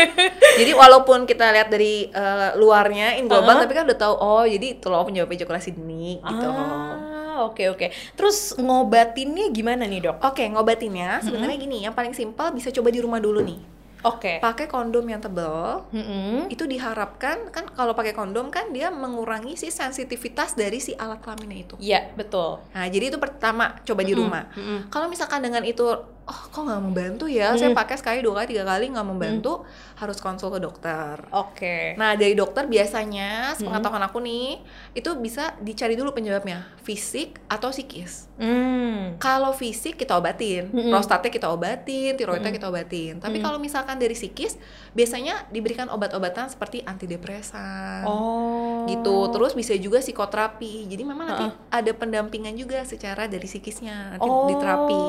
jadi 0.60 0.72
walaupun 0.72 1.24
kita 1.24 1.48
lihat 1.50 1.68
dari 1.68 2.08
uh, 2.08 2.54
luarnya 2.54 3.16
in 3.16 3.24
global 3.24 3.46
Uh-huh. 3.50 3.62
tapi 3.62 3.72
kan 3.72 3.84
udah 3.84 3.98
tahu 3.98 4.14
oh 4.14 4.44
jadi 4.44 4.66
itu 4.74 4.86
loh 4.86 5.02
penyebab 5.02 5.30
ejakulasi 5.30 5.72
dini 5.72 6.18
gitu. 6.18 6.48
Ah, 6.48 7.44
oke 7.44 7.64
oke. 7.70 7.86
Terus 8.14 8.54
ngobatinnya 8.54 9.48
gimana 9.48 9.84
nih 9.84 10.00
dok? 10.02 10.16
Oke, 10.22 10.44
ngobatinnya 10.44 11.18
sebenarnya 11.20 11.56
gini, 11.56 11.78
yang 11.80 11.92
paling 11.92 12.12
simpel 12.12 12.50
bisa 12.50 12.70
coba 12.70 12.88
di 12.88 12.98
rumah 12.98 13.18
dulu 13.18 13.40
nih. 13.40 13.60
Oke. 14.04 14.36
Pakai 14.36 14.68
kondom 14.68 15.00
yang 15.02 15.16
tebel, 15.16 15.80
Mm-mm. 15.88 16.52
itu 16.52 16.68
diharapkan 16.68 17.48
kan 17.48 17.64
kalau 17.72 17.96
pakai 17.96 18.12
kondom 18.12 18.52
kan 18.52 18.68
dia 18.68 18.92
mengurangi 18.92 19.56
si 19.56 19.72
sensitivitas 19.72 20.52
dari 20.52 20.76
si 20.76 20.92
alat 20.92 21.18
kelaminnya 21.18 21.58
itu. 21.58 21.74
Iya 21.80 22.12
betul. 22.12 22.60
Nah, 22.70 22.84
jadi 22.84 23.08
itu 23.08 23.16
pertama 23.16 23.80
coba 23.80 24.04
di 24.04 24.12
rumah. 24.12 24.44
mm-mm. 24.52 24.92
Kalau 24.92 25.08
misalkan 25.08 25.40
dengan 25.40 25.64
itu, 25.64 25.88
oh 26.24 26.40
kok 26.48 26.62
nggak 26.64 26.80
membantu 26.80 27.24
ya? 27.28 27.52
Saya 27.52 27.76
pakai 27.76 28.00
sekali, 28.00 28.24
dua 28.24 28.40
kali, 28.40 28.56
tiga 28.56 28.64
kali 28.64 28.88
nggak 28.88 29.04
membantu, 29.04 29.64
harus 30.00 30.16
konsul 30.24 30.48
ke 30.48 30.60
dokter. 30.60 31.20
Oke. 31.28 31.92
Nah, 32.00 32.16
dari 32.16 32.32
dokter 32.32 32.64
biasanya, 32.64 33.52
sepengetahuan 33.52 34.00
aku 34.08 34.24
nih, 34.24 34.64
itu 34.96 35.10
bisa 35.20 35.52
dicari 35.60 35.94
dulu 35.94 36.16
penyebabnya, 36.16 36.64
fisik 36.80 37.36
atau 37.44 37.68
psikis. 37.68 38.32
Hmm. 38.40 39.20
Kalau 39.20 39.52
fisik 39.54 39.94
kita 39.94 40.16
obatin, 40.16 40.72
Mm-mm. 40.72 40.90
prostatnya 40.90 41.30
kita 41.30 41.46
obatin, 41.52 42.16
tiroidnya 42.16 42.50
kita 42.50 42.66
obatin. 42.72 43.20
Tapi 43.20 43.38
kalau 43.38 43.60
misalkan 43.60 44.00
dari 44.00 44.16
psikis, 44.16 44.56
biasanya 44.96 45.46
diberikan 45.52 45.92
obat-obatan 45.92 46.48
seperti 46.48 46.80
antidepresan. 46.82 48.06
Oh. 48.08 48.84
gitu 48.84 49.32
terus 49.32 49.56
bisa 49.56 49.72
juga 49.80 49.96
psikoterapi 50.04 50.84
jadi 50.92 51.02
memang 51.08 51.24
nanti 51.24 51.46
ada 51.72 51.92
pendampingan 51.96 52.52
juga 52.52 52.84
secara 52.84 53.24
dari 53.24 53.48
psikisnya 53.48 54.12
nanti 54.12 54.28
Oh, 54.28 54.44
di 54.44 54.54
terapi 54.60 55.00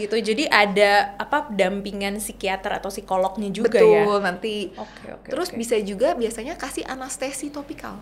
gitu. 0.00 0.16
Jadi 0.20 0.44
ada 0.50 1.14
apa 1.16 1.48
dampingan 1.48 2.18
psikiater 2.18 2.82
atau 2.82 2.90
psikolognya 2.90 3.48
juga 3.48 3.78
betul 3.80 4.18
ya. 4.18 4.18
nanti 4.20 4.74
Oke 4.74 5.04
oke. 5.14 5.28
terus 5.30 5.48
oke. 5.48 5.56
bisa 5.56 5.78
juga 5.80 6.12
biasanya 6.18 6.58
kasih 6.58 6.84
anestesi 6.84 7.48
topikal 7.48 7.96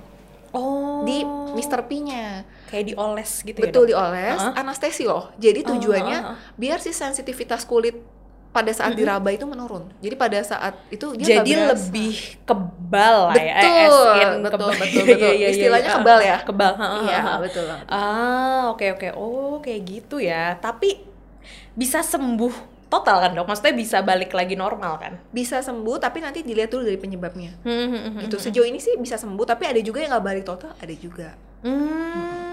oh 0.56 1.04
di 1.04 1.22
Mr. 1.54 1.84
P-nya 1.86 2.42
kayak 2.66 2.92
dioles 2.92 3.44
gitu 3.44 3.60
betul 3.60 3.84
ya. 3.84 3.94
Dok? 3.94 4.00
dioles 4.00 4.40
Uh-uh. 4.42 4.54
anestesi 4.56 5.04
loh 5.04 5.30
jadi 5.36 5.60
tujuannya 5.62 6.18
uh-uh. 6.24 6.36
biar 6.56 6.80
si 6.80 6.96
sensitivitas 6.96 7.68
kulit 7.68 8.00
pada 8.48 8.72
saat 8.72 8.96
diraba 8.96 9.28
itu 9.28 9.44
menurun 9.44 9.92
jadi 10.00 10.16
pada 10.16 10.40
saat 10.40 10.74
itu 10.88 11.12
dia 11.20 11.44
Jadi 11.44 11.52
lebih 11.52 12.16
kebal 12.48 13.28
lah 13.28 13.36
ya. 13.36 13.54
Betul, 13.60 13.68
eh, 13.68 13.84
as 13.84 13.96
in 14.16 14.30
betul, 14.40 14.70
betul, 14.80 15.02
Iya, 15.04 15.04
betul. 15.04 15.32
iya, 15.36 15.36
iya, 15.36 15.48
Istilahnya 15.52 15.90
iya. 15.92 15.96
kebal 16.00 16.18
ya. 16.24 16.36
Kebal. 16.42 16.72
iya 17.04 17.20
betul 17.38 17.64
Ah, 17.86 18.72
oke 18.72 18.86
oke. 18.96 19.08
Oh, 19.14 19.60
kayak 19.60 19.80
gitu 19.84 20.16
ya. 20.18 20.56
Tapi 20.58 21.04
bisa 21.76 22.00
sembuh 22.00 22.80
total 22.88 23.20
kan, 23.20 23.30
Dok? 23.36 23.46
Maksudnya 23.46 23.74
bisa 23.76 24.00
balik 24.00 24.32
lagi 24.32 24.56
normal 24.56 24.96
kan? 24.96 25.12
bisa 25.28 25.60
sembuh 25.60 26.00
tapi 26.00 26.24
nanti 26.24 26.40
dilihat 26.40 26.72
dulu 26.72 26.88
dari 26.88 26.96
penyebabnya. 26.96 27.52
Hmm, 27.60 28.24
gitu. 28.24 28.40
sejauh 28.40 28.64
ini 28.64 28.80
sih 28.80 28.96
bisa 28.96 29.20
sembuh 29.20 29.44
tapi 29.44 29.68
ada 29.68 29.80
juga 29.84 30.00
yang 30.00 30.16
nggak 30.16 30.24
balik 30.24 30.44
total? 30.48 30.72
Ada 30.80 30.94
juga. 30.96 31.36
Hmm, 31.60 32.47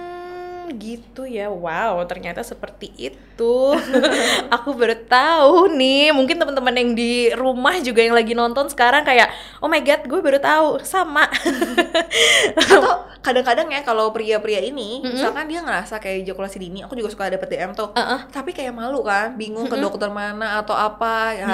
gitu 0.74 1.28
ya. 1.28 1.52
Wow, 1.52 2.02
ternyata 2.10 2.42
seperti 2.42 2.90
itu. 2.96 3.56
Aku 4.56 4.74
baru 4.74 4.96
tahu 5.06 5.74
nih. 5.76 6.16
Mungkin 6.16 6.40
teman-teman 6.40 6.76
yang 6.76 6.92
di 6.98 7.30
rumah 7.34 7.78
juga 7.84 8.02
yang 8.02 8.16
lagi 8.16 8.34
nonton 8.34 8.72
sekarang 8.72 9.06
kayak, 9.06 9.30
"Oh 9.62 9.70
my 9.70 9.82
god, 9.84 10.02
gue 10.08 10.20
baru 10.22 10.40
tahu." 10.42 10.82
Sama. 10.82 11.28
atau 12.56 13.06
kadang-kadang 13.26 13.68
ya 13.74 13.82
kalau 13.82 14.14
pria-pria 14.14 14.62
ini 14.62 15.02
misalkan 15.02 15.50
dia 15.50 15.66
ngerasa 15.66 15.98
kayak 15.98 16.30
ejakulasi 16.30 16.62
dini 16.62 16.86
aku 16.86 16.94
juga 16.94 17.10
suka 17.10 17.34
dapet 17.34 17.50
DM 17.58 17.74
tuh 17.74 17.90
Uh-uh. 17.90 18.30
tapi 18.30 18.54
kayak 18.54 18.70
malu 18.70 19.02
kan 19.02 19.34
bingung 19.34 19.66
ke 19.66 19.74
dokter 19.82 20.14
mana 20.14 20.62
atau 20.62 20.78
apa 20.78 21.34
ya 21.34 21.48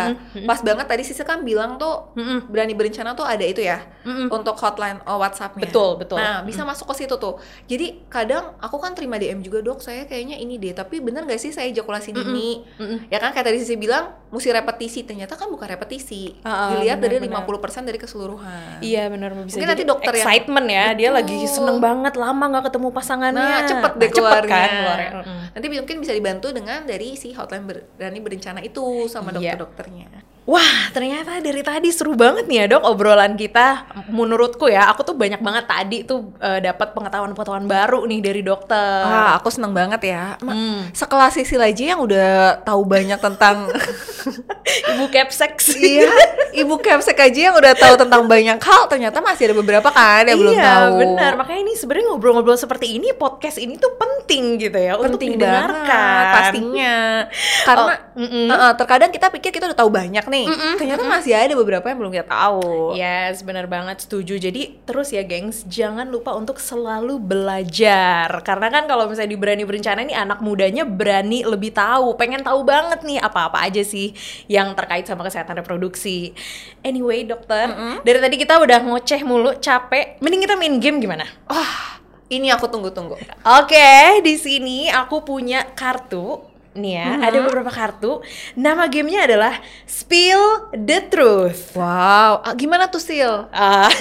pas 0.43 0.59
banget 0.59 0.83
tadi 0.83 1.03
Sisi 1.07 1.23
kan 1.23 1.47
bilang 1.47 1.79
tuh 1.79 2.11
Mm-mm. 2.19 2.51
berani 2.51 2.75
berencana 2.75 3.15
tuh 3.15 3.23
ada 3.23 3.47
itu 3.47 3.63
ya 3.63 3.79
Mm-mm. 4.03 4.27
untuk 4.27 4.59
hotline 4.59 4.99
oh, 5.07 5.23
WhatsAppnya 5.23 5.71
Betul, 5.71 5.95
betul. 5.95 6.19
nah 6.19 6.43
bisa 6.43 6.67
masuk 6.67 6.91
ke 6.91 7.05
situ 7.07 7.15
tuh 7.15 7.39
jadi 7.71 8.03
kadang 8.11 8.51
aku 8.59 8.75
kan 8.83 8.91
terima 9.01 9.17
DM 9.17 9.41
juga 9.41 9.59
dok 9.59 9.81
saya 9.81 10.05
kayaknya 10.05 10.37
ini 10.37 10.55
deh 10.55 10.71
tapi 10.71 10.97
bener 10.97 11.25
gak 11.25 11.35
sih 11.37 11.49
saya 11.49 11.65
ejakulasi 11.67 12.13
dini 12.13 12.61
Mm-mm. 12.77 13.09
ya 13.09 13.17
kan 13.17 13.31
kayak 13.31 13.43
tadi 13.43 13.57
Sisi 13.57 13.73
bilang 13.75 14.13
mesti 14.29 14.49
repetisi 14.49 15.01
ternyata 15.01 15.33
kan 15.33 15.49
bukan 15.49 15.65
repetisi 15.67 16.37
Ah, 16.39 16.69
ah, 16.69 16.69
dilihat 16.71 16.97
dari 16.97 17.17
benar-benar. 17.17 17.49
50% 17.73 17.83
dari 17.83 17.97
keseluruhan 17.97 18.77
Iya 18.79 19.09
benar 19.09 19.33
bisa 19.35 19.43
Mungkin 19.51 19.57
jadi 19.59 19.73
nanti 19.73 19.83
dokter 19.83 20.13
yang- 20.13 20.21
excitement 20.23 20.67
ya 20.67 20.85
dia 20.93 21.09
Betul. 21.09 21.17
lagi 21.17 21.37
seneng 21.47 21.77
banget 21.79 22.13
lama 22.15 22.43
nggak 22.47 22.65
ketemu 22.69 22.87
pasangannya 22.91 23.41
Nah, 23.51 23.65
cepet 23.65 23.91
deh 23.93 24.01
Nah, 24.03 24.13
cepet 24.13 24.21
keluarnya. 24.37 24.53
kan 24.53 24.69
keluarnya 24.71 25.11
Mm-mm. 25.17 25.39
Nanti 25.51 25.65
mungkin 25.67 25.97
bisa 25.97 26.13
dibantu 26.13 26.47
dengan 26.49 26.79
dari 26.83 27.09
si 27.13 27.33
hotline 27.33 27.65
berani 27.65 28.19
berencana 28.19 28.59
itu 28.61 28.83
sama 29.07 29.33
Iya. 29.33 29.57
dokter-dokternya. 29.57 30.30
Wah, 30.41 30.89
ternyata 30.89 31.37
dari 31.37 31.61
tadi 31.61 31.93
seru 31.93 32.17
banget 32.17 32.49
nih 32.49 32.65
ya 32.65 32.75
dok 32.75 32.83
obrolan 32.83 33.37
kita. 33.37 33.85
Menurutku 34.09 34.65
ya, 34.65 34.89
aku 34.89 35.05
tuh 35.05 35.13
banyak 35.13 35.37
banget 35.37 35.69
tadi 35.69 36.01
tuh 36.01 36.33
eh, 36.41 36.57
dapat 36.57 36.97
pengetahuan-pengetahuan 36.97 37.69
baru 37.69 38.01
nih 38.09 38.19
dari 38.25 38.41
dokter. 38.41 39.05
Wah, 39.05 39.37
aku 39.37 39.53
seneng 39.53 39.69
banget 39.69 40.01
ya. 40.01 40.41
Hmm. 40.41 40.89
Sekelas 40.97 41.37
Sisil 41.37 41.61
aja 41.61 41.93
yang 41.93 42.01
udah 42.01 42.57
tahu 42.65 42.81
banyak 42.89 43.21
tentang 43.21 43.69
Ibu 44.95 45.05
capsex. 45.09 45.73
iya, 45.77 46.09
Ibu 46.51 46.79
Kepsek 46.79 47.17
aja 47.17 47.39
yang 47.51 47.55
udah 47.55 47.73
tahu 47.75 47.95
tentang 47.95 48.27
banyak 48.27 48.59
hal, 48.59 48.83
ternyata 48.91 49.23
masih 49.23 49.51
ada 49.51 49.55
beberapa 49.55 49.89
kan 49.91 50.27
yang 50.27 50.37
belum 50.39 50.53
iya, 50.55 50.63
tahu. 50.67 50.93
benar. 50.99 51.31
Makanya 51.39 51.61
ini 51.63 51.73
sebenarnya 51.75 52.05
ngobrol-ngobrol 52.11 52.57
seperti 52.59 52.99
ini, 52.99 53.15
podcast 53.15 53.57
ini 53.57 53.79
tuh 53.79 53.95
penting 53.95 54.59
gitu 54.59 54.77
ya 54.77 54.95
untuk 54.99 55.17
Penting 55.19 55.39
didengarkan. 55.39 55.85
banget 55.87 56.25
pastinya. 56.35 56.95
Karena 57.65 57.81
Oh, 57.91 58.23
mm-mm. 58.23 58.47
uh-uh, 58.47 58.73
terkadang 58.77 59.09
kita 59.11 59.27
pikir 59.33 59.51
kita 59.51 59.65
udah 59.71 59.79
tahu 59.79 59.89
banyak 59.91 60.25
nih, 60.27 60.45
ternyata 60.77 61.03
masih 61.03 61.33
ada 61.35 61.53
beberapa 61.57 61.85
yang 61.87 61.97
belum 61.99 62.11
kita 62.13 62.27
tahu. 62.29 62.95
Yes, 62.95 63.41
benar 63.41 63.65
banget 63.65 64.05
setuju. 64.05 64.37
Jadi 64.37 64.83
terus 64.85 65.11
ya 65.11 65.23
gengs, 65.25 65.65
jangan 65.65 66.07
lupa 66.07 66.35
untuk 66.35 66.61
selalu 66.61 67.17
belajar. 67.19 68.27
Karena 68.43 68.67
kan 68.69 68.83
kalau 68.85 69.07
misalnya 69.09 69.31
di 69.33 69.39
berani 69.39 69.63
berencana 69.65 69.99
ini 70.03 70.15
anak 70.15 70.39
mudanya 70.43 70.83
berani 70.85 71.43
lebih 71.43 71.73
tahu, 71.73 72.15
pengen 72.15 72.43
tahu 72.43 72.63
banget 72.63 73.01
nih 73.03 73.19
apa-apa 73.19 73.63
aja 73.65 73.81
sih 73.81 74.10
yang 74.47 74.73
terkait 74.77 75.07
sama 75.07 75.25
kesehatan 75.25 75.59
reproduksi. 75.59 76.33
Anyway, 76.81 77.23
dokter, 77.27 77.71
dari 78.01 78.19
tadi 78.19 78.35
kita 78.39 78.59
udah 78.61 78.79
ngoceh 78.83 79.21
mulu, 79.25 79.57
capek. 79.57 80.19
Mending 80.19 80.45
kita 80.45 80.55
main 80.57 80.75
game 80.79 80.97
gimana? 81.01 81.25
Wah, 81.49 81.99
ini 82.31 82.47
aku 82.49 82.69
tunggu-tunggu. 82.71 83.19
Oke, 83.43 84.23
di 84.23 84.35
sini 84.39 84.87
aku 84.87 85.21
punya 85.25 85.67
kartu. 85.75 86.47
Nih 86.71 86.95
ya, 86.95 87.19
ada 87.19 87.43
beberapa 87.43 87.67
kartu. 87.67 88.23
Nama 88.55 88.87
gamenya 88.87 89.27
adalah 89.27 89.59
Spill 89.83 90.71
the 90.71 91.03
Truth. 91.11 91.75
Wow, 91.75 92.39
ah, 92.39 92.55
gimana 92.55 92.87
tuh 92.87 93.03
Sil? 93.03 93.51
Ah, 93.51 93.91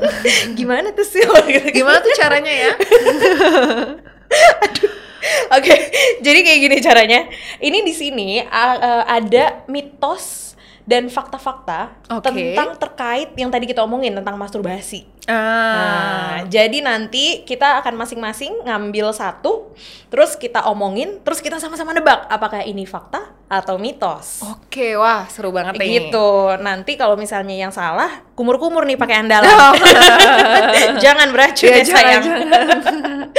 gimana 0.58 0.92
tuh 0.92 1.08
sih? 1.08 1.24
Gimana 1.72 2.04
tuh 2.04 2.12
caranya 2.20 2.52
ya? 2.52 2.72
Oke, 5.56 5.74
jadi 6.22 6.38
kayak 6.44 6.60
gini 6.62 6.76
caranya. 6.78 7.20
Ini 7.58 7.78
di 7.82 7.94
sini 7.94 8.28
eh, 8.42 9.02
ada 9.06 9.66
mitos 9.66 10.48
dan 10.88 11.12
fakta-fakta 11.12 12.00
Oke. 12.08 12.24
tentang 12.32 12.72
terkait 12.80 13.36
yang 13.36 13.52
tadi 13.52 13.68
kita 13.68 13.84
omongin 13.84 14.16
tentang 14.16 14.40
masturbasi. 14.40 15.04
Ah, 15.28 15.36
Nah, 15.76 16.36
jadi 16.48 16.80
nanti 16.80 17.44
kita 17.44 17.84
akan 17.84 18.00
masing-masing 18.00 18.64
ngambil 18.64 19.12
satu, 19.12 19.76
terus 20.08 20.32
kita 20.40 20.64
omongin, 20.64 21.20
terus 21.20 21.44
kita 21.44 21.60
sama-sama 21.60 21.92
nebak 21.92 22.24
apakah 22.32 22.64
ini 22.64 22.88
fakta 22.88 23.37
atau 23.48 23.80
mitos. 23.80 24.44
Oke, 24.44 24.92
wah 25.00 25.24
seru 25.32 25.48
banget 25.48 25.80
nih. 25.80 26.12
Gitu. 26.12 26.30
Nanti 26.60 27.00
kalau 27.00 27.16
misalnya 27.16 27.56
yang 27.56 27.72
salah, 27.72 28.20
kumur-kumur 28.36 28.84
nih 28.84 29.00
pakai 29.00 29.24
andalan. 29.24 29.48
jangan 31.04 31.32
beracun 31.32 31.72
Ya, 31.72 31.80
ya, 31.80 31.84
sayang. 31.88 32.22
jangan, 32.28 33.32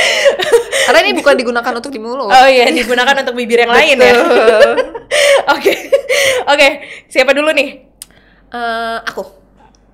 Karena 0.89 0.99
ini 1.05 1.13
bukan 1.13 1.35
digunakan 1.37 1.73
untuk 1.77 1.93
di 1.93 2.01
mulut. 2.01 2.33
Oh 2.33 2.47
iya, 2.49 2.73
digunakan 2.73 3.21
untuk 3.21 3.37
bibir 3.37 3.61
yang 3.61 3.73
lain 3.73 4.01
ya. 4.01 4.13
Oke. 5.55 5.73
Oke, 6.49 6.67
siapa 7.05 7.37
dulu 7.37 7.53
nih? 7.53 7.85
Eh, 8.49 8.97
aku. 9.05 9.21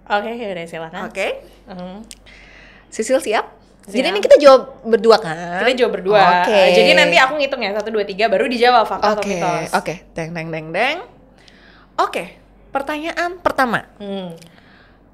Oke, 0.08 0.32
udah 0.32 0.64
silakan. 0.64 1.12
Oke. 1.12 1.44
Hmm. 1.68 2.08
Sisil 2.88 3.20
siap? 3.20 3.55
Siap. 3.86 4.02
Jadi 4.02 4.08
ini 4.10 4.20
kita 4.20 4.36
jawab 4.42 4.82
berdua 4.82 5.22
kan? 5.22 5.62
Kita 5.62 5.78
jawab 5.78 5.94
berdua. 6.02 6.42
Oke. 6.42 6.58
Uh, 6.58 6.68
Jadi 6.74 6.92
nanti 6.98 7.18
aku 7.22 7.38
ngitung 7.38 7.62
ya, 7.62 7.70
satu, 7.70 7.94
dua, 7.94 8.02
tiga, 8.02 8.26
baru 8.26 8.50
dijawab 8.50 8.90
fakta 8.90 9.14
atau 9.14 9.22
Oke, 9.22 9.30
mitos. 9.30 9.70
oke. 9.78 9.94
Deng 10.18 10.34
deng 10.34 10.48
deng 10.50 10.68
deng. 10.74 10.98
Oke. 11.96 12.24
Pertanyaan 12.74 13.38
pertama. 13.40 13.86
Hmm. 14.02 14.34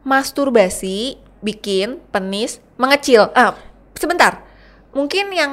Masturbasi 0.01 1.19
bikin 1.39 1.99
penis 2.09 2.57
mengecil. 2.75 3.27
Ah, 3.31 3.59
sebentar. 3.93 4.39
Mungkin 4.91 5.29
yang 5.29 5.51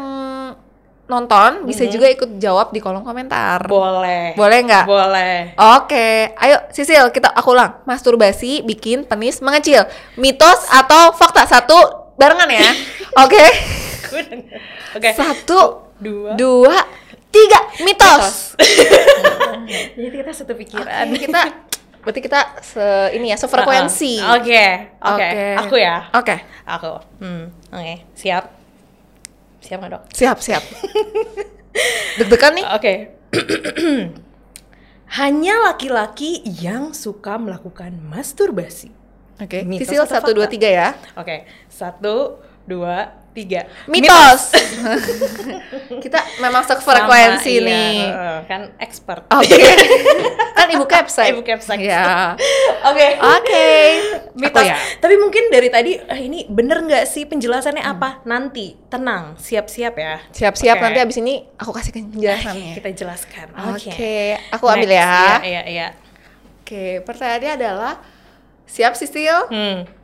nonton 1.05 1.65
bisa 1.65 1.85
Mhm. 1.85 1.91
juga 1.91 2.07
ikut 2.07 2.31
jawab 2.37 2.71
di 2.71 2.79
kolom 2.79 3.03
komentar. 3.03 3.65
Boleh. 3.65 4.37
Boleh 4.37 4.59
nggak? 4.63 4.85
Boleh. 4.85 5.57
Oke, 5.57 6.33
ayo 6.35 6.57
Sisil 6.69 7.09
kita 7.11 7.33
aku 7.33 7.51
ulang. 7.51 7.81
Masturbasi 7.83 8.63
bikin 8.63 9.03
penis 9.03 9.41
mengecil. 9.41 9.89
Mitos 10.15 10.69
atau 10.69 11.11
fakta? 11.13 11.45
Satu 11.45 11.77
barengan 12.15 12.51
ya. 12.51 12.61
Oke. 13.19 13.47
Oke. 14.97 15.11
Satu, 15.15 15.91
Dua. 15.99 16.39
dua, 16.39 16.77
tiga. 17.35 17.61
Mitos. 17.83 18.55
Jadi 19.99 20.17
kita 20.23 20.33
satu 20.33 20.55
pikiran. 20.55 21.11
Oke, 21.11 21.27
kita 21.27 21.43
berarti 21.99 22.21
kita 22.23 22.41
se 22.63 22.87
ini 23.19 23.35
ya 23.35 23.37
sefrekuensi. 23.37 24.23
Uh-uh. 24.23 24.39
Oke. 24.39 24.65
Oke. 25.03 25.29
Oke. 25.29 25.41
Aku 25.67 25.75
ya. 25.77 26.07
Oke, 26.15 26.37
Aku. 26.63 26.93
Hmm. 27.19 27.51
Oke. 27.75 28.07
Siap. 28.15 28.45
Siap 29.59 29.79
nggak 29.83 29.91
dok? 29.91 30.03
siap 30.15 30.39
siap. 30.39 30.63
Deg-degan 32.23 32.53
nih. 32.55 32.67
Oke. 32.71 32.95
Hanya 35.19 35.55
laki-laki 35.67 36.45
yang 36.47 36.95
suka 36.95 37.37
melakukan 37.37 37.99
masturbasi. 37.99 38.95
Oke, 39.39 39.63
Mitos 39.67 39.87
Sisil 39.91 40.05
satu 40.07 40.31
dua 40.35 40.51
tiga 40.51 40.67
ya. 40.71 40.89
Oke, 41.15 41.47
satu, 41.71 42.43
dua, 42.69 43.17
tiga. 43.33 43.65
Mitos. 43.89 44.53
kita 46.05 46.21
memang 46.43 46.67
sefrekuensi 46.67 47.55
iya, 47.63 47.65
nih. 47.65 47.97
kan 48.51 48.63
expert. 48.83 49.25
Oke. 49.31 49.57
kan 50.59 50.69
ibu 50.69 50.85
capsite. 50.85 51.33
Ibu 51.33 51.43
capsite. 51.47 51.81
Ya. 51.81 52.35
Oke. 52.85 53.09
Oke. 53.23 53.67
Mitos. 54.43 54.59
Aku 54.59 54.69
ya. 54.69 54.77
Tapi 54.99 55.15
mungkin 55.17 55.49
dari 55.55 55.69
tadi 55.71 55.97
eh, 55.97 56.21
ini 56.21 56.45
bener 56.51 56.83
nggak 56.83 57.05
sih 57.07 57.25
penjelasannya 57.31 57.85
apa? 57.87 58.21
Nanti 58.27 58.75
tenang, 58.91 59.39
siap-siap 59.39 59.95
ya. 59.97 60.21
Siap-siap 60.35 60.77
Oke. 60.77 60.85
nanti 60.85 60.99
abis 60.99 61.17
ini 61.23 61.35
aku 61.57 61.71
kasih 61.73 61.93
penjelasannya. 61.95 62.75
Kita 62.83 62.91
jelaskan. 62.93 63.47
Oke, 63.73 64.37
aku 64.51 64.65
ambil 64.67 64.91
Next. 64.91 65.01
ya. 65.01 65.15
Iya, 65.15 65.41
iya, 65.47 65.63
iya. 65.65 65.89
Oke, 66.61 67.01
pertanyaannya 67.07 67.53
adalah 67.57 67.95
siap 68.69 68.93
Sisil? 68.93 69.49
Hmm. 69.49 69.98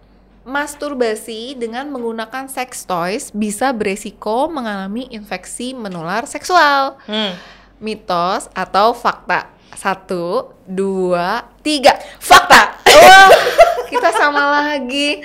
Masturbasi 0.45 1.57
dengan 1.57 1.89
menggunakan 1.89 2.47
sex 2.47 2.85
toys 2.85 3.33
bisa 3.33 3.73
beresiko 3.73 4.47
mengalami 4.47 5.09
infeksi 5.09 5.73
menular 5.73 6.29
seksual. 6.29 7.01
Hmm. 7.09 7.33
Mitos 7.81 8.53
atau 8.53 8.93
fakta? 8.93 9.49
Satu, 9.75 10.53
dua, 10.63 11.49
tiga. 11.61 11.97
Fakta. 12.21 12.77
Wah, 12.87 13.29
kita 13.91 14.13
sama 14.15 14.63
lagi. 14.63 15.25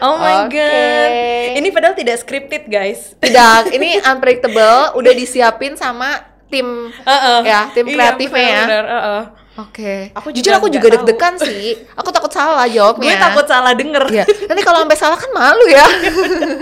Oh 0.00 0.16
my 0.16 0.48
Oke. 0.48 0.56
god. 0.56 1.10
Ini 1.54 1.68
padahal 1.68 1.94
tidak 1.94 2.16
scripted, 2.18 2.66
guys. 2.66 3.14
Tidak, 3.20 3.70
ini 3.70 4.00
unpredictable. 4.10 4.96
Udah 4.96 5.12
disiapin 5.12 5.76
sama 5.76 6.24
tim 6.48 6.90
Heeh. 6.90 7.38
ya, 7.44 7.68
tim 7.70 7.86
Iya, 7.86 7.94
kreatifnya 7.94 8.42
ya. 8.42 8.48
benar-benar, 8.66 8.86
heeh. 8.88 9.22
Oke. 9.54 10.10
Aku 10.18 10.34
Jujur 10.34 10.50
aku 10.58 10.66
juga 10.66 10.90
deg-degan 10.98 11.38
sih. 11.38 11.78
Aku 11.94 12.10
takut 12.10 12.30
salah 12.34 12.66
jawabnya. 12.66 13.06
Gue 13.06 13.14
takut 13.22 13.46
salah 13.46 13.70
denger. 13.70 14.04
Iya. 14.10 14.24
Nanti 14.50 14.62
kalau 14.66 14.82
sampai 14.82 14.98
salah 14.98 15.18
kan 15.18 15.30
malu 15.30 15.66
ya. 15.70 15.86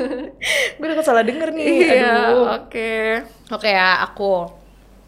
Gue 0.79 0.87
takut 0.93 1.07
salah 1.07 1.25
denger 1.25 1.57
nih. 1.57 1.69
Iya. 1.89 2.17
Oke. 2.61 2.93
Oke 3.49 3.69
ya, 3.73 4.05
aku. 4.05 4.45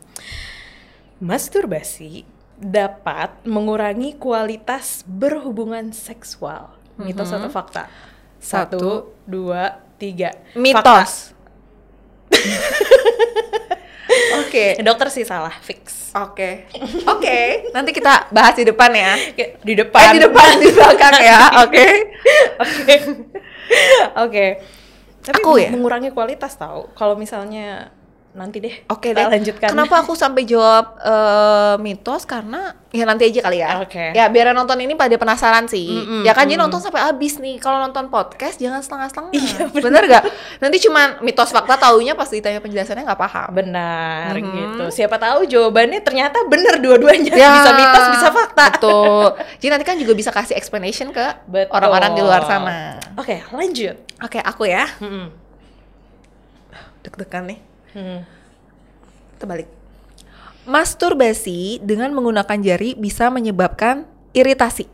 Masturbasi 1.23 2.27
dapat 2.59 3.31
mengurangi 3.47 4.19
kualitas 4.19 5.07
berhubungan 5.07 5.95
seksual. 5.95 6.75
Mitos 6.99 7.31
atau 7.31 7.47
fakta? 7.47 7.87
Satu, 8.43 8.75
Satu. 8.75 8.91
dua, 9.23 9.79
tiga. 10.03 10.35
Mitos. 10.59 11.31
Oke. 14.41 14.65
Fakta. 14.75 14.85
Dokter 14.89 15.09
sih 15.13 15.25
salah, 15.25 15.53
fix. 15.61 16.11
Oke. 16.17 16.65
Oke. 17.05 17.69
Nanti 17.71 17.91
kita 17.93 18.33
bahas 18.33 18.57
di 18.57 18.65
depan 18.65 18.91
ya. 18.91 19.13
Di 19.37 19.73
Eh 19.73 19.77
depan. 19.77 20.17
di 20.17 20.21
depan 20.25 20.49
di 20.57 20.69
belakang 20.73 21.15
ya. 21.21 21.41
Oke. 21.65 21.87
Oke. 22.59 22.95
Oke. 24.17 24.47
Tapi 25.19 25.45
Aku 25.45 25.61
ya? 25.61 25.69
mengurangi 25.69 26.09
kualitas 26.09 26.57
tahu. 26.57 26.89
Kalau 26.97 27.13
misalnya 27.13 27.93
nanti 28.37 28.61
deh. 28.61 28.75
Oke 28.93 29.11
kita 29.11 29.25
deh. 29.27 29.41
lanjutkan. 29.41 29.69
Kenapa 29.73 30.05
aku 30.05 30.13
sampai 30.13 30.45
jawab 30.45 31.01
eh, 31.01 31.75
mitos 31.81 32.29
karena 32.29 32.77
ya 32.93 33.05
nanti 33.09 33.29
aja 33.29 33.41
kali 33.41 33.59
ya. 33.61 33.81
Oke. 33.81 34.13
Ya 34.13 34.29
biar 34.29 34.53
nonton 34.53 34.77
ini 34.79 34.93
pada 34.95 35.17
penasaran 35.17 35.65
sih. 35.67 35.89
Mm-mm, 35.89 36.23
ya 36.23 36.37
kan 36.37 36.45
jadi 36.45 36.61
mm. 36.61 36.65
nonton 36.69 36.81
sampai 36.81 37.03
habis 37.09 37.41
nih. 37.41 37.57
Kalau 37.57 37.81
nonton 37.81 38.13
podcast 38.13 38.61
jangan 38.61 38.85
setengah-setengah. 38.85 39.33
Iya, 39.33 39.65
bener. 39.73 40.03
gak? 40.07 40.25
Nanti 40.61 40.77
cuma 40.85 41.17
mitos 41.25 41.51
fakta 41.51 41.81
taunya 41.81 42.13
pas 42.13 42.29
ditanya 42.29 42.61
penjelasannya 42.61 43.05
nggak 43.09 43.21
paham. 43.21 43.49
Benar 43.53 44.33
Mhm. 44.39 44.45
gitu. 44.55 44.85
Siapa 44.93 45.17
tahu 45.19 45.49
jawabannya 45.49 46.01
ternyata 46.05 46.45
benar 46.47 46.79
dua-duanya. 46.79 47.33
Ya, 47.35 47.49
bisa 47.59 47.71
mitos, 47.75 48.07
bisa 48.13 48.29
fakta. 48.31 48.67
Betul. 48.79 49.27
Jadi 49.59 49.69
nanti 49.73 49.85
kan 49.89 49.97
juga 49.99 50.13
bisa 50.15 50.31
kasih 50.31 50.55
explanation 50.55 51.11
ke 51.11 51.25
orang-orang 51.73 52.13
di 52.15 52.23
luar 52.23 52.45
sana. 52.45 53.01
Oke, 53.19 53.43
lanjut. 53.51 53.97
Oke, 54.23 54.39
aku 54.39 54.69
ya. 54.69 54.87
Mm-mm. 55.03 55.27
Deg-degan 57.03 57.47
nih. 57.49 57.68
Hmm. 57.93 58.25
Terbalik. 59.39 59.69
Masturbasi 60.69 61.81
dengan 61.81 62.13
menggunakan 62.13 62.59
jari 62.61 62.93
bisa 62.99 63.33
menyebabkan 63.33 64.05
iritasi. 64.37 64.85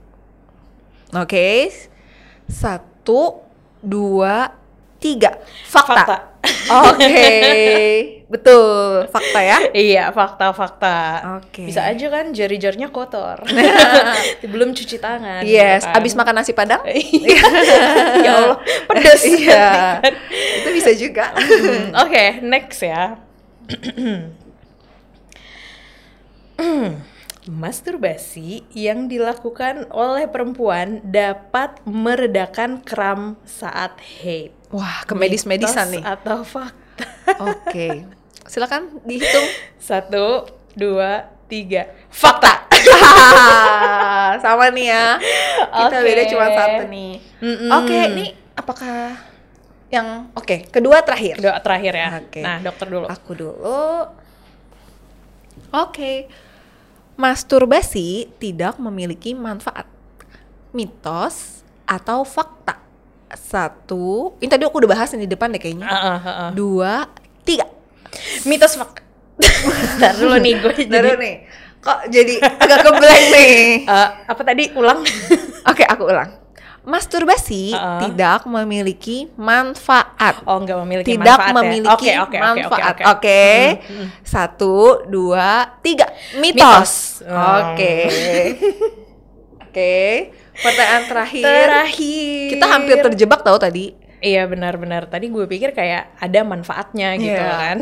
Oke. 1.15 1.71
Satu, 2.47 3.43
dua, 3.83 4.53
tiga. 5.05 5.37
Fakta. 5.69 5.93
Fakta. 5.93 6.17
Oke. 6.89 7.13
Betul. 8.33 9.05
Fakta 9.13 9.41
ya. 9.45 9.59
Iya, 9.77 10.09
fakta-fakta. 10.17 10.97
Oke. 11.45 11.69
Bisa 11.69 11.85
aja 11.85 12.09
kan 12.09 12.33
jari-jarinya 12.33 12.89
kotor. 12.89 13.45
Belum 14.53 14.73
cuci 14.73 14.97
tangan. 14.97 15.45
Yes, 15.45 15.85
gitu 15.85 15.93
kan. 15.93 16.01
abis 16.01 16.13
makan 16.17 16.35
nasi 16.41 16.57
padang. 16.57 16.81
ya 18.25 18.33
Allah, 18.33 18.57
pedes. 18.89 19.29
Iya. 19.29 20.01
Itu 20.65 20.69
bisa 20.73 20.91
juga. 20.97 21.37
Hmm, 21.37 21.93
Oke, 22.01 22.41
next 22.41 22.81
ya. 22.81 23.21
Masturbasi 27.45 28.65
yang 28.73 29.05
dilakukan 29.05 29.93
oleh 29.93 30.25
perempuan 30.33 31.05
dapat 31.05 31.77
meredakan 31.85 32.81
kram 32.81 33.37
saat 33.45 34.01
haid. 34.01 34.64
Wah, 34.75 35.07
ke 35.07 35.15
medis-medisan 35.15 35.87
nih. 35.95 36.03
Atau 36.03 36.43
fakta. 36.43 37.07
Oke. 37.39 38.03
Silakan 38.51 38.99
dihitung. 39.07 39.47
Satu, 39.79 40.51
dua, 40.75 41.31
tiga. 41.47 41.95
Fakta. 42.11 42.67
Sama 44.45 44.75
nih 44.75 44.91
ya. 44.91 45.07
Kita 45.71 45.97
Oke. 46.03 46.07
beda 46.11 46.23
cuma 46.27 46.47
satu 46.51 46.83
nih. 46.91 47.13
Mm-mm. 47.39 47.71
Oke, 47.71 47.97
ini 48.11 48.27
apakah 48.59 49.15
yang 49.95 50.27
oke, 50.35 50.75
kedua 50.75 51.07
terakhir. 51.07 51.39
Doa 51.39 51.59
terakhir 51.63 51.93
ya. 51.95 52.09
Oke. 52.19 52.43
Nah, 52.43 52.59
dokter 52.59 52.87
dulu. 52.91 53.07
Aku 53.07 53.31
dulu. 53.39 54.11
Oke. 55.71 56.27
Masturbasi 57.15 58.27
tidak 58.43 58.75
memiliki 58.83 59.39
manfaat. 59.39 59.87
Mitos 60.75 61.63
atau 61.87 62.27
fakta? 62.27 62.84
Satu, 63.33 64.37
ini 64.39 64.49
tadi 64.51 64.63
aku 64.69 64.85
udah 64.85 64.91
bahas 64.95 65.09
yang 65.17 65.25
di 65.25 65.31
depan 65.31 65.51
deh 65.51 65.59
kayaknya. 65.59 65.89
Heeh, 65.89 66.19
heeh. 66.23 66.51
Dua, 66.53 67.09
tiga. 67.43 67.67
Mitos 68.47 68.77
fakta. 68.77 69.03
Ntar 69.99 70.15
dulu 70.21 70.39
nih 70.39 70.55
gue 70.63 70.73
jadi 70.87 71.19
nih. 71.19 71.35
Kok 71.83 71.99
jadi 72.09 72.35
agak 72.41 72.79
keblank 72.87 73.25
nih? 73.35 73.57
Eh, 73.95 74.09
apa 74.25 74.41
tadi 74.41 74.65
ulang? 74.73 75.03
Oke, 75.71 75.85
aku 75.85 76.09
ulang. 76.09 76.31
Masturbasi 76.85 77.73
Uh-uh. 77.73 78.01
tidak 78.05 78.45
memiliki 78.45 79.33
manfaat. 79.41 80.45
Oh, 80.45 80.61
nggak 80.61 80.79
memiliki 80.85 81.17
tidak 81.17 81.41
manfaat 81.41 81.49
ya? 81.49 81.57
memiliki 81.57 82.07
Oke, 82.07 82.13
oke, 82.13 82.21
oke, 82.21 82.37
oke, 82.37 82.45
manfaat. 82.45 82.93
oke. 82.93 83.03
Oke. 83.09 83.45
Hmm, 83.45 83.97
hmm. 83.97 84.09
Satu, 84.21 84.77
dua, 85.09 85.49
tiga. 85.81 86.13
Mitos. 86.37 86.45
Mitos. 86.45 86.93
Oke. 87.25 87.97
Oke. 89.65 89.97
Pertanyaan 90.55 91.05
terakhir. 91.07 91.45
Terakhir. 91.45 92.49
Kita 92.55 92.67
hampir 92.69 92.97
terjebak 93.03 93.41
tahu 93.43 93.59
tadi. 93.59 93.95
Iya 94.19 94.47
benar-benar. 94.47 95.05
Tadi 95.05 95.29
gue 95.29 95.45
pikir 95.45 95.71
kayak 95.71 96.17
ada 96.17 96.41
manfaatnya 96.43 97.13
gitu 97.19 97.35
Iya. 97.37 97.51
kan. 97.51 97.79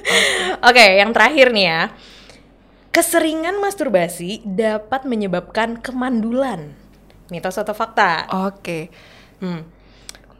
Oke, 0.70 0.84
yang 0.96 1.10
terakhir 1.12 1.52
nih 1.52 1.66
ya. 1.66 1.80
Keseringan 2.88 3.58
masturbasi 3.58 4.40
dapat 4.46 5.02
menyebabkan 5.02 5.76
kemandulan. 5.76 6.78
Mitos 7.26 7.58
atau 7.58 7.74
fakta? 7.74 8.30
Oke. 8.46 8.88
Hmm. 9.42 9.66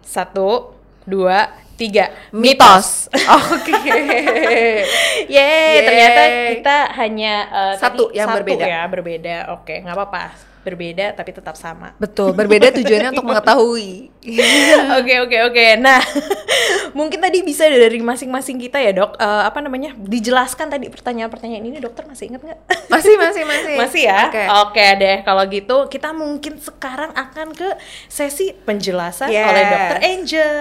Satu, 0.01 0.73
dua, 1.03 1.51
tiga. 1.75 2.15
Mitos. 2.31 3.11
Oke. 3.11 3.75
Yeay, 3.75 4.87
Yeay. 5.35 5.75
ternyata 5.83 6.23
kita 6.55 6.77
hanya 6.95 7.35
uh, 7.51 7.75
Satu 7.75 8.09
tadi 8.09 8.17
yang 8.17 8.29
satu 8.31 8.39
berbeda. 8.41 8.65
ya, 8.65 8.81
berbeda. 8.87 9.37
Oke, 9.59 9.83
nggak 9.83 9.97
apa-apa. 9.99 10.25
Berbeda 10.65 11.13
tapi 11.13 11.31
tetap 11.31 11.55
sama. 11.55 11.93
Betul, 11.97 12.33
berbeda 12.33 12.73
tujuannya 12.73 13.13
untuk 13.13 13.27
mengetahui. 13.27 14.09
Oke 14.97 15.21
oke 15.21 15.37
oke. 15.45 15.67
Nah, 15.77 16.01
mungkin 16.99 17.21
tadi 17.21 17.45
bisa 17.45 17.69
dari 17.69 18.01
masing-masing 18.01 18.57
kita 18.57 18.81
ya 18.81 18.97
dok. 18.97 19.15
Eh, 19.15 19.43
apa 19.45 19.61
namanya? 19.61 19.93
Dijelaskan 19.95 20.73
tadi 20.73 20.89
pertanyaan-pertanyaan 20.89 21.61
ini 21.61 21.77
dokter 21.77 22.09
masih 22.09 22.33
ingat 22.33 22.41
nggak? 22.41 22.61
Masih, 22.95 23.19
masih, 23.19 23.43
masih. 23.43 23.75
Masih 23.75 24.03
ya? 24.07 24.21
Oke. 24.31 24.43
Oke 24.65 24.87
deh. 24.97 25.17
Kalau 25.27 25.43
gitu 25.51 25.77
kita 25.91 26.15
mungkin 26.15 26.57
sekarang 26.57 27.11
akan 27.13 27.51
ke 27.53 27.69
sesi 28.07 28.55
penjelasan 28.55 29.29
Yes. 29.29 29.45
oleh 29.45 29.63
dokter 29.67 29.99
Angel. 30.01 30.57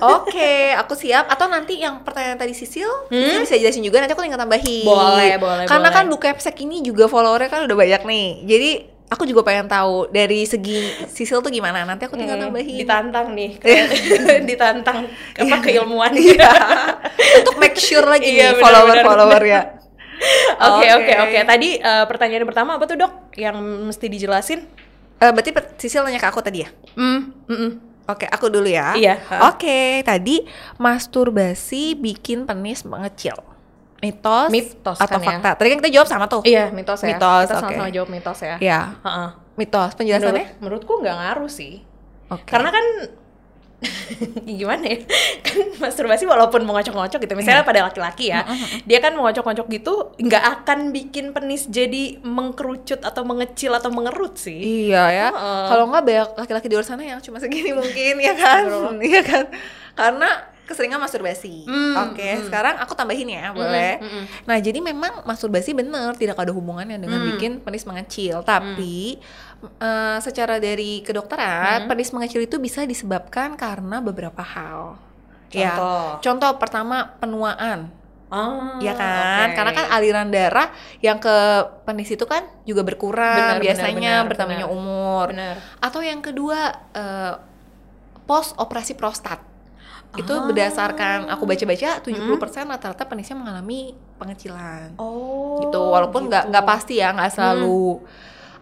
Oke, 0.00 0.54
aku 0.72 0.94
siap. 0.94 1.26
Atau 1.26 1.50
nanti 1.50 1.76
yang 1.76 2.00
pertanyaan 2.00 2.38
tadi 2.38 2.54
Sisil, 2.54 2.88
Sisil 3.10 3.42
bisa 3.42 3.56
jelasin 3.58 3.82
juga. 3.82 3.98
Nanti 3.98 4.14
aku 4.14 4.22
tinggal 4.22 4.38
tambahin. 4.38 4.86
Hmm? 4.86 4.94
Boleh, 4.94 5.32
boleh, 5.36 5.64
Karena 5.66 5.90
boleh. 5.90 5.96
kan 5.98 6.04
buku 6.06 6.24
Epsek 6.30 6.56
ini 6.62 6.80
juga 6.80 7.10
followernya 7.10 7.50
kan 7.50 7.60
udah 7.66 7.76
banyak 7.76 8.02
nih. 8.06 8.26
Jadi 8.46 8.70
aku 9.12 9.28
juga 9.28 9.44
pengen 9.44 9.68
tahu 9.68 10.08
dari 10.08 10.48
segi 10.48 10.80
Sisil 11.04 11.44
tuh 11.44 11.52
gimana. 11.52 11.84
Nanti 11.84 12.08
aku 12.08 12.16
tinggal 12.16 12.40
Hmm, 12.40 12.48
tambahin. 12.48 12.80
ditantang 12.80 13.36
nih, 13.36 13.60
ditantang 14.48 15.04
apa 15.36 15.56
keilmuan. 15.60 16.16
Iya. 16.16 16.48
Untuk 17.44 17.60
make 17.60 17.76
sure 17.76 18.08
lagi 18.08 18.24
Iya, 18.24 18.56
nih 18.56 18.56
benar, 18.56 18.62
follower-followernya. 18.64 19.60
Oke 20.62 20.86
Oke. 20.86 20.88
oke 20.94 21.12
oke. 21.28 21.38
Tadi 21.42 21.68
eh, 21.76 22.04
pertanyaan 22.06 22.46
pertama 22.46 22.78
apa 22.78 22.86
tuh 22.86 22.94
dok? 22.94 23.34
Yang 23.34 23.56
mesti 23.90 24.06
dijelasin? 24.06 24.60
Eh, 25.18 25.30
berarti 25.34 25.50
Sisil 25.76 26.06
nanya 26.06 26.22
ke 26.22 26.30
aku 26.30 26.38
tadi 26.38 26.62
ya? 26.62 26.70
Hmm, 26.94 27.34
mm, 27.46 27.52
mm. 27.52 27.72
Oke, 28.06 28.26
aku 28.26 28.46
dulu 28.46 28.66
ya. 28.66 28.94
Iya. 28.94 29.18
Oke, 29.50 30.02
tadi 30.02 30.42
masturbasi 30.78 31.98
bikin 31.98 32.46
penis 32.46 32.86
mengecil. 32.86 33.34
Mitos, 34.02 34.50
Mitos 34.50 34.98
atau 34.98 35.14
kan 35.14 35.22
ya? 35.22 35.28
fakta? 35.38 35.50
Tadi 35.62 35.68
kan 35.70 35.78
kita 35.78 35.90
jawab 35.94 36.08
sama 36.10 36.26
tuh. 36.26 36.42
Iya 36.42 36.74
mitos 36.74 36.98
ya. 37.06 37.14
Mitos, 37.14 37.46
Kita 37.46 37.54
sama-sama 37.54 37.86
jawab 37.86 38.08
mitos 38.10 38.38
ya. 38.42 38.56
Ya, 38.58 38.80
Heeh. 38.98 39.28
mitos. 39.54 39.90
Penjelasannya? 39.94 40.58
Menurut, 40.58 40.82
menurutku 40.82 40.92
nggak 41.06 41.16
ngaruh 41.22 41.46
sih. 41.46 41.86
Oke. 42.26 42.50
Karena 42.50 42.74
kan 42.74 42.84
gimana 44.58 44.82
ya? 44.90 44.98
Kan 45.42 45.58
masturbasi 45.78 46.26
walaupun 46.26 46.66
mengocok-ngocok 46.66 47.18
gitu. 47.22 47.34
Misalnya 47.34 47.62
pada 47.62 47.86
laki-laki 47.86 48.30
ya, 48.30 48.42
dia 48.82 48.98
kan 48.98 49.14
mengocok-ngocok 49.14 49.66
gitu 49.70 50.14
nggak 50.18 50.44
akan 50.62 50.90
bikin 50.90 51.30
penis 51.30 51.70
jadi 51.70 52.18
mengkerucut 52.22 53.02
atau 53.02 53.22
mengecil 53.22 53.70
atau 53.74 53.94
mengerut 53.94 54.34
sih. 54.34 54.90
Iya 54.90 55.04
ya. 55.14 55.28
Heeh. 55.30 55.64
Kalau 55.70 55.84
nggak 55.90 56.02
banyak 56.02 56.28
laki-laki 56.42 56.66
di 56.66 56.74
luar 56.74 56.86
sana 56.86 57.02
yang 57.06 57.22
cuma 57.22 57.38
segini 57.38 57.70
mungkin 57.70 58.18
ya 58.18 58.34
kan? 58.34 58.66
Iya 58.98 59.22
kan? 59.22 59.44
Karena 59.94 60.30
keseringan 60.72 60.98
masturbasi. 60.98 61.64
Hmm, 61.64 61.94
Oke, 62.08 62.40
sekarang 62.42 62.76
aku 62.76 62.92
tambahin 62.92 63.28
ya, 63.28 63.52
boleh. 63.52 63.96
mm, 63.96 64.08
mm. 64.08 64.24
Nah, 64.42 64.56
jadi 64.56 64.80
memang 64.80 65.22
masturbasi 65.22 65.70
benar 65.72 66.16
tidak 66.16 66.34
ada 66.34 66.50
hubungannya 66.50 66.96
dengan 66.96 67.20
Hmm. 67.20 67.28
bikin 67.30 67.52
penis 67.60 67.84
mengecil, 67.84 68.40
tapi 68.42 69.20
eh, 69.62 70.18
secara 70.18 70.58
dari 70.58 71.00
kedokteran, 71.00 71.84
Hmm. 71.84 71.88
penis 71.88 72.10
mengecil 72.10 72.42
itu 72.42 72.56
bisa 72.56 72.82
disebabkan 72.82 73.54
karena 73.54 74.00
beberapa 74.00 74.40
hal. 74.40 74.98
Contoh. 75.46 76.06
Ya. 76.08 76.18
Contoh 76.18 76.50
pertama 76.56 77.14
penuaan. 77.16 77.92
Ah, 78.26 78.80
ya 78.80 78.96
kan 78.96 79.52
oke. 79.52 79.56
karena 79.60 79.72
kan 79.76 79.86
aliran 79.92 80.32
darah 80.32 80.72
yang 80.98 81.20
ke 81.20 81.36
penis 81.84 82.08
itu 82.08 82.24
kan 82.24 82.40
juga 82.64 82.80
berkurang 82.80 83.36
Benar, 83.36 83.60
biasanya 83.60 84.24
benar, 84.24 84.28
bertambahnya 84.32 84.66
benar. 84.66 84.78
umur 84.80 85.26
Benar. 85.36 85.54
atau 85.78 86.00
yang 86.00 86.24
kedua 86.24 86.58
eh, 86.96 87.32
post 88.24 88.56
operasi 88.56 88.96
prostat 88.96 89.36
itu 90.12 90.28
Ah. 90.28 90.44
berdasarkan 90.44 91.32
aku 91.32 91.48
baca-baca 91.48 92.04
70% 92.04 92.68
rata-rata 92.68 93.04
penisnya 93.08 93.36
mengalami 93.36 93.96
pengecilan 94.20 94.92
Oh. 94.96 95.56
gitu 95.64 95.80
walaupun 95.80 96.28
nggak 96.28 96.44
gitu. 96.44 96.50
nggak 96.52 96.66
pasti 96.68 96.94
ya 97.00 97.16
nggak 97.16 97.32
selalu 97.32 98.04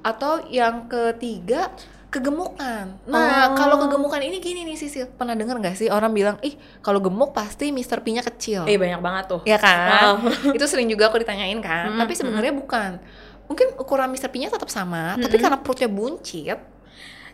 atau 0.01 0.47
yang 0.47 0.87
ketiga 0.87 1.69
kegemukan. 2.11 2.91
Nah, 3.07 3.51
Oh. 3.51 3.55
kalau 3.55 3.79
kegemukan 3.79 4.19
ini 4.19 4.43
gini 4.43 4.67
nih 4.67 4.75
Sisil, 4.75 5.07
pernah 5.15 5.39
denger 5.39 5.63
nggak 5.63 5.79
sih 5.79 5.87
orang 5.87 6.11
bilang, 6.11 6.37
ih 6.43 6.59
kalau 6.83 6.99
gemuk 6.99 7.31
pasti 7.31 7.71
Mr. 7.71 8.03
P-nya 8.03 8.27
kecil. 8.27 8.67
Eh 8.67 8.75
banyak 8.75 8.99
banget 8.99 9.25
tuh. 9.31 9.41
Ya 9.47 9.63
kan? 9.63 10.19
Oh. 10.19 10.27
itu 10.59 10.67
sering 10.67 10.91
juga 10.91 11.07
aku 11.07 11.23
ditanyain 11.23 11.63
kan. 11.63 11.95
Mm, 11.95 11.99
tapi 12.03 12.19
sebenarnya 12.19 12.51
bukan. 12.51 12.99
Mungkin 13.47 13.79
ukuran 13.79 14.11
Mr. 14.11 14.27
P-nya 14.27 14.51
tetap 14.51 14.67
sama, 14.67 15.15
tapi 15.23 15.39
karena 15.39 15.59
perutnya 15.59 15.87
buncit, 15.87 16.59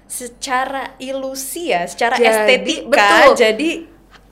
secara 0.05 0.95
ilusi 1.01 1.73
ya, 1.73 1.89
secara 1.89 2.15
Jadi, 2.17 2.29
estetika 2.29 2.93
betul. 2.93 3.33
jadi 3.35 3.71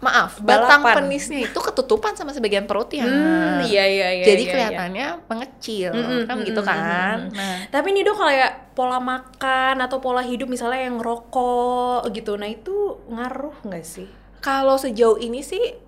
maaf, 0.04 0.38
batang 0.38 0.84
Balapan. 0.84 1.08
penisnya 1.08 1.40
itu 1.42 1.58
ketutupan 1.58 2.12
sama 2.12 2.30
sebagian 2.30 2.64
perutnya. 2.64 3.02
Hmm, 3.02 3.64
iya 3.64 3.84
iya 3.88 4.08
iya. 4.12 4.24
Jadi 4.26 4.42
iya, 4.42 4.50
kelihatannya 4.52 5.06
mengecil, 5.24 5.90
Mm-mm, 5.90 6.20
kan 6.24 6.36
gitu 6.40 6.60
mm-mm, 6.60 6.68
kan. 6.68 7.18
mm-mm. 7.24 7.32
Nah, 7.32 7.56
Tapi 7.66 7.88
nih 7.90 8.02
dok 8.02 8.16
kayak 8.18 8.52
pola 8.72 8.98
makan 9.00 9.74
atau 9.80 9.98
pola 9.98 10.20
hidup 10.20 10.46
misalnya 10.46 10.84
yang 10.84 11.00
rokok 11.00 12.04
gitu, 12.10 12.36
nah 12.36 12.46
itu 12.46 12.74
ngaruh 13.08 13.56
nggak 13.64 13.84
sih? 13.84 14.08
kalau 14.38 14.76
sejauh 14.76 15.16
ini 15.18 15.40
sih 15.40 15.80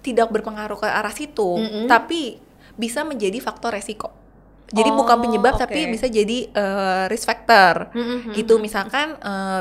tidak 0.00 0.32
berpengaruh 0.32 0.78
ke 0.78 0.88
arah 0.88 1.12
situ, 1.12 1.60
Mm-mm. 1.60 1.84
tapi 1.84 2.40
bisa 2.74 3.04
menjadi 3.04 3.36
faktor 3.38 3.74
resiko. 3.74 4.08
Jadi 4.68 4.92
Oh, 4.92 4.96
bukan 4.96 5.16
penyebab 5.18 5.56
tapi 5.56 5.88
oke. 5.88 5.92
bisa 5.92 6.06
jadi 6.08 6.38
eh, 6.46 7.04
risk 7.08 7.24
factor. 7.24 7.88
Mm-mm, 7.92 8.32
gitu 8.32 8.56
misalkan 8.56 9.16
eh, 9.18 9.60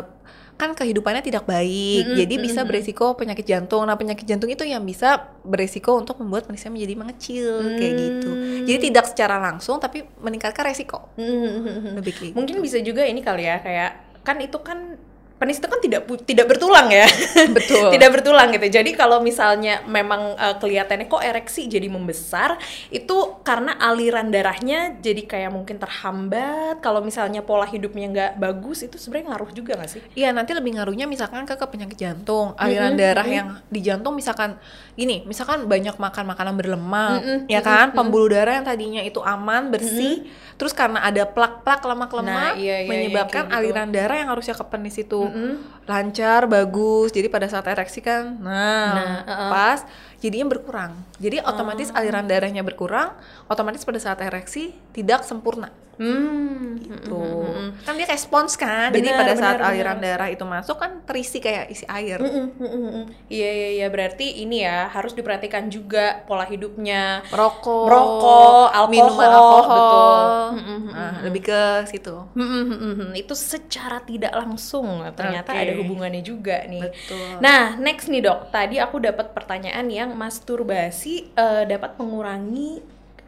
kan 0.58 0.74
kehidupannya 0.74 1.22
tidak 1.22 1.46
baik. 1.46 2.04
Mm-mm, 2.04 2.18
jadi 2.18 2.36
bisa 2.42 2.66
beresiko 2.66 3.14
penyakit 3.14 3.46
jantung. 3.46 3.86
Nah 3.86 3.94
penyakit 3.94 4.26
jantung 4.26 4.50
itu 4.50 4.66
yang 4.66 4.82
bisa 4.82 5.30
beresiko 5.46 5.94
untuk 5.94 6.18
membuat 6.18 6.50
penisnya 6.50 6.74
menjadi 6.74 6.94
mengecil 6.98 7.78
kayak 7.78 7.94
gitu. 7.96 8.30
Hmm. 8.34 8.66
jadi 8.66 8.80
tidak 8.90 9.06
secara 9.14 9.38
langsung 9.38 9.78
tapi 9.78 10.04
meningkatkan 10.18 10.66
resiko. 10.66 11.14
Mm-mm. 11.16 11.94
lebih 12.02 12.14
kayak 12.18 12.34
Mungkin 12.34 12.58
bisa 12.60 12.82
juga 12.82 13.06
ini 13.06 13.22
kali 13.22 13.46
ya 13.46 13.62
kayak 13.62 13.92
kan 14.26 14.36
itu 14.42 14.58
kan 14.60 15.00
penis 15.38 15.62
itu 15.62 15.68
kan 15.70 15.80
tidak 15.82 16.02
tidak 16.26 16.46
bertulang 16.50 16.90
ya. 16.90 17.06
betul 17.54 17.90
tidak 17.96 18.10
bertulang 18.14 18.50
gitu. 18.54 18.68
Jadi 18.68 18.94
kalau 18.98 19.22
misalnya 19.22 19.86
memang 19.86 20.38
uh, 20.38 20.56
kelihatannya 20.58 21.08
kok 21.08 21.22
ereksi 21.24 21.70
jadi 21.70 21.88
membesar, 21.90 22.58
itu 22.90 23.38
karena 23.46 23.78
aliran 23.78 24.30
darahnya 24.34 24.98
jadi 25.00 25.24
kayak 25.26 25.52
mungkin 25.54 25.78
terhambat. 25.78 26.82
Kalau 26.82 27.02
misalnya 27.02 27.42
pola 27.42 27.66
hidupnya 27.66 28.06
nggak 28.10 28.32
bagus, 28.42 28.86
itu 28.86 28.98
sebenarnya 28.98 29.34
ngaruh 29.34 29.52
juga 29.54 29.72
nggak 29.78 29.92
sih? 29.92 30.02
Iya 30.14 30.34
nanti 30.34 30.54
lebih 30.54 30.78
ngaruhnya 30.78 31.06
misalkan 31.10 31.46
ke, 31.46 31.54
ke 31.58 31.66
penyakit 31.66 31.98
jantung 31.98 32.58
aliran 32.58 32.94
Mm-mm, 32.94 33.02
darah 33.02 33.26
mm-mm. 33.26 33.38
yang 33.38 33.48
di 33.70 33.80
jantung 33.82 34.14
misalkan 34.18 34.58
gini 34.98 35.26
misalkan 35.30 35.70
banyak 35.70 35.96
makan 35.98 36.24
makanan 36.26 36.54
berlemak 36.58 37.22
Mm-mm, 37.22 37.40
ya 37.50 37.62
kan 37.62 37.94
pembuluh 37.94 38.30
darah 38.34 38.62
yang 38.62 38.66
tadinya 38.66 39.02
itu 39.06 39.22
aman 39.22 39.70
bersih 39.70 40.26
terus 40.58 40.74
karena 40.74 41.06
ada 41.06 41.24
plak-plak 41.30 41.80
Nah, 41.88 41.90
lemak-lemak 41.94 42.54
iya, 42.58 42.64
iya, 42.64 42.78
iya, 42.84 42.90
menyebabkan 42.90 43.46
kayak 43.46 43.54
gitu. 43.54 43.58
aliran 43.62 43.90
darah 43.94 44.18
yang 44.18 44.30
harusnya 44.34 44.56
ke 44.58 44.66
penis 44.66 44.96
itu 44.98 45.27
Mm-mm. 45.30 45.52
lancar 45.88 46.48
bagus 46.48 47.12
jadi 47.12 47.28
pada 47.32 47.48
saat 47.48 47.68
ereksi 47.68 48.04
kan 48.04 48.36
nah, 48.40 48.92
Nah, 48.96 49.16
uh-uh. 49.24 49.50
pas 49.52 49.80
jadinya 50.20 50.48
berkurang 50.52 50.92
jadi 51.18 51.42
otomatis 51.44 51.90
Oh. 51.90 51.98
aliran 52.00 52.26
darahnya 52.26 52.62
berkurang 52.62 53.14
otomatis 53.48 53.82
pada 53.84 54.00
saat 54.00 54.20
ereksi 54.22 54.74
tidak 54.94 55.26
sempurna 55.26 55.70
Hmm. 55.98 56.78
gitu 56.78 57.18
Mm-mm. 57.18 57.82
kan 57.82 57.98
dia 57.98 58.06
kayak 58.06 58.22
spons 58.22 58.54
kan 58.54 58.94
jadi 58.94 59.02
Benar, 59.02 59.18
pada 59.18 59.34
saat 59.34 59.58
benar, 59.58 59.70
aliran 59.74 59.98
darah 59.98 60.30
itu 60.30 60.46
masuk 60.46 60.78
kan 60.78 61.02
terisi 61.10 61.42
kayak 61.42 61.74
isi 61.74 61.90
air 61.90 62.22
Mm-mm, 62.22 62.54
mm-mm, 62.54 62.90
mm. 63.02 63.06
Iya 63.28 63.50
iya 63.50 63.70
iya 63.82 63.88
berarti 63.90 64.46
ini 64.46 64.62
ya 64.62 64.94
harus 64.94 65.18
diperhatikan 65.18 65.74
juga 65.74 66.22
pola 66.30 66.46
hidupnya. 66.46 67.26
merokok 67.34 67.86
Merokok, 67.90 68.68
alkohol, 68.78 68.90
minuman 68.94 69.30
alkohol 69.34 69.74
betul. 69.74 70.22
Mm-mm, 70.54 70.80
nah 70.94 71.10
mm-mm. 71.18 71.26
lebih 71.26 71.42
ke 71.50 71.62
situ 71.90 72.16
Mm-mm, 72.38 73.10
itu 73.18 73.34
secara 73.34 73.98
tidak 74.06 74.34
langsung 74.38 75.02
ternyata 75.18 75.50
Oke. 75.50 75.62
ada 75.66 75.74
hubungannya 75.82 76.22
juga 76.22 76.62
nih. 76.70 76.82
betul 76.94 77.42
Nah, 77.42 77.62
next 77.82 78.06
nih 78.06 78.22
dok, 78.22 78.40
tadi 78.54 78.76
aku 78.78 79.02
dapat 79.02 79.34
pertanyaan 79.34 79.88
yang 79.90 80.10
masturbasi 80.14 81.07
eh, 81.28 81.64
dapat 81.66 81.96
mengurangi 81.98 82.82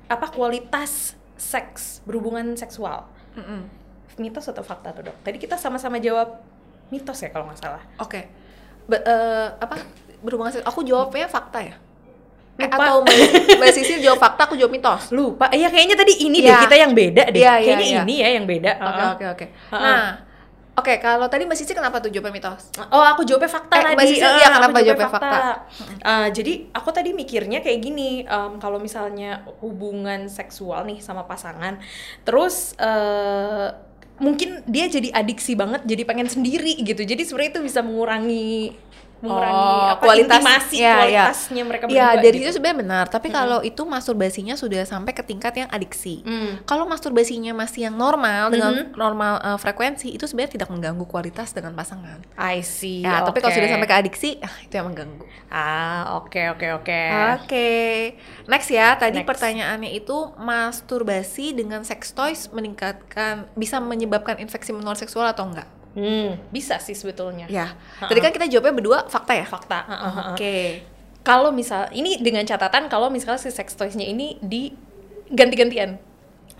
apa 0.09 0.27
kualitas 0.29 1.13
seks 1.39 2.01
berhubungan 2.03 2.57
seksual. 2.57 3.05
Mm-mm. 3.37 3.61
Mitos 4.19 4.49
atau 4.49 4.65
fakta 4.65 4.91
tuh 4.91 5.07
dok? 5.07 5.15
Tadi 5.23 5.37
kita 5.39 5.55
sama-sama 5.55 5.95
jawab 5.97 6.43
mitos 6.89 7.19
ya 7.21 7.29
kalau 7.31 7.47
nggak 7.47 7.59
salah. 7.59 7.83
Oke. 8.01 8.27
Be- 8.89 9.05
eh, 9.05 9.47
apa 9.55 9.79
berhubungan 10.19 10.51
seks? 10.51 10.65
Aku 10.67 10.83
jawabnya 10.83 11.29
fakta 11.29 11.61
ya. 11.63 11.75
Eh, 12.59 12.67
atau 12.67 13.07
Mbak, 13.55 13.71
Sisil 13.71 14.03
jawab 14.03 14.19
fakta, 14.19 14.43
aku 14.43 14.59
jawab 14.59 14.75
mitos. 14.75 15.15
Lupa, 15.15 15.47
iya 15.55 15.71
kayaknya 15.71 15.95
tadi 15.95 16.27
ini 16.27 16.43
Iya. 16.43 16.51
deh 16.51 16.55
kita 16.67 16.75
yang 16.75 16.91
beda 16.91 17.23
deh. 17.31 17.39
Iya, 17.39 17.53
iya, 17.55 17.63
kayaknya 17.63 17.87
iya. 17.87 18.01
ini 18.03 18.15
ya 18.19 18.29
yang 18.35 18.45
beda. 18.45 18.71
Oke 18.83 19.03
oke 19.15 19.25
oke. 19.31 19.45
Nah, 19.71 20.07
oke 20.79 20.93
kalau 20.97 21.27
tadi 21.27 21.43
Mbak 21.43 21.55
Sisil 21.55 21.75
kenapa 21.75 21.99
tuh 21.99 22.09
jawabnya 22.09 22.33
mitos? 22.33 22.71
Oh, 22.89 23.03
aku 23.03 23.21
jawabnya 23.21 23.47
fakta 23.47 23.73
Eh, 23.75 23.83
tadi. 23.83 23.95
Mbak 23.95 24.05
Sisil, 24.07 24.23
Eh, 24.23 24.35
iya, 24.35 24.47
kenapa 24.49 24.77
jawabnya 24.79 25.09
fakta? 25.09 25.39
Eh, 26.01 26.27
jadi 26.31 26.53
aku 26.71 26.89
tadi 26.89 27.09
mikirnya 27.11 27.59
kayak 27.59 27.79
gini, 27.79 28.23
em, 28.23 28.51
kalau 28.57 28.79
misalnya 28.79 29.43
hubungan 29.59 30.25
seksual 30.25 30.87
nih 30.87 30.99
sama 30.99 31.23
pasangan, 31.23 31.77
terus 32.23 32.73
eh, 32.79 33.67
mungkin 34.19 34.67
dia 34.67 34.85
jadi 34.85 35.15
adiksi 35.15 35.55
banget, 35.55 35.87
jadi 35.87 36.03
pengen 36.03 36.27
sendiri 36.27 36.75
gitu. 36.83 37.03
Jadi 37.03 37.23
sebenarnya 37.23 37.51
itu 37.55 37.61
bisa 37.63 37.79
mengurangi 37.79 38.75
mengurangi 39.19 39.51
Oh, 39.53 39.85
apa 39.91 40.03
kualitas- 40.03 40.39
intimasi 40.39 40.77
ya, 40.77 40.87
ya. 40.87 40.95
kualitasnya 40.95 41.63
mereka 41.63 41.83
berdua. 41.85 41.99
Iya, 41.99 42.07
dari 42.17 42.37
gitu. 42.37 42.45
itu 42.45 42.51
sebenarnya 42.55 42.79
benar. 42.79 43.05
Tapi 43.07 43.27
kalau 43.29 43.59
itu 43.61 43.81
masturbasinya 43.83 44.55
sudah 44.55 44.83
sampai 44.83 45.11
ke 45.11 45.21
tingkat 45.21 45.53
yang 45.55 45.69
adiksi. 45.69 46.23
Hmm. 46.23 46.63
Kalau 46.63 46.83
masturbasinya 46.83 47.51
masih 47.53 47.87
yang 47.87 47.95
normal 47.95 48.49
dengan 48.49 48.73
Mhm. 48.87 48.95
normal 48.95 49.33
eh, 49.39 49.57
frekuensi 49.57 50.07
itu 50.09 50.23
sebenarnya 50.23 50.55
tidak 50.55 50.69
mengganggu 50.69 51.03
kualitas 51.03 51.51
dengan 51.51 51.73
pasangan. 51.73 52.23
I 52.35 52.61
see. 52.61 53.03
Ya, 53.03 53.19
tapi 53.21 53.39
kalau 53.39 53.51
sudah 53.51 53.67
sampai 53.67 53.85
ke 53.85 53.95
adiksi, 53.97 54.29
ah, 54.39 54.55
itu 54.59 54.73
yang 54.73 54.87
mengganggu. 54.87 55.23
Ah, 55.47 56.15
oke 56.15 56.39
oke 56.49 56.67
oke. 56.77 57.01
Oke, 57.39 57.69
next 58.45 58.69
ya. 58.69 58.95
Tadi 58.95 59.19
Next. 59.19 59.27
pertanyaannya 59.27 59.91
itu 59.91 60.15
masturbasi 60.37 61.51
dengan 61.51 61.81
sex 61.81 62.11
toys 62.11 62.47
meningkatkan 62.49 63.49
bisa 63.53 63.79
menyebabkan 63.79 64.37
infeksi 64.37 64.71
menular 64.71 64.95
seksual 64.95 65.25
atau 65.25 65.43
enggak? 65.43 65.67
Hmm, 65.97 66.37
bisa 66.53 66.77
sih 66.77 66.93
sebetulnya. 66.93 67.49
Ya. 67.49 67.73
Ha-ha. 67.73 68.07
Tadi 68.09 68.19
kan 68.21 68.31
kita 68.33 68.45
jawabnya 68.45 68.73
berdua 68.75 68.97
fakta 69.09 69.33
ya. 69.33 69.45
Fakta. 69.45 69.79
Oke. 70.33 70.85
Kalau 71.25 71.51
misal 71.51 71.89
ini 71.91 72.17
dengan 72.21 72.45
catatan 72.45 72.87
kalau 72.87 73.11
misalnya 73.11 73.41
si 73.41 73.51
sex 73.51 73.75
toys-nya 73.75 74.07
ini 74.07 74.37
di 74.39 74.71
ganti-gantian. 75.29 76.09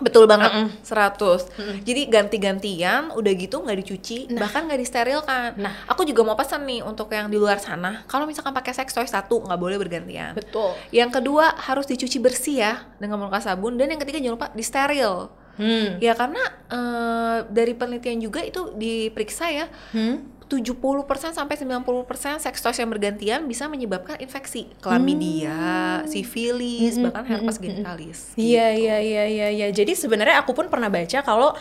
Betul 0.00 0.24
banget, 0.24 0.48
Mm-mm. 0.48 0.68
100. 0.80 1.84
Jadi 1.84 2.08
ganti-gantian, 2.08 3.12
udah 3.12 3.32
gitu 3.36 3.60
nggak 3.60 3.78
dicuci, 3.84 4.32
bahkan 4.32 4.64
nggak 4.64 4.80
disterilkan. 4.80 5.60
Nah. 5.60 5.84
aku 5.84 6.08
juga 6.08 6.24
mau 6.24 6.32
pesan 6.32 6.64
nih 6.64 6.80
untuk 6.80 7.12
yang 7.12 7.28
di 7.28 7.36
luar 7.36 7.60
sana, 7.60 8.08
kalau 8.08 8.24
misalkan 8.24 8.56
pakai 8.56 8.72
sex 8.72 8.96
toy 8.96 9.04
satu 9.04 9.44
nggak 9.44 9.60
boleh 9.60 9.76
bergantian. 9.76 10.32
Betul. 10.32 10.72
Yang 10.88 11.20
kedua 11.20 11.52
harus 11.52 11.84
dicuci 11.84 12.16
bersih 12.16 12.64
ya 12.64 12.72
dengan 12.96 13.20
menggunakan 13.20 13.52
sabun 13.52 13.76
dan 13.76 13.92
yang 13.92 14.00
ketiga 14.00 14.24
jangan 14.24 14.36
lupa 14.40 14.48
disteril. 14.56 15.28
Hmm. 15.56 15.98
Ya 15.98 16.14
karena 16.14 16.42
eh, 16.68 17.38
dari 17.50 17.72
penelitian 17.74 18.20
juga 18.20 18.40
itu 18.42 18.74
diperiksa 18.74 19.50
ya 19.50 19.66
Hmm. 19.90 20.26
70% 20.50 21.30
sampai 21.30 21.54
90% 21.54 22.42
seks 22.42 22.58
toys 22.58 22.74
yang 22.74 22.90
bergantian 22.90 23.46
bisa 23.46 23.70
menyebabkan 23.70 24.18
infeksi 24.18 24.66
chlamydia, 24.82 26.02
sifilis, 26.10 26.98
Mm-mm, 26.98 27.06
bahkan 27.06 27.22
herpes 27.22 27.62
mm-mm, 27.62 27.66
genitalis. 27.70 28.18
Iya 28.34 28.74
iya 28.74 28.96
iya 28.98 29.24
iya 29.30 29.46
iya. 29.54 29.66
Jadi 29.70 29.94
sebenarnya 29.94 30.42
aku 30.42 30.50
pun 30.50 30.66
pernah 30.66 30.90
baca 30.90 31.22
kalau 31.22 31.54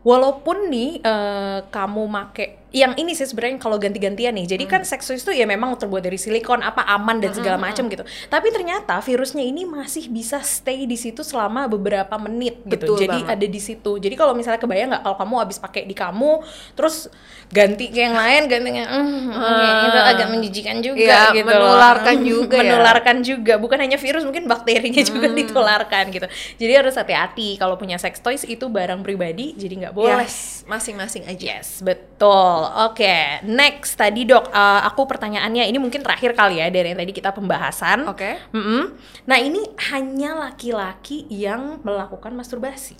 walaupun 0.00 0.72
nih 0.72 1.04
eh, 1.04 1.58
kamu 1.68 2.02
make 2.08 2.61
yang 2.72 2.96
ini 2.96 3.12
sih 3.12 3.28
sebenarnya 3.28 3.60
kalau 3.60 3.76
ganti-gantian 3.76 4.32
nih. 4.32 4.48
Jadi 4.48 4.64
kan 4.64 4.80
sex 4.82 5.04
toys 5.04 5.20
itu 5.20 5.30
ya 5.30 5.44
memang 5.44 5.76
terbuat 5.76 6.00
dari 6.00 6.16
silikon, 6.16 6.64
apa 6.64 6.82
aman 6.88 7.20
dan 7.20 7.36
segala 7.36 7.60
macam 7.60 7.84
gitu. 7.86 8.00
Tapi 8.26 8.48
ternyata 8.48 8.96
virusnya 8.98 9.44
ini 9.44 9.68
masih 9.68 10.08
bisa 10.08 10.40
stay 10.40 10.88
di 10.88 10.96
situ 10.96 11.20
selama 11.20 11.68
beberapa 11.68 12.16
menit 12.16 12.64
gitu. 12.64 12.96
Betul 12.96 12.96
Jadi 13.04 13.18
banget. 13.22 13.34
ada 13.36 13.46
di 13.46 13.60
situ. 13.60 13.92
Jadi 14.00 14.14
kalau 14.16 14.32
misalnya 14.32 14.56
kebayang 14.56 14.88
nggak 14.88 15.02
kalau 15.04 15.16
kamu 15.20 15.34
habis 15.38 15.60
pakai 15.60 15.84
di 15.84 15.92
kamu, 15.92 16.40
terus 16.72 17.12
ganti 17.52 17.92
ke 17.92 18.00
yang 18.00 18.16
lain, 18.16 18.48
ganti 18.48 18.68
ke 18.72 18.80
hmm, 18.80 19.28
oke, 19.36 19.66
itu 19.92 19.98
agak 20.00 20.26
menjijikan 20.32 20.76
juga 20.80 20.96
Iya, 21.04 21.22
gitu. 21.36 21.44
menularkan 21.44 22.16
juga 22.24 22.56
ya. 22.56 22.62
Menularkan 22.64 23.16
juga. 23.20 23.54
Bukan 23.60 23.78
hanya 23.78 24.00
virus, 24.00 24.24
mungkin 24.24 24.48
bakterinya 24.48 25.02
juga 25.04 25.28
Hmm. 25.28 25.36
ditularkan 25.36 26.04
gitu. 26.08 26.26
Jadi 26.56 26.72
harus 26.72 26.96
hati-hati 26.96 27.60
kalau 27.60 27.76
punya 27.76 28.00
sex 28.00 28.16
toys 28.18 28.48
itu 28.48 28.64
barang 28.66 29.04
pribadi, 29.04 29.52
jadi 29.52 29.86
nggak 29.86 29.94
boleh. 29.94 30.24
Yes, 30.24 30.64
masing-masing 30.64 31.28
aja. 31.28 31.60
Yes, 31.60 31.84
betul. 31.84 32.61
Oke, 32.64 33.42
next 33.42 33.94
tadi 33.94 34.22
dok, 34.22 34.48
eh, 34.48 34.80
aku 34.82 35.04
pertanyaannya 35.04 35.64
ini 35.64 35.78
mungkin 35.78 36.00
terakhir 36.00 36.32
kali 36.32 36.58
ya 36.58 36.68
dari 36.68 36.92
yang 36.92 37.00
tadi 37.00 37.12
kita 37.12 37.30
pembahasan. 37.30 38.06
Oke. 38.06 38.38
Mm-mm. 38.50 38.82
Nah 39.24 39.38
ini 39.38 39.62
hanya 39.90 40.38
laki-laki 40.38 41.24
yang 41.28 41.80
melakukan 41.80 42.30
masturbasi. 42.32 42.98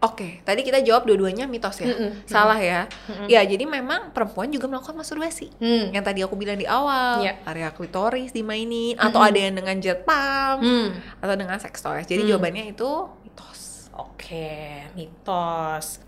Oke, 0.00 0.40
tadi 0.42 0.64
kita 0.64 0.80
jawab 0.80 1.04
dua-duanya 1.04 1.44
mitos 1.44 1.76
ya. 1.76 1.92
Mm-mm, 1.92 2.24
Salah 2.24 2.56
ya. 2.56 2.88
Ya, 3.28 3.44
jadi 3.44 3.68
memang 3.68 4.16
perempuan 4.16 4.48
juga 4.48 4.64
melakukan 4.64 4.96
masturbasi. 4.96 5.52
Hmm. 5.60 5.92
Yang 5.92 6.04
tadi 6.08 6.20
aku 6.24 6.40
bilang 6.40 6.56
di 6.56 6.64
awal, 6.64 7.20
Iya. 7.20 7.36
area 7.44 7.68
klitoris 7.68 8.32
dimainin 8.32 8.96
atau 8.96 9.20
ada 9.20 9.36
yang 9.36 9.52
dengan 9.52 9.76
jet 9.76 10.00
pump 10.00 10.64
Hmm. 10.64 10.96
atau 11.20 11.36
dengan 11.36 11.60
sex 11.60 11.84
toys. 11.84 12.08
Jadi 12.08 12.24
Hmm. 12.24 12.32
jawabannya 12.32 12.72
itu 12.72 12.88
mitos. 13.20 13.92
Oke, 13.92 14.88
mitos. 14.96 16.00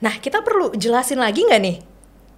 Nah, 0.00 0.18
kita 0.18 0.42
perlu 0.42 0.74
jelasin 0.74 1.22
lagi 1.22 1.46
nggak 1.46 1.62
nih? 1.62 1.76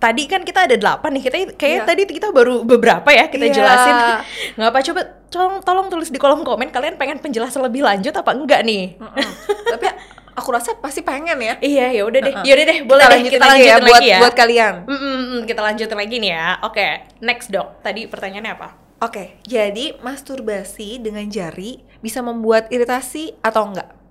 Tadi 0.02 0.26
kan 0.26 0.42
kita 0.42 0.66
ada 0.66 0.74
delapan 0.74 1.14
nih, 1.14 1.22
kita 1.22 1.36
kayak 1.54 1.78
Iya. 1.78 1.86
tadi 1.86 2.02
kita 2.10 2.34
baru 2.34 2.66
beberapa 2.66 3.06
ya 3.08 3.30
kita 3.30 3.46
Iya. 3.46 3.54
jelasin. 3.54 3.94
Nggak 4.58 4.68
apa 4.74 4.78
coba 4.82 5.00
tolong 5.30 5.56
tolong 5.62 5.86
tulis 5.86 6.10
di 6.10 6.18
kolom 6.18 6.42
komen 6.42 6.74
kalian 6.74 6.98
pengen 6.98 7.22
penjelasan 7.22 7.62
lebih 7.62 7.86
lanjut 7.86 8.10
apa 8.10 8.34
enggak 8.34 8.66
nih? 8.66 8.98
Mm-mm. 8.98 9.30
Tapi 9.70 9.86
aku 10.34 10.48
rasa 10.50 10.74
pasti 10.74 11.06
pengen 11.06 11.38
ya. 11.38 11.54
Iya, 11.62 11.86
ya 11.94 12.02
udah 12.02 12.18
deh. 12.20 12.34
Ya 12.42 12.52
udah 12.58 12.66
deh, 12.66 12.78
boleh 12.82 12.98
kita 12.98 13.06
deh 13.06 13.14
lanjutin 13.14 13.32
kita 13.32 13.46
lagi 13.46 13.62
lanjutin 13.62 13.70
ya 13.70 13.78
buat 13.78 13.94
lagi 13.94 14.08
ya. 14.10 14.18
buat 14.18 14.34
kalian. 14.34 14.74
Mm, 14.82 14.98
mm, 14.98 15.22
mm, 15.22 15.40
kita 15.46 15.60
lanjutin 15.62 15.96
lagi 15.96 16.16
nih 16.18 16.30
ya. 16.34 16.46
Oke, 16.66 16.86
next 17.22 17.46
dok. 17.54 17.68
Tadi 17.80 18.00
pertanyaannya 18.10 18.52
apa? 18.52 18.68
Oke, 19.02 19.38
jadi 19.42 19.98
masturbasi 19.98 20.98
dengan 20.98 21.26
jari 21.26 21.78
bisa 21.98 22.22
membuat 22.22 22.66
iritasi 22.70 23.38
atau 23.38 23.70
enggak? 23.70 24.01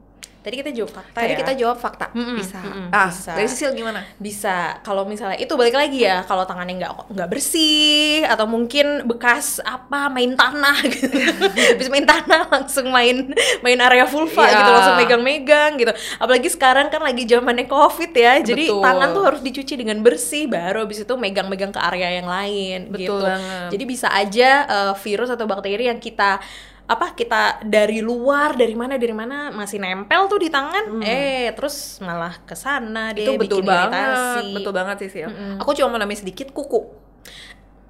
Tadi 0.42 0.56
kita 0.58 0.72
jawab 0.72 0.90
fakta 0.92 1.14
Tadi 1.16 1.34
ya. 1.34 1.38
kita 1.38 1.54
jawab 1.54 1.78
fakta. 1.78 2.06
Mm-mm, 2.12 2.36
bisa. 2.36 2.58
mm-mm, 2.58 2.88
ah, 2.90 3.08
bisa. 3.08 3.32
dari 3.32 3.46
Sisil 3.46 3.72
gimana? 3.72 4.02
bisa 4.18 4.56
kalau 4.82 5.06
misalnya 5.06 5.38
itu 5.38 5.54
balik 5.54 5.74
lagi 5.74 6.02
ya 6.02 6.26
kalau 6.26 6.44
tangannya 6.44 6.78
nggak 6.78 6.92
nggak 7.10 7.30
bersih 7.30 8.26
atau 8.26 8.46
mungkin 8.46 9.06
bekas 9.06 9.60
apa 9.60 10.08
main 10.08 10.34
tanah 10.34 10.78
gitu 10.90 11.14
habis 11.46 11.88
main 11.88 12.04
tanah 12.04 12.50
langsung 12.50 12.90
main 12.90 13.30
main 13.60 13.80
area 13.80 14.04
vulva 14.04 14.44
Iya. 14.44 14.58
gitu 14.58 14.70
langsung 14.72 14.98
megang-megang 14.98 15.72
gitu 15.76 15.92
apalagi 16.18 16.50
sekarang 16.50 16.88
kan 16.88 17.02
lagi 17.02 17.24
zamannya 17.24 17.66
covid 17.66 18.12
ya 18.12 18.34
jadi 18.40 18.66
Betul. 18.68 18.82
tangan 18.82 19.10
tuh 19.12 19.24
harus 19.24 19.42
dicuci 19.42 19.74
dengan 19.76 20.02
bersih 20.02 20.46
baru 20.46 20.84
habis 20.84 21.00
itu 21.00 21.14
megang-megang 21.14 21.70
ke 21.70 21.80
area 21.80 22.10
yang 22.16 22.26
lain 22.26 22.90
Betul 22.90 23.00
gitu 23.00 23.16
banget. 23.22 23.70
jadi 23.70 23.84
bisa 23.86 24.08
aja 24.10 24.50
eh, 24.64 24.94
virus 24.98 25.30
atau 25.30 25.46
bakteri 25.46 25.86
yang 25.86 25.98
kita 25.98 26.42
apa 26.86 27.14
kita 27.14 27.64
dari 27.64 28.00
luar 28.00 28.54
dari 28.54 28.76
mana 28.76 28.96
dari 28.96 29.12
mana 29.12 29.48
masih 29.50 29.80
nempel 29.80 30.28
tuh 30.28 30.38
di 30.38 30.50
tangan 30.50 31.00
eh 31.00 31.54
terus 31.56 32.00
malah 32.00 32.36
ke 32.42 32.52
sana 32.52 33.12
deh 33.12 33.24
Hmm. 33.24 33.38
itu 33.38 33.40
betul 33.40 33.60
bikin 33.60 33.72
banget. 33.72 33.96
iritasi. 33.96 34.48
Betul 34.54 34.74
banget 34.74 34.96
sih, 35.00 35.10
Sil. 35.14 35.30
Mm-mm. 35.30 35.56
Aku 35.58 35.72
cuma 35.72 35.88
mau 35.88 35.98
nambahin 35.98 36.20
sedikit 36.20 36.52
kuku. 36.52 36.82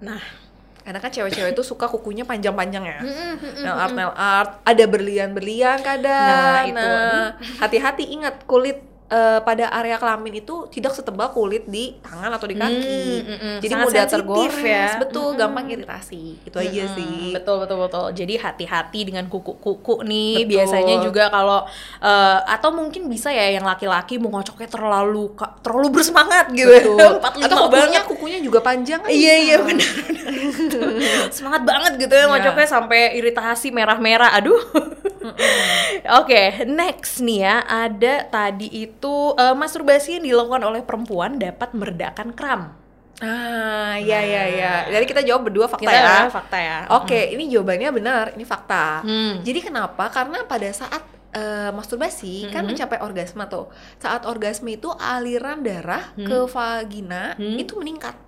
Nah, 0.02 0.22
Karena 0.82 0.98
kan 0.98 1.14
cewek-cewek 1.14 1.54
itu 1.54 1.62
suka 1.62 1.86
kukunya 1.86 2.26
panjang-panjang 2.26 2.82
ya. 2.82 3.00
Nail 3.62 3.78
art, 3.78 3.94
nail 3.94 4.10
art, 4.12 4.66
ada 4.66 4.86
berlian-berlian 4.86 5.78
kadang. 5.80 6.26
Nah, 6.26 6.62
itu. 6.66 6.74
Nah, 6.74 7.26
hati-hati 7.60 8.10
ingat 8.10 8.50
kulit 8.50 8.82
eh, 9.12 9.40
pada 9.44 9.68
area 9.70 10.00
kelamin 10.00 10.40
itu 10.40 10.72
tidak 10.72 10.96
setebal 10.96 11.30
kulit 11.30 11.68
di 11.68 12.00
tangan 12.00 12.32
atau 12.32 12.48
di 12.48 12.56
kaki. 12.56 13.04
Mm, 13.20 13.28
mm, 13.28 13.38
mm. 13.38 13.58
Jadi 13.60 13.74
Sangat 13.76 13.86
mudah 13.86 14.04
tergores, 14.08 14.56
ya. 14.58 14.88
betul, 14.98 15.28
Mm-mm. 15.30 15.40
gampang 15.40 15.66
iritasi. 15.68 16.24
Itu 16.42 16.58
aja 16.58 16.84
Mm-mm, 16.88 16.96
sih. 16.96 17.36
Betul 17.36 17.56
betul 17.60 17.78
betul. 17.78 18.06
Jadi 18.16 18.34
hati-hati 18.40 19.00
dengan 19.04 19.28
kuku-kuku 19.28 20.02
nih. 20.02 20.48
Betul. 20.48 20.50
Biasanya 20.56 20.96
juga 21.04 21.24
kalau 21.28 21.68
eh, 22.00 22.40
atau 22.48 22.70
mungkin 22.72 23.06
bisa 23.06 23.28
ya 23.30 23.52
yang 23.52 23.68
laki-laki 23.68 24.16
mau 24.16 24.32
ngocoknya 24.32 24.70
terlalu 24.72 25.36
terlalu 25.60 25.88
bersemangat 25.92 26.48
gitu. 26.56 26.96
Betul. 26.96 27.20
Atau 27.42 27.68
kukunya, 27.68 27.70
banget. 28.00 28.04
kukunya 28.08 28.40
juga 28.40 28.60
panjang 28.62 29.02
kan 29.02 29.10
Iya 29.12 29.34
iya 29.42 29.56
benar. 29.60 29.92
Semangat 31.36 31.64
banget 31.64 31.92
gitu 32.00 32.14
ya 32.14 32.24
Iya. 32.24 32.30
ngocoknya 32.30 32.68
sampai 32.70 33.18
iritasi 33.18 33.74
merah-merah. 33.74 34.32
Aduh. 34.38 34.62
Oke, 36.22 36.66
next 36.66 37.22
nih 37.22 37.46
ya. 37.46 37.56
Ada 37.66 38.28
tadi 38.28 38.68
itu 38.72 39.01
eh, 39.34 39.56
masturbasi 39.56 40.20
yang 40.20 40.26
dilakukan 40.26 40.62
oleh 40.62 40.82
perempuan 40.82 41.36
dapat 41.36 41.74
meredakan 41.74 42.30
kram. 42.32 42.62
Ah, 43.22 44.02
iya 44.02 44.18
iya 44.20 44.44
iya. 44.50 44.74
Jadi 44.90 45.06
kita 45.06 45.22
jawab 45.22 45.46
berdua 45.46 45.70
fakta 45.70 45.86
Kita 45.86 45.94
ya. 45.94 46.26
fakta 46.26 46.58
ya. 46.58 46.78
Oke, 46.90 47.30
ini 47.30 47.46
jawabannya 47.48 47.90
benar, 47.94 48.26
ini 48.34 48.42
fakta. 48.42 49.06
Hmm. 49.06 49.46
Jadi 49.46 49.62
kenapa? 49.62 50.10
Karena 50.10 50.42
pada 50.44 50.66
saat 50.72 51.06
eh, 51.32 51.72
masturbasi 51.72 52.52
kan 52.52 52.68
Mhm. 52.68 52.76
mencapai 52.76 53.00
orgasme 53.00 53.40
tuh. 53.48 53.72
Saat 53.96 54.28
orgasme 54.28 54.68
itu 54.68 54.92
aliran 54.92 55.64
darah 55.64 56.12
Hmm. 56.12 56.28
ke 56.28 56.38
vagina 56.44 57.40
Hmm. 57.40 57.56
itu 57.56 57.72
meningkat. 57.80 58.20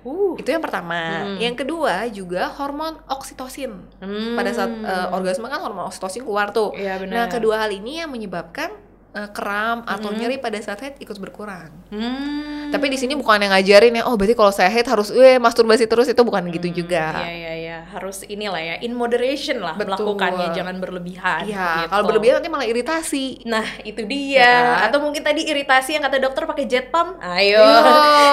Uh. 0.00 0.32
Itu 0.40 0.56
yang 0.56 0.64
pertama. 0.64 1.28
Hmm. 1.28 1.36
Yang 1.36 1.60
kedua 1.60 2.08
juga 2.08 2.48
hormon 2.48 2.96
oksitosin. 3.04 3.76
Hmm. 4.00 4.32
Pada 4.32 4.48
saat 4.56 4.72
eh, 4.72 5.06
orgasme 5.12 5.44
kan 5.44 5.60
hormon 5.60 5.92
oksitosin 5.92 6.24
keluar 6.24 6.48
tuh. 6.48 6.72
Iya 6.72 6.96
benar. 6.96 7.12
Nah, 7.12 7.26
kedua 7.28 7.60
hal 7.60 7.68
ini 7.68 8.00
yang 8.00 8.08
menyebabkan 8.08 8.72
eh, 9.18 9.28
kram 9.28 9.82
atau 9.82 10.08
Mhm. 10.08 10.16
nyeri 10.16 10.36
pada 10.38 10.58
saat 10.58 10.78
head 10.78 10.94
ikut 10.98 11.18
berkurang. 11.18 11.74
Hmm. 11.90 12.70
Tapi 12.70 12.86
di 12.86 12.96
sini 12.96 13.16
bukan 13.16 13.40
yang 13.40 13.50
ngajarin 13.50 13.96
ya, 13.96 14.02
oh 14.04 14.14
berarti 14.14 14.32
kalau 14.32 14.52
saya 14.52 14.68
haid 14.68 14.84
harus 14.84 15.08
eh 15.10 15.36
masturbasi 15.36 15.84
terus 15.84 16.06
itu 16.06 16.20
bukan 16.20 16.46
gitu 16.52 16.68
juga. 16.70 17.24
Iya 17.24 17.32
iya 17.32 17.52
iya, 17.56 17.78
harus 17.88 18.22
inilah 18.24 18.60
ya, 18.60 18.74
in 18.78 18.92
moderation 18.92 19.58
lah 19.58 19.72
Betul. 19.74 19.96
melakukannya, 19.96 20.52
jangan 20.52 20.76
berlebihan. 20.76 21.48
Iya, 21.48 21.68
gitu. 21.82 21.90
kalau 21.90 22.04
berlebihan 22.06 22.34
nanti 22.38 22.50
malah 22.52 22.68
iritasi. 22.68 23.42
Nah, 23.44 23.64
itu 23.82 24.04
dia. 24.04 24.36
Ya? 24.38 24.84
Atau 24.84 25.00
mungkin 25.00 25.24
tadi 25.24 25.48
iritasi 25.48 25.96
yang 25.96 26.04
kata 26.04 26.20
dokter 26.20 26.44
pakai 26.44 26.68
jet 26.68 26.92
pump. 26.92 27.16
Ayo. 27.18 27.56
Iya, 27.56 27.80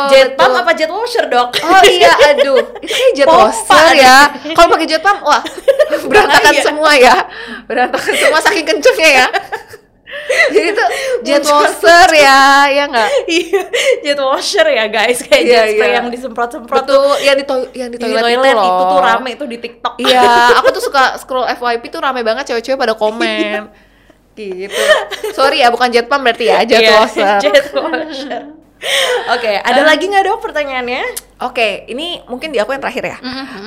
jet 0.11 0.29
pump 0.35 0.51
betul. 0.51 0.61
apa 0.67 0.71
jet 0.75 0.91
washer, 0.91 1.25
Dok? 1.25 1.49
Oh 1.63 1.83
iya, 1.87 2.11
aduh, 2.35 2.59
itu 2.83 2.91
kayak 2.91 3.11
jet 3.15 3.27
Pompa 3.31 3.47
washer 3.47 3.95
ya. 3.95 4.17
Kalau 4.51 4.67
pakai 4.69 4.85
jet 4.85 4.99
pump, 4.99 5.19
wah 5.23 5.41
berantakan 6.11 6.53
semua 6.59 6.91
ya, 6.99 7.15
berantakan 7.65 8.13
semua 8.13 8.39
saking 8.43 8.67
kencengnya 8.67 9.09
ya. 9.23 9.27
Jadi 10.45 10.67
itu 10.71 10.85
jet 11.21 11.43
washer 11.43 12.09
ya, 12.11 12.41
ya 12.67 12.83
nggak? 12.85 13.09
Iya, 13.35 13.61
jet 14.01 14.19
washer 14.19 14.67
ya, 14.67 14.85
guys. 14.87 15.19
Kayak 15.19 15.41
Iya, 15.41 15.53
jet 15.53 15.67
spray 15.73 15.89
iya. 15.89 15.97
yang 15.97 16.07
disemprot-semprot 16.09 16.81
tuh 16.81 16.85
Betul, 16.85 17.09
yang 17.21 17.35
di, 17.35 17.45
to- 17.45 17.71
yang 17.73 17.89
di 17.89 17.97
di 17.97 18.03
toilet, 18.03 18.23
toilet, 18.23 18.53
itu, 18.53 18.61
itu, 18.61 18.73
loh. 18.77 18.89
tuh 18.89 18.99
rame 19.01 19.31
tuh 19.35 19.47
di 19.47 19.57
TikTok. 19.59 19.93
Iya, 19.97 20.23
aku 20.59 20.67
tuh 20.71 20.83
suka 20.83 21.03
scroll 21.17 21.45
FYP 21.47 21.83
tuh 21.89 21.99
rame 21.99 22.21
banget 22.21 22.43
cewek-cewek 22.47 22.77
pada 22.77 22.93
komen. 22.93 23.69
gitu. 24.35 24.81
Sorry 25.31 25.63
ya, 25.63 25.71
bukan 25.71 25.87
jet 25.89 26.05
pump 26.05 26.21
berarti 26.21 26.45
ya, 26.45 26.59
jet 26.63 26.83
Iya, 26.83 26.93
washer. 26.97 27.37
jet 27.43 27.65
washer. 27.71 28.43
Oke, 29.31 29.51
ada 29.55 29.81
lagi 29.81 30.05
nggak 30.05 30.23
dok 30.25 30.39
pertanyaannya? 30.41 31.03
Oke, 31.41 31.87
ini 31.87 32.19
mungkin 32.25 32.51
di 32.51 32.59
aku 32.59 32.69
yang 32.69 32.83
terakhir 32.83 33.03
ya. 33.07 33.17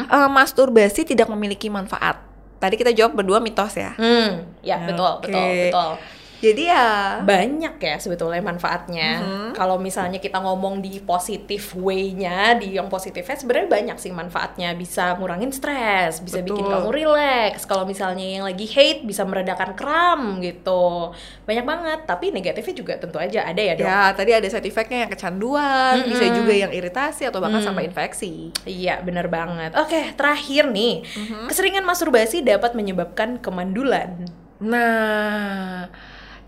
Eh, 0.05 0.29
masturbasi 0.29 1.03
tidak 1.05 1.27
memiliki 1.29 1.67
manfaat. 1.67 2.21
Tadi 2.59 2.75
kita 2.75 2.91
jawab 2.91 3.15
berdua 3.15 3.39
mitos 3.39 3.73
ya. 3.73 3.95
Hmm, 3.95 4.45
ya 4.61 4.83
betul, 4.83 5.23
Oke. 5.23 5.31
betul, 5.31 5.47
betul. 5.71 5.91
Jadi 6.39 6.71
ya 6.71 7.19
banyak 7.27 7.83
ya 7.83 7.97
sebetulnya 7.99 8.39
manfaatnya. 8.39 9.11
Kalau 9.59 9.75
misalnya 9.77 10.23
kita 10.23 10.39
ngomong 10.39 10.79
di 10.79 11.03
positif 11.03 11.75
way-nya, 11.75 12.55
di 12.55 12.79
yang 12.79 12.87
positifnya 12.87 13.35
sebenarnya 13.35 13.69
banyak 13.69 13.97
sih 13.99 14.15
manfaatnya. 14.15 14.71
Bisa 14.79 15.19
ngurangin 15.19 15.51
stres, 15.51 16.23
bisa 16.23 16.39
bikin 16.39 16.63
Betul. 16.63 16.75
kamu 16.79 16.89
relax. 16.95 17.67
Kalau 17.67 17.83
misalnya 17.83 18.23
yang 18.23 18.45
lagi 18.47 18.71
hate 18.71 19.03
bisa 19.03 19.27
meredakan 19.27 19.75
kram 19.75 20.39
gitu. 20.39 21.11
Banyak 21.43 21.65
banget, 21.67 22.01
tapi 22.07 22.31
negatifnya 22.31 22.75
juga 22.77 22.95
tentu 23.03 23.19
aja 23.19 23.43
ada 23.43 23.59
ya, 23.59 23.75
Dok. 23.75 23.87
Ya, 23.89 24.03
tadi 24.15 24.31
ada 24.37 24.47
side 24.47 24.69
effect-nya 24.69 24.99
yang 25.07 25.11
kecanduan, 25.11 26.07
bisa 26.07 26.25
juga 26.31 26.55
yang 26.55 26.71
iritasi 26.71 27.27
atau 27.27 27.43
bahkan 27.43 27.65
sampai 27.65 27.91
infeksi. 27.91 28.55
Iya, 28.63 29.03
bener 29.03 29.27
banget. 29.27 29.75
Oke, 29.75 30.15
terakhir 30.15 30.71
nih. 30.71 31.03
Mm-hmm. 31.03 31.45
Keseringan 31.51 31.85
masturbasi 31.85 32.47
dapat 32.47 32.79
menyebabkan 32.79 33.43
kemandulan. 33.43 34.29
Nah, 34.59 35.87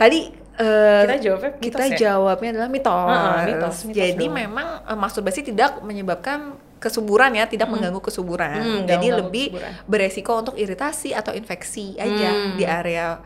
tadi 0.00 0.32
eh, 0.56 1.02
Kita 1.04 1.16
jawabnya 1.20 1.50
mitos 1.52 1.64
kita 1.66 1.84
ya? 1.86 1.96
jawabnya 2.00 2.50
adalah 2.50 2.68
mitos. 2.68 3.06
Heeh, 3.06 3.44
mitos, 3.46 3.76
mitos 3.84 3.98
Jadi 3.98 4.24
dong. 4.24 4.34
memang 4.34 4.68
eh, 4.82 4.96
masturbasi 4.96 5.40
tidak 5.42 5.70
menyebabkan 5.80 6.38
kesuburan 6.78 7.28
ya, 7.30 7.44
tidak 7.44 7.68
mengganggu 7.68 8.00
kesuburan. 8.00 8.56
Hmm, 8.56 8.80
Jadi 8.84 9.12
lebih 9.12 9.46
kesuburan. 9.52 9.72
beresiko 9.84 10.32
untuk 10.34 10.56
iritasi 10.56 11.12
atau 11.12 11.30
infeksi 11.30 11.92
aja 11.94 12.30
Hmm. 12.30 12.56
di 12.56 12.64
area 12.64 13.20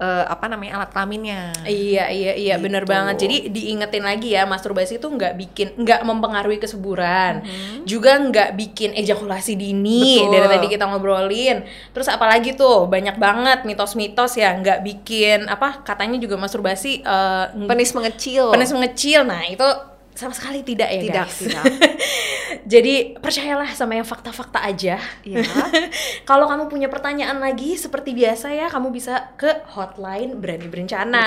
eh, 0.00 0.24
apa 0.26 0.48
namanya 0.48 0.80
alat 0.80 0.90
kelaminnya. 0.90 1.52
Iya 1.62 2.08
iya 2.08 2.32
iya 2.34 2.54
bener 2.56 2.82
Gitu. 2.82 2.90
banget. 2.90 3.16
Jadi 3.18 3.36
diingetin 3.48 4.00
lagi 4.00 4.32
ya 4.32 4.42
masturbasi 4.42 4.96
itu 4.96 5.06
nggak 5.06 5.36
bikin 5.36 5.76
nggak 5.76 6.00
mempengaruhi 6.02 6.56
kesuburan, 6.56 7.44
Mm-hmm. 7.44 7.84
juga 7.84 8.16
nggak 8.16 8.50
bikin 8.56 8.90
ejakulasi 8.94 9.54
dini 9.54 10.24
Betul. 10.24 10.32
dari 10.32 10.46
tadi 10.48 10.66
kita 10.68 10.84
ngobrolin. 10.84 11.62
Terus 11.92 12.08
apalagi 12.08 12.52
tuh 12.52 12.86
banyak 12.86 13.16
banget 13.16 13.62
mitos-mitos 13.62 14.34
ya 14.34 14.50
nggak 14.52 14.80
bikin 14.80 15.44
apa 15.46 15.84
katanya 15.84 16.16
juga 16.16 16.34
masturbasi 16.34 17.04
ng- 17.04 17.68
Penis 17.68 17.92
mengecil. 17.92 18.48
penis 18.50 18.72
mengecil. 18.72 19.20
Nah 19.22 19.44
itu 19.44 19.68
sama 20.20 20.36
sekali 20.36 20.60
tidak 20.60 20.92
ya 20.92 21.00
Tidak, 21.00 21.26
guys. 21.26 21.38
tidak. 21.40 21.64
Jadi 22.70 23.16
percayalah 23.16 23.72
sama 23.72 23.96
yang 23.96 24.04
fakta-fakta 24.04 24.60
aja. 24.60 25.00
Iya. 25.24 25.42
Kalau 26.28 26.44
kamu 26.50 26.68
punya 26.68 26.88
pertanyaan 26.92 27.40
lagi 27.40 27.78
seperti 27.78 28.12
biasa 28.12 28.52
ya, 28.52 28.66
kamu 28.68 28.92
bisa 28.92 29.32
ke 29.40 29.64
hotline 29.72 30.36
Berani 30.36 30.68
Berencana. 30.68 31.24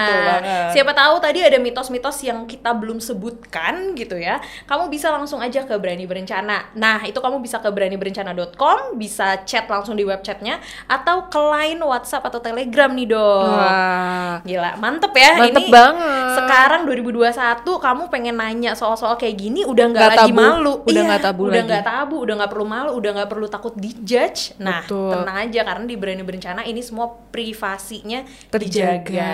Siapa 0.71 0.93
tahu 0.93 1.23
tadi 1.23 1.41
ada 1.41 1.57
mitos-mitos 1.57 2.21
yang 2.23 2.45
kita 2.45 2.75
belum 2.75 3.01
sebutkan 3.01 3.95
gitu 3.97 4.19
ya. 4.19 4.39
Kamu 4.69 4.91
bisa 4.91 5.09
langsung 5.09 5.41
aja 5.41 5.65
ke 5.65 5.73
Berani 5.79 6.05
Berencana. 6.05 6.75
Nah, 6.75 7.01
itu 7.07 7.17
kamu 7.17 7.39
bisa 7.41 7.59
ke 7.63 7.71
beraniberencana.com, 7.71 8.99
bisa 8.99 9.41
chat 9.47 9.65
langsung 9.67 9.95
di 9.97 10.03
web 10.05 10.21
chatnya 10.21 10.59
atau 10.85 11.31
ke 11.31 11.39
line 11.39 11.81
WhatsApp 11.81 12.27
atau 12.29 12.39
Telegram 12.43 12.91
nih, 12.91 13.07
Dok. 13.09 13.47
Wah. 13.47 14.33
Gila, 14.43 14.71
mantep 14.77 15.11
ya. 15.15 15.39
Mantep 15.39 15.65
Ini 15.65 15.71
banget. 15.71 16.29
Sekarang 16.37 16.81
2021 16.85 17.63
kamu 17.63 18.03
pengen 18.11 18.35
nanya 18.37 18.71
soal-soal 18.83 19.15
kayak 19.15 19.39
gini 19.39 19.63
udah 19.63 19.85
nggak 19.87 20.11
lagi 20.11 20.31
tabu. 20.31 20.35
malu. 20.35 20.73
Udah 20.83 20.91
Iya, 20.91 21.07
nggak 21.07 21.23
tabu 21.23 21.41
Udah 21.47 21.63
nggak 21.63 21.85
tabu, 21.87 22.15
udah 22.19 22.33
nggak 22.35 22.51
perlu 22.51 22.65
malu, 22.67 22.89
udah 22.99 23.11
nggak 23.15 23.29
perlu 23.31 23.47
takut 23.47 23.73
dijudge. 23.79 24.59
Nah, 24.59 24.83
Betul. 24.83 25.15
tenang 25.15 25.37
aja 25.47 25.61
karena 25.63 25.85
di 25.87 25.95
Berani 25.95 26.23
Berencana 26.27 26.61
ini 26.67 26.81
semua 26.83 27.07
privasinya 27.31 28.27
Terjaga. 28.51 29.07
dijaga. 29.07 29.31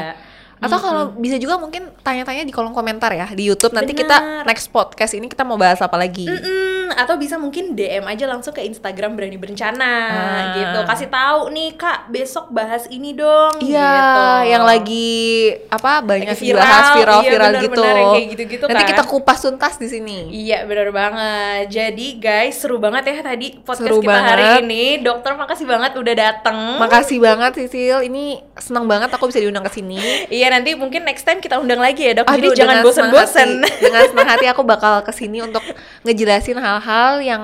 Atau 0.59 0.77
kalau 0.77 1.03
bisa 1.13 1.35
juga 1.35 1.55
mungkin 1.55 1.87
tanya-tanya 1.99 2.43
di 2.43 2.51
kolom 2.51 2.71
komentar 2.71 3.09
ya 3.09 3.27
di 3.29 3.43
YouTube. 3.43 3.71
Nanti 3.71 3.91
Benar. 3.91 4.01
kita 4.01 4.17
next 4.45 4.67
podcast 4.67 5.13
ini 5.13 5.25
kita 5.25 5.41
mau 5.41 5.55
bahas 5.55 5.79
apa 5.79 5.95
lagi. 5.95 6.25
Mm-mm, 6.25 6.91
atau 6.91 7.15
bisa 7.15 7.35
mungkin 7.35 7.71
DM 7.71 8.03
aja 8.03 8.25
langsung 8.25 8.51
ke 8.51 8.61
Instagram 8.61 9.15
Berani 9.15 9.35
Berencana 9.35 9.93
Ah. 10.05 10.43
gitu. 10.53 10.79
Kasih 10.85 11.07
tahu 11.07 11.47
nih 11.49 11.69
Kak, 11.73 11.99
besok 12.09 12.49
bahas 12.49 12.85
ini 12.87 13.11
dong 13.11 13.55
Iya, 13.57 13.87
gitu. 13.87 14.25
yang 14.49 14.63
lagi 14.63 15.09
apa 15.69 15.91
banyak 16.01 16.27
Lagi 16.27 16.41
viral, 16.41 16.59
dibahas 16.59 16.87
viral-viral 16.91 17.23
iya, 17.23 17.31
benar-benar 17.31 17.63
gitu. 17.63 17.79
yang 17.95 18.11
kayak 18.11 18.27
gitu-gitu 18.29 18.63
Nanti 18.65 18.83
kan. 18.83 18.89
kita 18.91 19.03
kupas 19.05 19.39
tuntas 19.39 19.73
di 19.75 19.87
sini. 19.87 20.17
Iya 20.29 20.65
benar 20.65 20.89
banget. 20.89 21.63
Jadi 21.71 22.07
guys 22.17 22.59
seru 22.59 22.77
banget 22.77 23.07
ya 23.07 23.23
tadi 23.23 23.55
podcast 23.57 23.87
Seru 23.87 24.01
kita 24.01 24.11
hari 24.13 24.43
banget. 24.43 24.61
ini. 24.65 24.83
Dokter 24.99 25.31
makasih 25.33 25.65
banget 25.65 25.91
udah 25.95 26.13
dateng. 26.13 26.59
Makasih 26.77 27.17
banget 27.17 27.51
Sisil, 27.55 28.03
ini 28.03 28.43
senang 28.55 28.85
banget 28.85 29.07
aku 29.07 29.25
bisa 29.25 29.39
diundang 29.39 29.63
ke 29.63 29.71
sini. 29.71 29.95
Iya 30.29 30.48
nanti 30.49 30.73
mungkin 30.75 31.05
next 31.05 31.23
time 31.23 31.39
kita 31.39 31.57
undang 31.61 31.79
lagi 31.81 32.09
ya 32.09 32.21
dok. 32.21 32.27
Jadi 32.29 32.47
Aduh, 32.47 32.53
jangan 32.57 32.81
dengan 32.81 32.93
senang 32.93 33.11
bosen-bosen. 33.13 33.49
Dengan 33.81 34.01
senang 34.09 34.27
hati 34.29 34.45
aku 34.49 34.61
bakal 34.65 35.01
ke 35.05 35.11
sini 35.13 35.45
untuk 35.45 35.61
ngejelasin 36.03 36.57
hal-hal 36.57 37.21
yang 37.21 37.43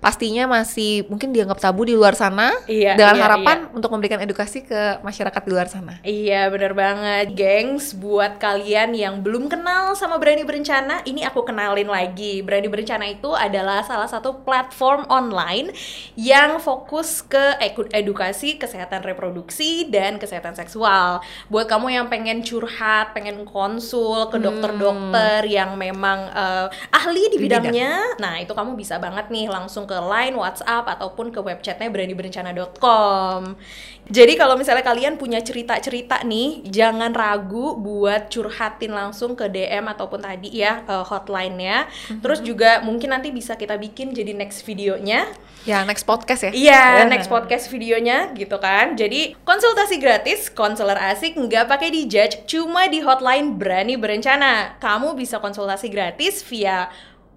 pastinya 0.00 0.48
masih 0.48 1.04
mungkin 1.12 1.30
dianggap 1.30 1.60
tabu 1.60 1.84
di 1.84 1.92
luar 1.92 2.16
sana. 2.16 2.56
Iya, 2.64 2.96
dengan 2.96 3.16
iya, 3.20 3.24
harapan 3.28 3.58
untuk 3.76 3.92
memberikan 3.92 4.18
edukasi 4.24 4.64
ke 4.64 4.98
masyarakat 5.04 5.40
di 5.44 5.50
luar 5.52 5.68
sana. 5.68 6.00
Iya 6.00 6.48
bener 6.48 6.72
banget. 6.72 7.36
Gengs 7.36 7.92
buat 7.92 8.40
kalian 8.40 8.96
yang 8.96 9.20
belum 9.20 9.52
kenal 9.52 9.92
sama 9.92 10.16
Berani 10.16 10.42
Berencana 10.48 11.04
Ini 11.04 11.28
aku 11.28 11.44
kenalin 11.44 11.92
lagi. 11.92 12.40
Berani 12.40 12.72
Berencana 12.72 13.04
itu 13.04 13.36
adalah 13.36 13.84
salah 13.84 14.08
satu 14.08 14.40
platform 14.40 15.04
online 15.12 15.76
Yang 16.16 16.64
fokus 16.64 17.20
ke 17.20 17.60
edu- 17.60 17.92
edukasi 17.92 18.56
kesehatan 18.56 19.04
reproduksi 19.04 19.92
dan 19.92 20.16
kesehatan 20.16 20.56
seksual. 20.56 21.20
Buat 21.52 21.68
kamu 21.68 21.92
yang 21.92 22.06
pengen 22.08 22.40
curhat, 22.40 23.12
pengen 23.12 23.44
konsul 23.44 24.32
ke 24.32 24.40
dokter-dokter 24.40 25.44
yang 25.44 25.76
memang 25.76 26.32
eh, 26.32 26.66
ahli 26.96 27.28
di 27.28 27.36
Di 27.36 27.44
bidangnya 27.44 28.16
Nah 28.16 28.40
itu 28.40 28.56
kamu 28.56 28.78
bisa 28.78 28.96
banget 28.96 29.28
nih 29.28 29.50
langsung 29.50 29.89
ke 29.90 29.98
line, 29.98 30.38
whatsapp, 30.38 30.86
ataupun 30.86 31.34
ke 31.34 31.42
webchatnya 31.42 31.90
beraniberencana.com 31.90 33.58
Jadi 34.06 34.38
kalau 34.38 34.54
misalnya 34.54 34.86
kalian 34.86 35.18
punya 35.18 35.42
cerita-cerita 35.42 36.22
nih 36.22 36.62
Jangan 36.70 37.10
ragu 37.10 37.74
buat 37.74 38.30
curhatin 38.30 38.94
langsung 38.94 39.34
ke 39.34 39.50
DM 39.50 39.90
ataupun 39.90 40.22
tadi 40.22 40.54
ya 40.54 40.86
hotline-nya 40.86 41.90
Terus 42.22 42.38
juga 42.46 42.78
mungkin 42.86 43.10
nanti 43.10 43.34
bisa 43.34 43.58
kita 43.58 43.74
bikin 43.74 44.14
jadi 44.14 44.30
next 44.30 44.62
videonya 44.62 45.26
Ya, 45.68 45.84
next 45.84 46.08
podcast 46.08 46.48
ya. 46.48 46.52
Iya, 46.56 47.04
next 47.04 47.28
podcast 47.28 47.68
videonya 47.68 48.32
gitu 48.32 48.56
kan. 48.56 48.96
Jadi 48.96 49.36
konsultasi 49.44 50.00
gratis, 50.00 50.48
konselor 50.48 50.96
asik 50.96 51.36
nggak 51.36 51.68
pakai 51.68 51.92
dijudge, 51.92 52.48
cuma 52.48 52.88
di 52.88 53.04
hotline 53.04 53.60
berani 53.60 54.00
berencana. 54.00 54.80
Kamu 54.80 55.12
bisa 55.12 55.36
konsultasi 55.36 55.92
gratis 55.92 56.40
via 56.48 56.88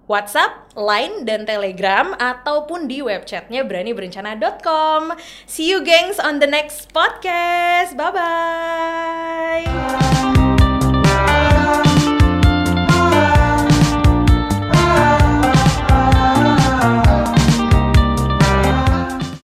WhatsApp, 0.04 0.76
Line, 0.76 1.24
dan 1.24 1.48
Telegram 1.48 2.12
ataupun 2.16 2.86
di 2.88 3.00
webchatnya 3.00 3.64
beraniberencana.com. 3.64 5.16
See 5.48 5.70
you 5.72 5.80
gengs 5.80 6.20
on 6.20 6.44
the 6.44 6.48
next 6.48 6.92
podcast. 6.92 7.96
Bye 7.96 8.12
bye. 9.64 9.64